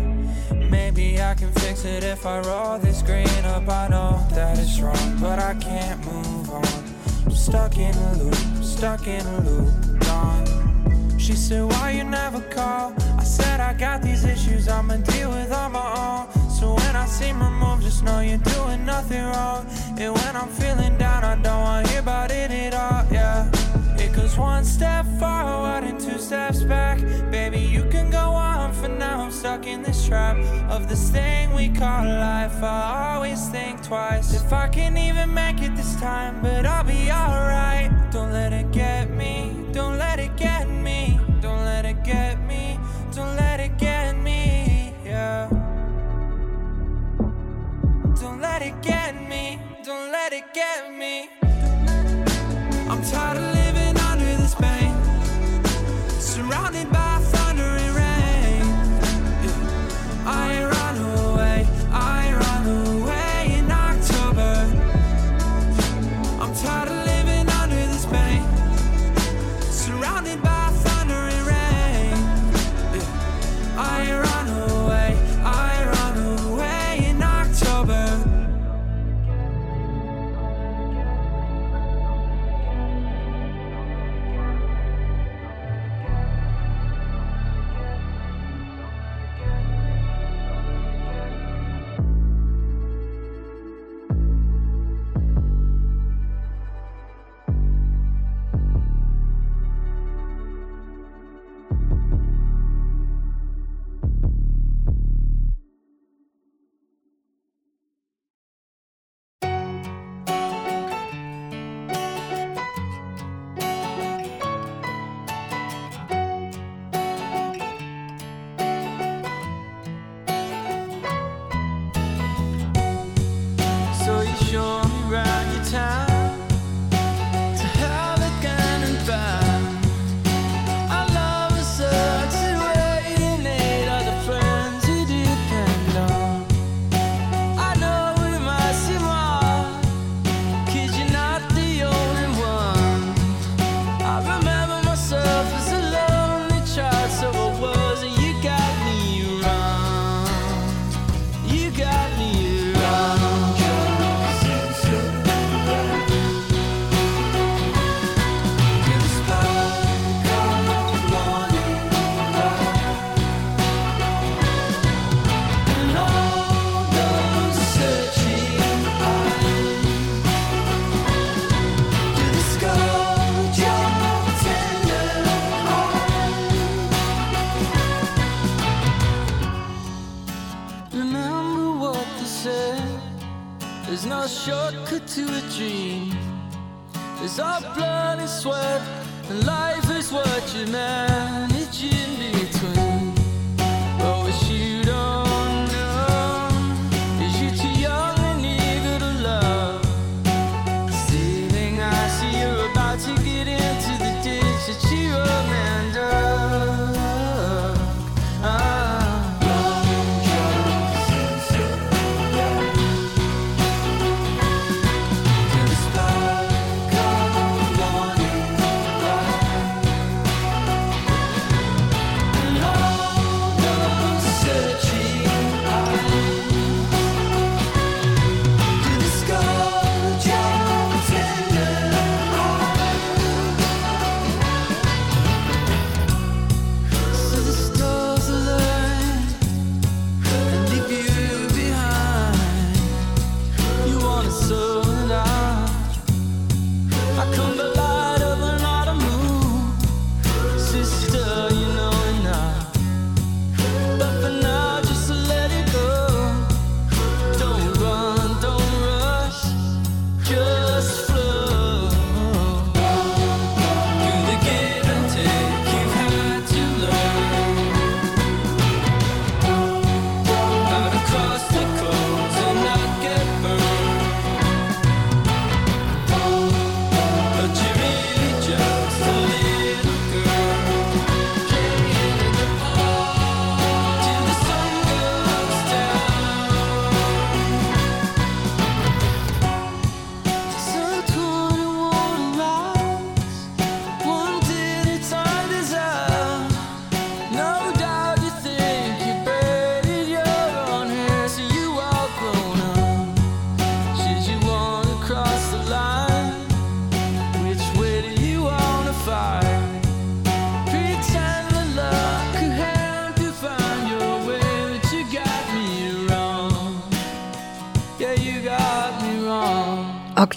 Maybe 0.70 1.20
I 1.20 1.34
can 1.34 1.52
fix 1.52 1.84
it 1.84 2.02
if 2.02 2.24
I 2.24 2.40
roll 2.40 2.78
this 2.78 3.02
green 3.02 3.44
up. 3.44 3.68
I 3.68 3.88
know 3.88 4.26
that 4.30 4.58
it's 4.58 4.80
wrong, 4.80 5.18
but 5.20 5.38
I 5.38 5.52
can't 5.56 6.02
move 6.06 6.48
on. 6.48 6.64
I'm 7.26 7.34
stuck 7.34 7.76
in 7.76 7.94
a 7.94 8.14
loop, 8.14 8.64
stuck 8.64 9.06
in 9.06 9.20
a 9.26 9.40
loop. 9.40 9.74
Gone. 10.00 11.18
She 11.18 11.34
said, 11.34 11.64
Why 11.64 11.90
you 11.90 12.04
never 12.04 12.40
call? 12.40 12.94
I 13.18 13.22
said, 13.22 13.60
I 13.60 13.74
got 13.74 14.00
these 14.00 14.24
issues 14.24 14.66
I'ma 14.66 14.96
deal 14.96 15.28
with 15.28 15.52
on 15.52 15.72
my 15.72 15.88
own. 16.04 16.50
So 16.50 16.72
when 16.72 16.96
I 16.96 17.04
seem 17.04 17.38
removed, 17.38 17.82
just 17.82 18.02
know 18.02 18.20
you're 18.20 18.38
doing 18.38 18.86
nothing 18.86 19.24
wrong. 19.24 19.66
And 19.98 20.14
when 20.14 20.36
I'm 20.36 20.48
feeling 20.48 20.96
down, 20.96 21.22
I 21.22 21.34
don't 21.34 21.60
wanna 21.60 21.88
hear 21.88 22.00
about 22.00 22.30
it 22.30 22.50
at 22.50 22.72
all, 22.72 23.04
yeah. 23.12 23.51
It 24.32 24.36
goes 24.36 24.38
one 24.38 24.64
step 24.64 25.04
forward 25.18 25.84
and 25.84 26.00
two 26.00 26.18
steps 26.18 26.62
back. 26.62 26.98
Baby, 27.30 27.58
you 27.58 27.84
can 27.90 28.10
go 28.10 28.30
on 28.30 28.72
for 28.72 28.88
now. 28.88 29.24
I'm 29.24 29.30
stuck 29.30 29.66
in 29.66 29.82
this 29.82 30.06
trap 30.06 30.36
of 30.70 30.88
this 30.88 31.10
thing 31.10 31.52
we 31.52 31.68
call 31.68 32.04
life. 32.04 32.62
I 32.62 33.14
always 33.14 33.48
think 33.48 33.82
twice 33.82 34.32
if 34.32 34.52
I 34.52 34.68
can 34.68 34.96
even 34.96 35.34
make 35.34 35.60
it 35.60 35.76
this 35.76 35.96
time, 35.96 36.40
but 36.40 36.64
I'll 36.64 36.84
be 36.84 37.10
alright. 37.10 37.90
Don't 38.10 38.32
let 38.32 38.52
it 38.52 38.70
get 38.72 39.10
me, 39.10 39.66
don't 39.72 39.98
let 39.98 40.18
it 40.18 40.36
get 40.36 40.68
me, 40.68 41.20
don't 41.40 41.64
let 41.64 41.84
it 41.84 42.02
get 42.02 42.40
me, 42.46 42.78
don't 43.14 43.36
let 43.36 43.60
it 43.60 43.76
get 43.76 44.16
me, 44.16 44.94
yeah. 45.04 45.48
Don't 48.20 48.40
let 48.40 48.62
it 48.62 48.80
get 48.82 49.14
me, 49.28 49.60
don't 49.84 50.10
let 50.10 50.32
it 50.32 50.54
get 50.54 50.90
me. 50.90 51.28
I'm 52.88 53.02
tired 53.02 53.38
of 53.38 53.51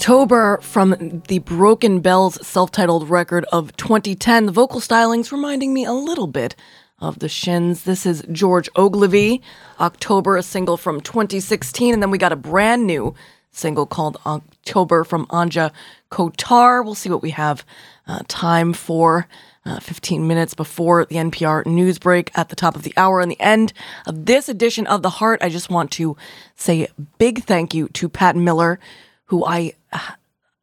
October 0.06 0.60
from 0.62 1.24
the 1.30 1.40
Broken 1.40 2.00
Bells 2.00 2.38
self 2.46 2.70
titled 2.70 3.10
record 3.10 3.44
of 3.46 3.76
2010. 3.76 4.46
The 4.46 4.52
vocal 4.52 4.80
stylings 4.80 5.32
reminding 5.32 5.74
me 5.74 5.84
a 5.84 5.94
little 5.94 6.28
bit 6.28 6.56
of 7.00 7.18
the 7.18 7.28
Shins. 7.28 7.86
This 7.86 8.06
is 8.06 8.24
George 8.32 8.70
Ogilvy. 8.76 9.42
October, 9.80 10.38
a 10.38 10.44
single 10.44 10.78
from 10.78 11.02
2016. 11.02 11.92
And 11.92 12.04
then 12.04 12.12
we 12.12 12.20
got 12.20 12.32
a 12.32 12.36
brand 12.36 12.86
new 12.86 13.16
single 13.50 13.88
called 13.88 14.22
October 14.28 15.04
from 15.06 15.26
Anja 15.32 15.72
Kotar. 16.12 16.86
We'll 16.86 16.94
see 16.94 17.10
what 17.10 17.24
we 17.24 17.32
have 17.32 17.66
uh, 18.06 18.20
time 18.28 18.74
for. 18.74 19.28
Uh, 19.66 19.80
15 19.80 20.28
minutes 20.28 20.54
before 20.54 21.06
the 21.06 21.16
NPR 21.16 21.66
news 21.66 21.98
break 21.98 22.30
at 22.38 22.50
the 22.50 22.56
top 22.56 22.76
of 22.76 22.84
the 22.84 22.94
hour. 22.96 23.22
And 23.22 23.32
the 23.32 23.42
end 23.42 23.74
of 24.06 24.28
this 24.28 24.48
edition 24.48 24.86
of 24.86 25.02
The 25.02 25.10
Heart, 25.10 25.42
I 25.42 25.50
just 25.50 25.72
want 25.72 25.90
to 25.94 26.16
say 26.56 26.84
a 26.84 27.02
big 27.18 27.46
thank 27.46 27.74
you 27.74 27.88
to 27.88 28.08
Pat 28.08 28.36
Miller, 28.36 28.80
who 29.26 29.44
I 29.44 29.74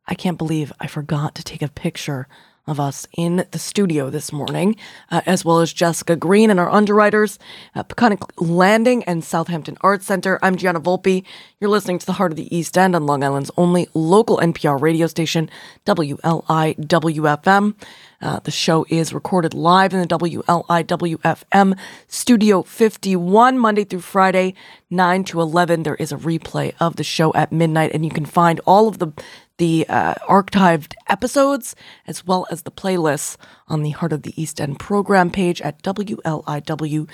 I 0.07 0.15
can't 0.15 0.39
believe 0.39 0.73
I 0.81 0.87
forgot 0.87 1.35
to 1.37 1.45
take 1.45 1.63
a 1.63 1.69
picture 1.69 2.27
of 2.67 2.79
us 2.79 3.09
in 3.17 3.45
the 3.51 3.59
studio 3.59 4.09
this 4.09 4.33
morning, 4.33 4.77
uh, 5.11 5.21
as 5.27 5.45
well 5.45 5.59
as 5.59 5.73
Jessica 5.73 6.15
Green 6.15 6.49
and 6.49 6.61
our 6.61 6.71
underwriters 6.71 7.39
at 7.75 7.89
Peconic 7.89 8.23
Landing 8.37 9.03
and 9.05 9.25
Southampton 9.25 9.77
Arts 9.81 10.07
Center. 10.07 10.39
I'm 10.43 10.57
Gianna 10.57 10.81
Volpe. 10.81 11.25
You're 11.61 11.71
listening 11.71 11.99
to 11.99 12.07
the 12.07 12.13
Heart 12.13 12.33
of 12.33 12.37
the 12.37 12.57
East 12.57 12.79
End 12.79 12.95
on 12.95 13.05
Long 13.05 13.25
Island's 13.25 13.51
only 13.57 13.89
local 13.95 14.39
NPR 14.39 14.81
radio 14.81 15.09
station, 15.09 15.51
WLIWFM. 15.87 17.75
Uh, 18.23 18.39
the 18.44 18.51
show 18.51 18.86
is 18.89 19.12
recorded 19.12 19.53
live 19.53 19.93
in 19.93 20.01
the 20.01 20.07
WLIWFM 20.07 21.77
Studio 22.07 22.62
51, 22.62 23.59
Monday 23.59 23.85
through 23.85 24.01
Friday, 24.01 24.55
9 24.90 25.24
to 25.24 25.40
11. 25.40 25.82
There 25.82 25.97
is 25.97 26.12
a 26.12 26.16
replay 26.16 26.73
of 26.78 26.97
the 26.97 27.05
show 27.05 27.35
at 27.35 27.51
midnight, 27.51 27.90
and 27.93 28.05
you 28.05 28.11
can 28.11 28.24
find 28.24 28.61
all 28.65 28.89
of 28.89 28.99
the 28.99 29.12
the 29.59 29.86
uh, 29.89 30.15
archived 30.28 30.94
episodes 31.09 31.77
as 32.07 32.27
well 32.27 32.47
as 32.51 32.62
the 32.62 32.70
playlists 32.70 33.36
on 33.69 33.82
the 33.82 33.90
Heart 33.90 34.12
of 34.12 34.23
the 34.23 34.40
East 34.40 34.61
End 34.61 34.78
program 34.81 35.31
page 35.31 35.61
at 35.61 35.82
wliw.org 35.82 37.09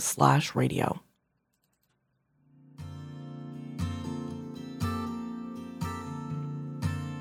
slash 0.00 0.54
radio. 0.54 1.03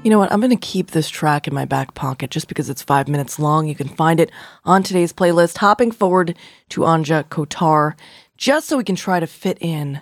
You 0.04 0.10
know 0.10 0.20
what? 0.20 0.34
I'm 0.34 0.42
going 0.42 0.50
to 0.50 0.58
keep 0.58 0.92
this 0.92 1.10
track 1.10 1.48
in 1.48 1.54
my 1.54 1.64
back 1.64 1.94
pocket 1.94 2.30
just 2.30 2.50
because 2.50 2.70
it's 2.70 2.82
five 2.82 3.08
minutes 3.08 3.40
long. 3.40 3.68
You 3.68 3.76
can 3.76 3.88
find 3.88 4.20
it 4.20 4.34
on 4.66 4.84
today's 4.84 5.14
playlist, 5.14 5.58
hopping 5.58 5.92
forward 5.92 6.38
to 6.70 6.82
Anja 6.82 7.24
Kotar, 7.24 7.94
just 8.36 8.68
so 8.68 8.76
we 8.76 8.84
can 8.84 8.98
try 8.98 9.22
to 9.22 9.28
fit 9.28 9.58
in 9.62 10.02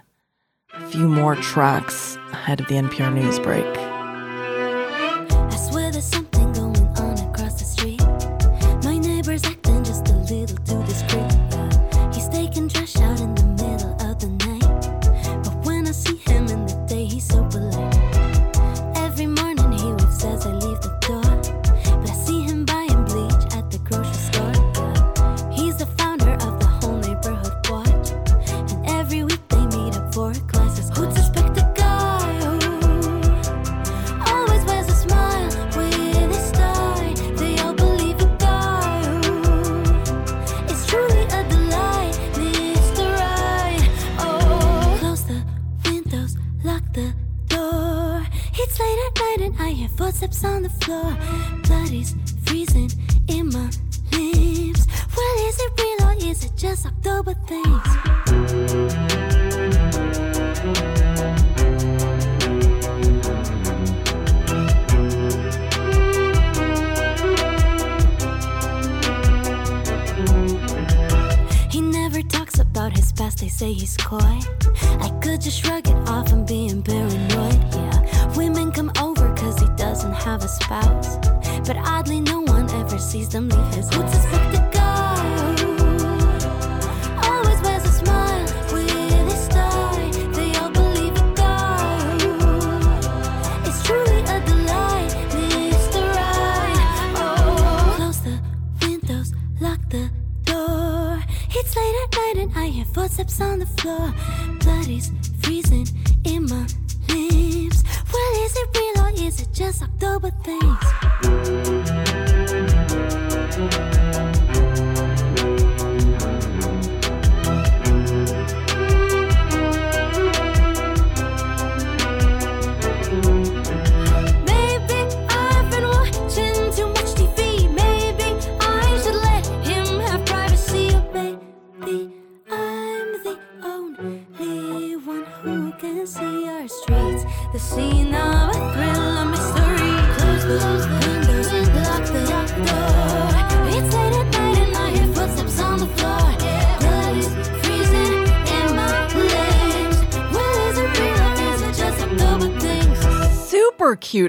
a 0.74 0.88
few 0.88 1.08
more 1.08 1.36
tracks 1.36 2.18
ahead 2.32 2.62
of 2.62 2.68
the 2.68 2.76
NPR 2.76 3.14
news 3.14 3.38
break. 3.38 3.91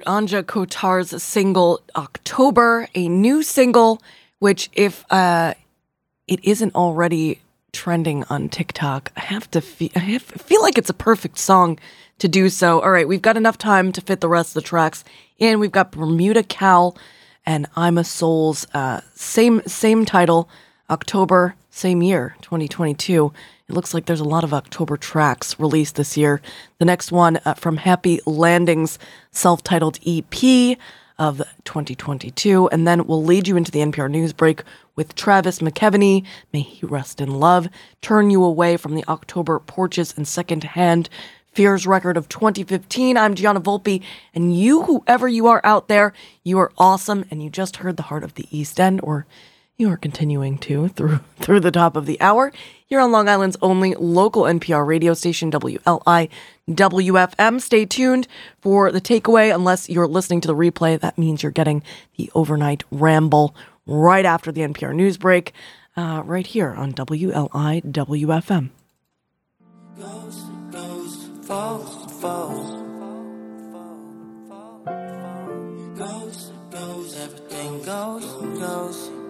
Anja 0.05 0.43
Kotar's 0.43 1.23
single 1.23 1.81
October, 1.97 2.89
a 2.95 3.09
new 3.09 3.43
single, 3.43 4.03
which 4.39 4.70
if 4.73 5.05
uh, 5.11 5.55
it 6.27 6.45
isn't 6.45 6.74
already 6.74 7.41
trending 7.73 8.24
on 8.31 8.49
TikTok, 8.49 9.12
I 9.16 9.20
have 9.20 9.51
to 9.53 9.61
feel 9.61 9.91
I 9.97 10.01
have, 10.01 10.23
feel 10.23 10.62
like 10.62 10.79
it's 10.79 10.91
a 10.91 10.95
perfect 10.95 11.39
song 11.39 11.79
to 12.19 12.29
do 12.29 12.49
so. 12.49 12.81
All 12.81 12.91
right, 12.91 13.09
we've 13.09 13.23
got 13.23 13.37
enough 13.37 13.59
time 13.59 13.93
to 13.93 14.01
fit 14.01 14.20
the 14.20 14.29
rest 14.29 14.51
of 14.51 14.62
the 14.62 14.69
tracks 14.69 15.05
in. 15.39 15.59
We've 15.59 15.73
got 15.73 15.93
Bermuda 15.93 16.43
Cal 16.43 16.97
and 17.45 17.66
I'm 17.77 17.99
a 17.99 18.05
Soul's 18.05 18.66
uh, 18.74 19.01
same 19.15 19.62
same 19.66 20.05
title, 20.05 20.49
October, 20.91 21.55
same 21.70 22.03
year, 22.03 22.37
2022. 22.43 23.33
It 23.73 23.74
looks 23.74 23.94
like 23.94 24.05
there's 24.05 24.20
a 24.20 24.24
lot 24.24 24.44
of 24.44 24.53
October 24.53 24.99
tracks 24.99 25.59
released 25.59 25.97
this 25.97 26.15
year. 26.15 26.43
The 26.77 26.85
next 26.85 27.11
one 27.11 27.40
uh, 27.47 27.55
from 27.55 27.78
Happy 27.78 28.20
Landings, 28.27 28.99
self 29.31 29.65
titled 29.65 29.99
EP 30.07 30.77
of 31.19 31.39
2022. 31.65 32.69
And 32.69 32.86
then 32.86 33.07
we'll 33.07 33.24
lead 33.24 33.49
you 33.49 33.57
into 33.57 33.73
the 33.73 33.78
NPR 33.78 34.11
news 34.11 34.35
break 34.35 34.62
with 34.94 35.15
Travis 35.15 35.61
McKevany. 35.61 36.23
May 36.53 36.61
he 36.61 36.85
rest 36.85 37.19
in 37.19 37.40
love. 37.40 37.66
Turn 38.03 38.28
you 38.28 38.44
away 38.44 38.77
from 38.77 38.94
the 38.94 39.07
October 39.09 39.59
porches 39.59 40.12
and 40.19 40.28
secondhand 40.28 41.09
Fears 41.55 41.86
record 41.86 42.19
of 42.19 42.28
2015. 42.28 43.16
I'm 43.16 43.35
Gianna 43.35 43.61
Volpe, 43.62 44.03
and 44.35 44.55
you, 44.55 44.82
whoever 44.82 45.28
you 45.28 45.47
are 45.47 45.62
out 45.65 45.89
there, 45.89 46.12
you 46.44 46.59
are 46.59 46.73
awesome, 46.77 47.24
and 47.31 47.43
you 47.43 47.49
just 47.49 47.77
heard 47.77 47.97
the 47.97 48.05
heart 48.05 48.24
of 48.24 48.35
the 48.35 48.49
East 48.51 48.78
End, 48.78 49.01
or 49.03 49.27
you 49.77 49.90
are 49.90 49.97
continuing 49.97 50.59
to 50.59 50.89
through 50.89 51.20
through 51.43 51.60
the 51.60 51.70
top 51.70 51.97
of 51.97 52.06
the 52.06 52.20
hour. 52.20 52.52
Here 52.86 53.01
on 53.01 53.12
Long 53.12 53.28
Island's 53.28 53.56
only 53.60 53.94
local 53.94 54.44
NPR 54.44 54.86
radio 54.86 55.14
station, 55.14 55.51
WLI 55.51 56.28
WFM. 56.69 57.60
Stay 57.60 57.85
tuned 57.85 58.28
for 58.60 58.93
the 58.93 59.01
takeaway. 59.01 59.55
Unless 59.55 59.90
you're 59.90 60.06
listening 60.06 60.40
to 60.43 60.48
the 60.48 60.55
replay, 60.55 60.98
that 61.01 61.19
means 61.19 61.43
you're 61.43 61.52
getting 61.52 61.82
the 62.16 62.31
overnight 62.35 62.85
ramble 62.90 63.55
right 63.86 64.24
after 64.24 64.52
the 64.52 64.62
NPR 64.62 64.94
news 64.94 65.16
break, 65.16 65.52
uh, 65.97 66.23
right 66.24 66.47
here 66.47 66.70
on 66.70 66.93
WLI 66.93 67.82
WFM. 67.85 68.70
falls, 71.43 72.12
falls. 72.20 72.82
Goes, 75.98 76.52
goes, 76.70 77.16
everything 77.16 77.82
goes, 77.82 78.24
goes. 78.59 79.23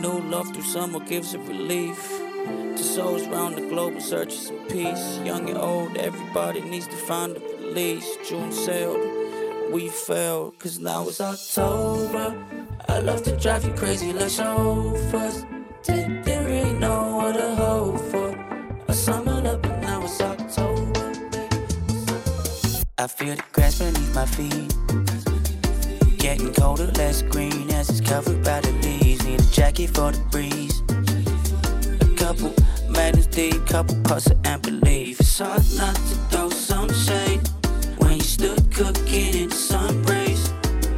New 0.00 0.18
love 0.30 0.50
through 0.54 0.62
summer 0.62 0.98
gives 1.00 1.34
it 1.34 1.40
relief. 1.40 2.08
To 2.76 2.82
souls 2.82 3.26
round 3.28 3.56
the 3.56 3.68
globe 3.68 3.96
in 3.96 4.00
search 4.00 4.32
of 4.32 4.40
some 4.40 4.58
peace. 4.66 5.18
Young 5.26 5.46
and 5.50 5.58
old, 5.58 5.94
everybody 5.98 6.62
needs 6.62 6.86
to 6.86 6.96
find 6.96 7.36
a 7.36 7.40
release. 7.40 8.16
June 8.26 8.50
sailed, 8.50 8.98
we 9.70 9.90
failed, 9.90 10.58
cause 10.58 10.78
now 10.78 11.06
it's 11.06 11.20
October. 11.20 12.34
I 12.88 13.00
love 13.00 13.22
to 13.24 13.36
drive 13.36 13.66
you 13.66 13.72
crazy 13.74 14.14
like 14.14 14.30
chauffeurs. 14.30 15.44
Didn't 15.82 16.22
really 16.24 16.72
know 16.72 17.16
what 17.16 17.32
to 17.32 17.54
hope 17.56 18.00
for. 18.10 18.30
I 18.88 18.92
summoned 18.92 19.46
up 19.46 19.62
and 19.66 19.82
now 19.82 20.02
it's 20.02 20.18
October. 20.18 21.12
I 22.96 23.06
feel 23.06 23.36
the 23.36 23.44
grass 23.52 23.78
beneath 23.78 24.14
my 24.14 24.24
feet. 24.24 24.74
Getting 26.18 26.54
colder, 26.54 26.86
less 26.86 27.20
green 27.20 27.70
as 27.70 27.90
it's 27.90 28.00
covered 28.00 28.42
by 28.42 28.60
the 28.62 28.72
leaves. 28.72 28.99
Need 29.30 29.40
a 29.42 29.50
jacket 29.52 29.90
for 29.90 30.10
the 30.10 30.18
breeze. 30.32 30.82
A 32.00 32.14
couple 32.16 32.52
madness 32.90 33.26
deep, 33.26 33.64
couple 33.64 33.94
puffs 34.02 34.26
of 34.26 34.44
amber 34.44 34.72
leaf. 34.72 35.20
It's 35.20 35.38
hard 35.38 35.62
not 35.76 35.94
to 35.94 36.14
throw 36.30 36.50
some 36.50 36.92
shade 36.92 37.40
when 37.98 38.14
you 38.14 38.22
stood 38.22 38.72
cooking 38.74 39.34
in 39.42 39.48
the 39.50 39.54
sun 39.54 40.02
rays. 40.02 40.50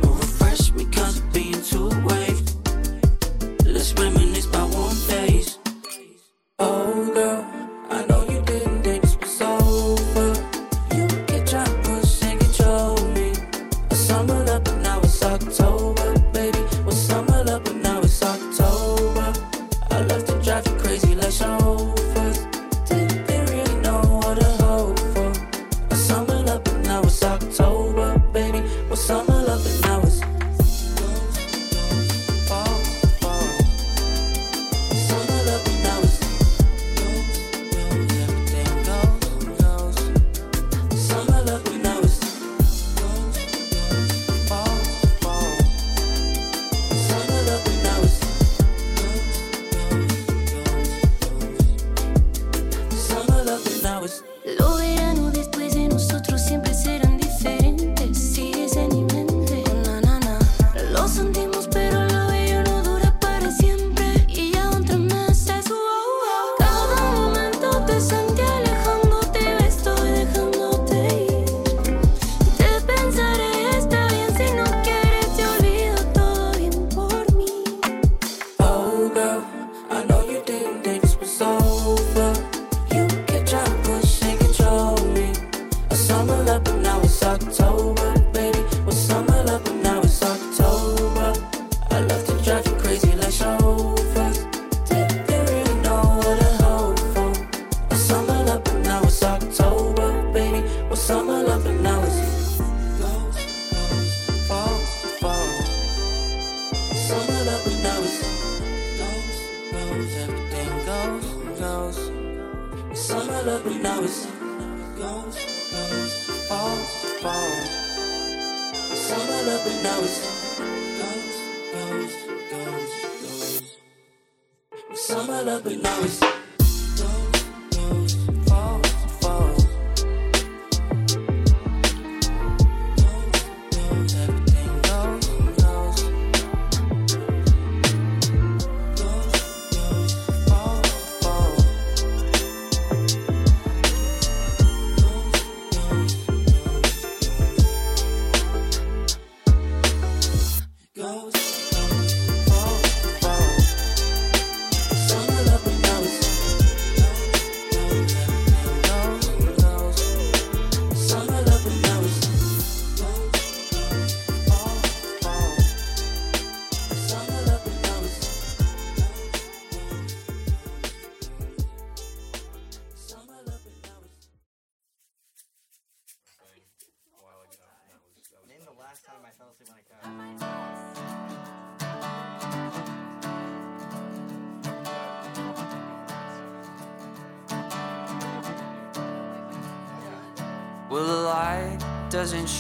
Refresh 0.02 0.72
me 0.72 0.86
cause 0.86 1.18
of 1.18 1.30
being 1.34 1.60
too 1.62 1.90
waved. 2.06 2.56
Let's 3.66 3.92
reminisce 4.00 4.31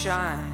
shine 0.02 0.51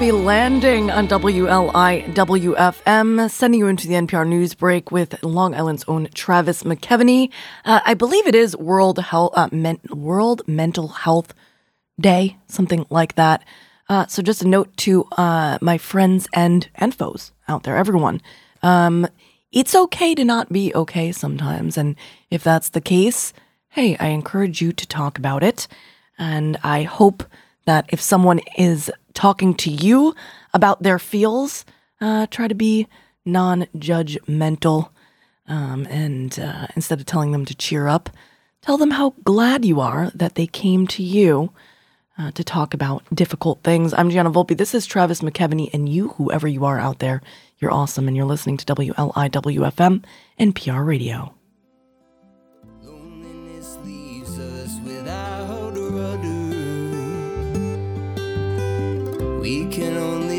Happy 0.00 0.12
landing 0.12 0.90
on 0.90 1.06
WLI 1.08 2.14
WFM, 2.14 3.30
sending 3.30 3.60
you 3.60 3.66
into 3.66 3.86
the 3.86 3.92
NPR 3.92 4.26
news 4.26 4.54
break 4.54 4.90
with 4.90 5.22
Long 5.22 5.54
Island's 5.54 5.84
own 5.88 6.08
Travis 6.14 6.62
McKevany. 6.62 7.30
Uh, 7.66 7.80
I 7.84 7.92
believe 7.92 8.26
it 8.26 8.34
is 8.34 8.56
World 8.56 8.98
Health 8.98 9.34
uh, 9.36 9.50
Men- 9.52 9.82
World 9.90 10.40
Mental 10.48 10.88
Health 10.88 11.34
Day, 12.00 12.38
something 12.46 12.86
like 12.88 13.16
that. 13.16 13.44
Uh, 13.90 14.06
so 14.06 14.22
just 14.22 14.40
a 14.40 14.48
note 14.48 14.74
to 14.78 15.04
uh, 15.18 15.58
my 15.60 15.76
friends 15.76 16.26
and 16.32 16.70
and 16.76 16.94
foes 16.94 17.32
out 17.46 17.64
there, 17.64 17.76
everyone. 17.76 18.22
Um, 18.62 19.06
it's 19.52 19.74
okay 19.74 20.14
to 20.14 20.24
not 20.24 20.50
be 20.50 20.74
okay 20.74 21.12
sometimes, 21.12 21.76
and 21.76 21.94
if 22.30 22.42
that's 22.42 22.70
the 22.70 22.80
case, 22.80 23.34
hey, 23.68 23.98
I 23.98 24.06
encourage 24.06 24.62
you 24.62 24.72
to 24.72 24.86
talk 24.86 25.18
about 25.18 25.42
it. 25.42 25.68
And 26.18 26.56
I 26.62 26.84
hope 26.84 27.22
that 27.66 27.84
if 27.90 28.00
someone 28.00 28.40
is 28.56 28.90
talking 29.14 29.54
to 29.54 29.70
you 29.70 30.14
about 30.52 30.82
their 30.82 30.98
feels, 30.98 31.64
uh, 32.00 32.26
try 32.30 32.48
to 32.48 32.54
be 32.54 32.86
non 33.24 33.66
judgmental. 33.76 34.90
Um, 35.46 35.86
and 35.86 36.38
uh, 36.38 36.68
instead 36.76 37.00
of 37.00 37.06
telling 37.06 37.32
them 37.32 37.44
to 37.44 37.54
cheer 37.54 37.88
up, 37.88 38.10
tell 38.62 38.76
them 38.76 38.92
how 38.92 39.14
glad 39.24 39.64
you 39.64 39.80
are 39.80 40.10
that 40.14 40.36
they 40.36 40.46
came 40.46 40.86
to 40.88 41.02
you 41.02 41.52
uh, 42.18 42.30
to 42.32 42.44
talk 42.44 42.74
about 42.74 43.02
difficult 43.12 43.62
things. 43.62 43.92
I'm 43.94 44.10
Gianna 44.10 44.30
Volpe. 44.30 44.56
This 44.56 44.74
is 44.74 44.86
Travis 44.86 45.22
McKevany, 45.22 45.72
and 45.72 45.88
you, 45.88 46.08
whoever 46.08 46.46
you 46.46 46.64
are 46.64 46.78
out 46.78 46.98
there, 46.98 47.22
you're 47.58 47.72
awesome, 47.72 48.06
and 48.06 48.16
you're 48.16 48.26
listening 48.26 48.58
to 48.58 48.66
WLIWFM 48.66 50.04
NPR 50.38 50.86
Radio. 50.86 51.34
We 59.40 59.64
can 59.68 59.96
only 59.96 60.29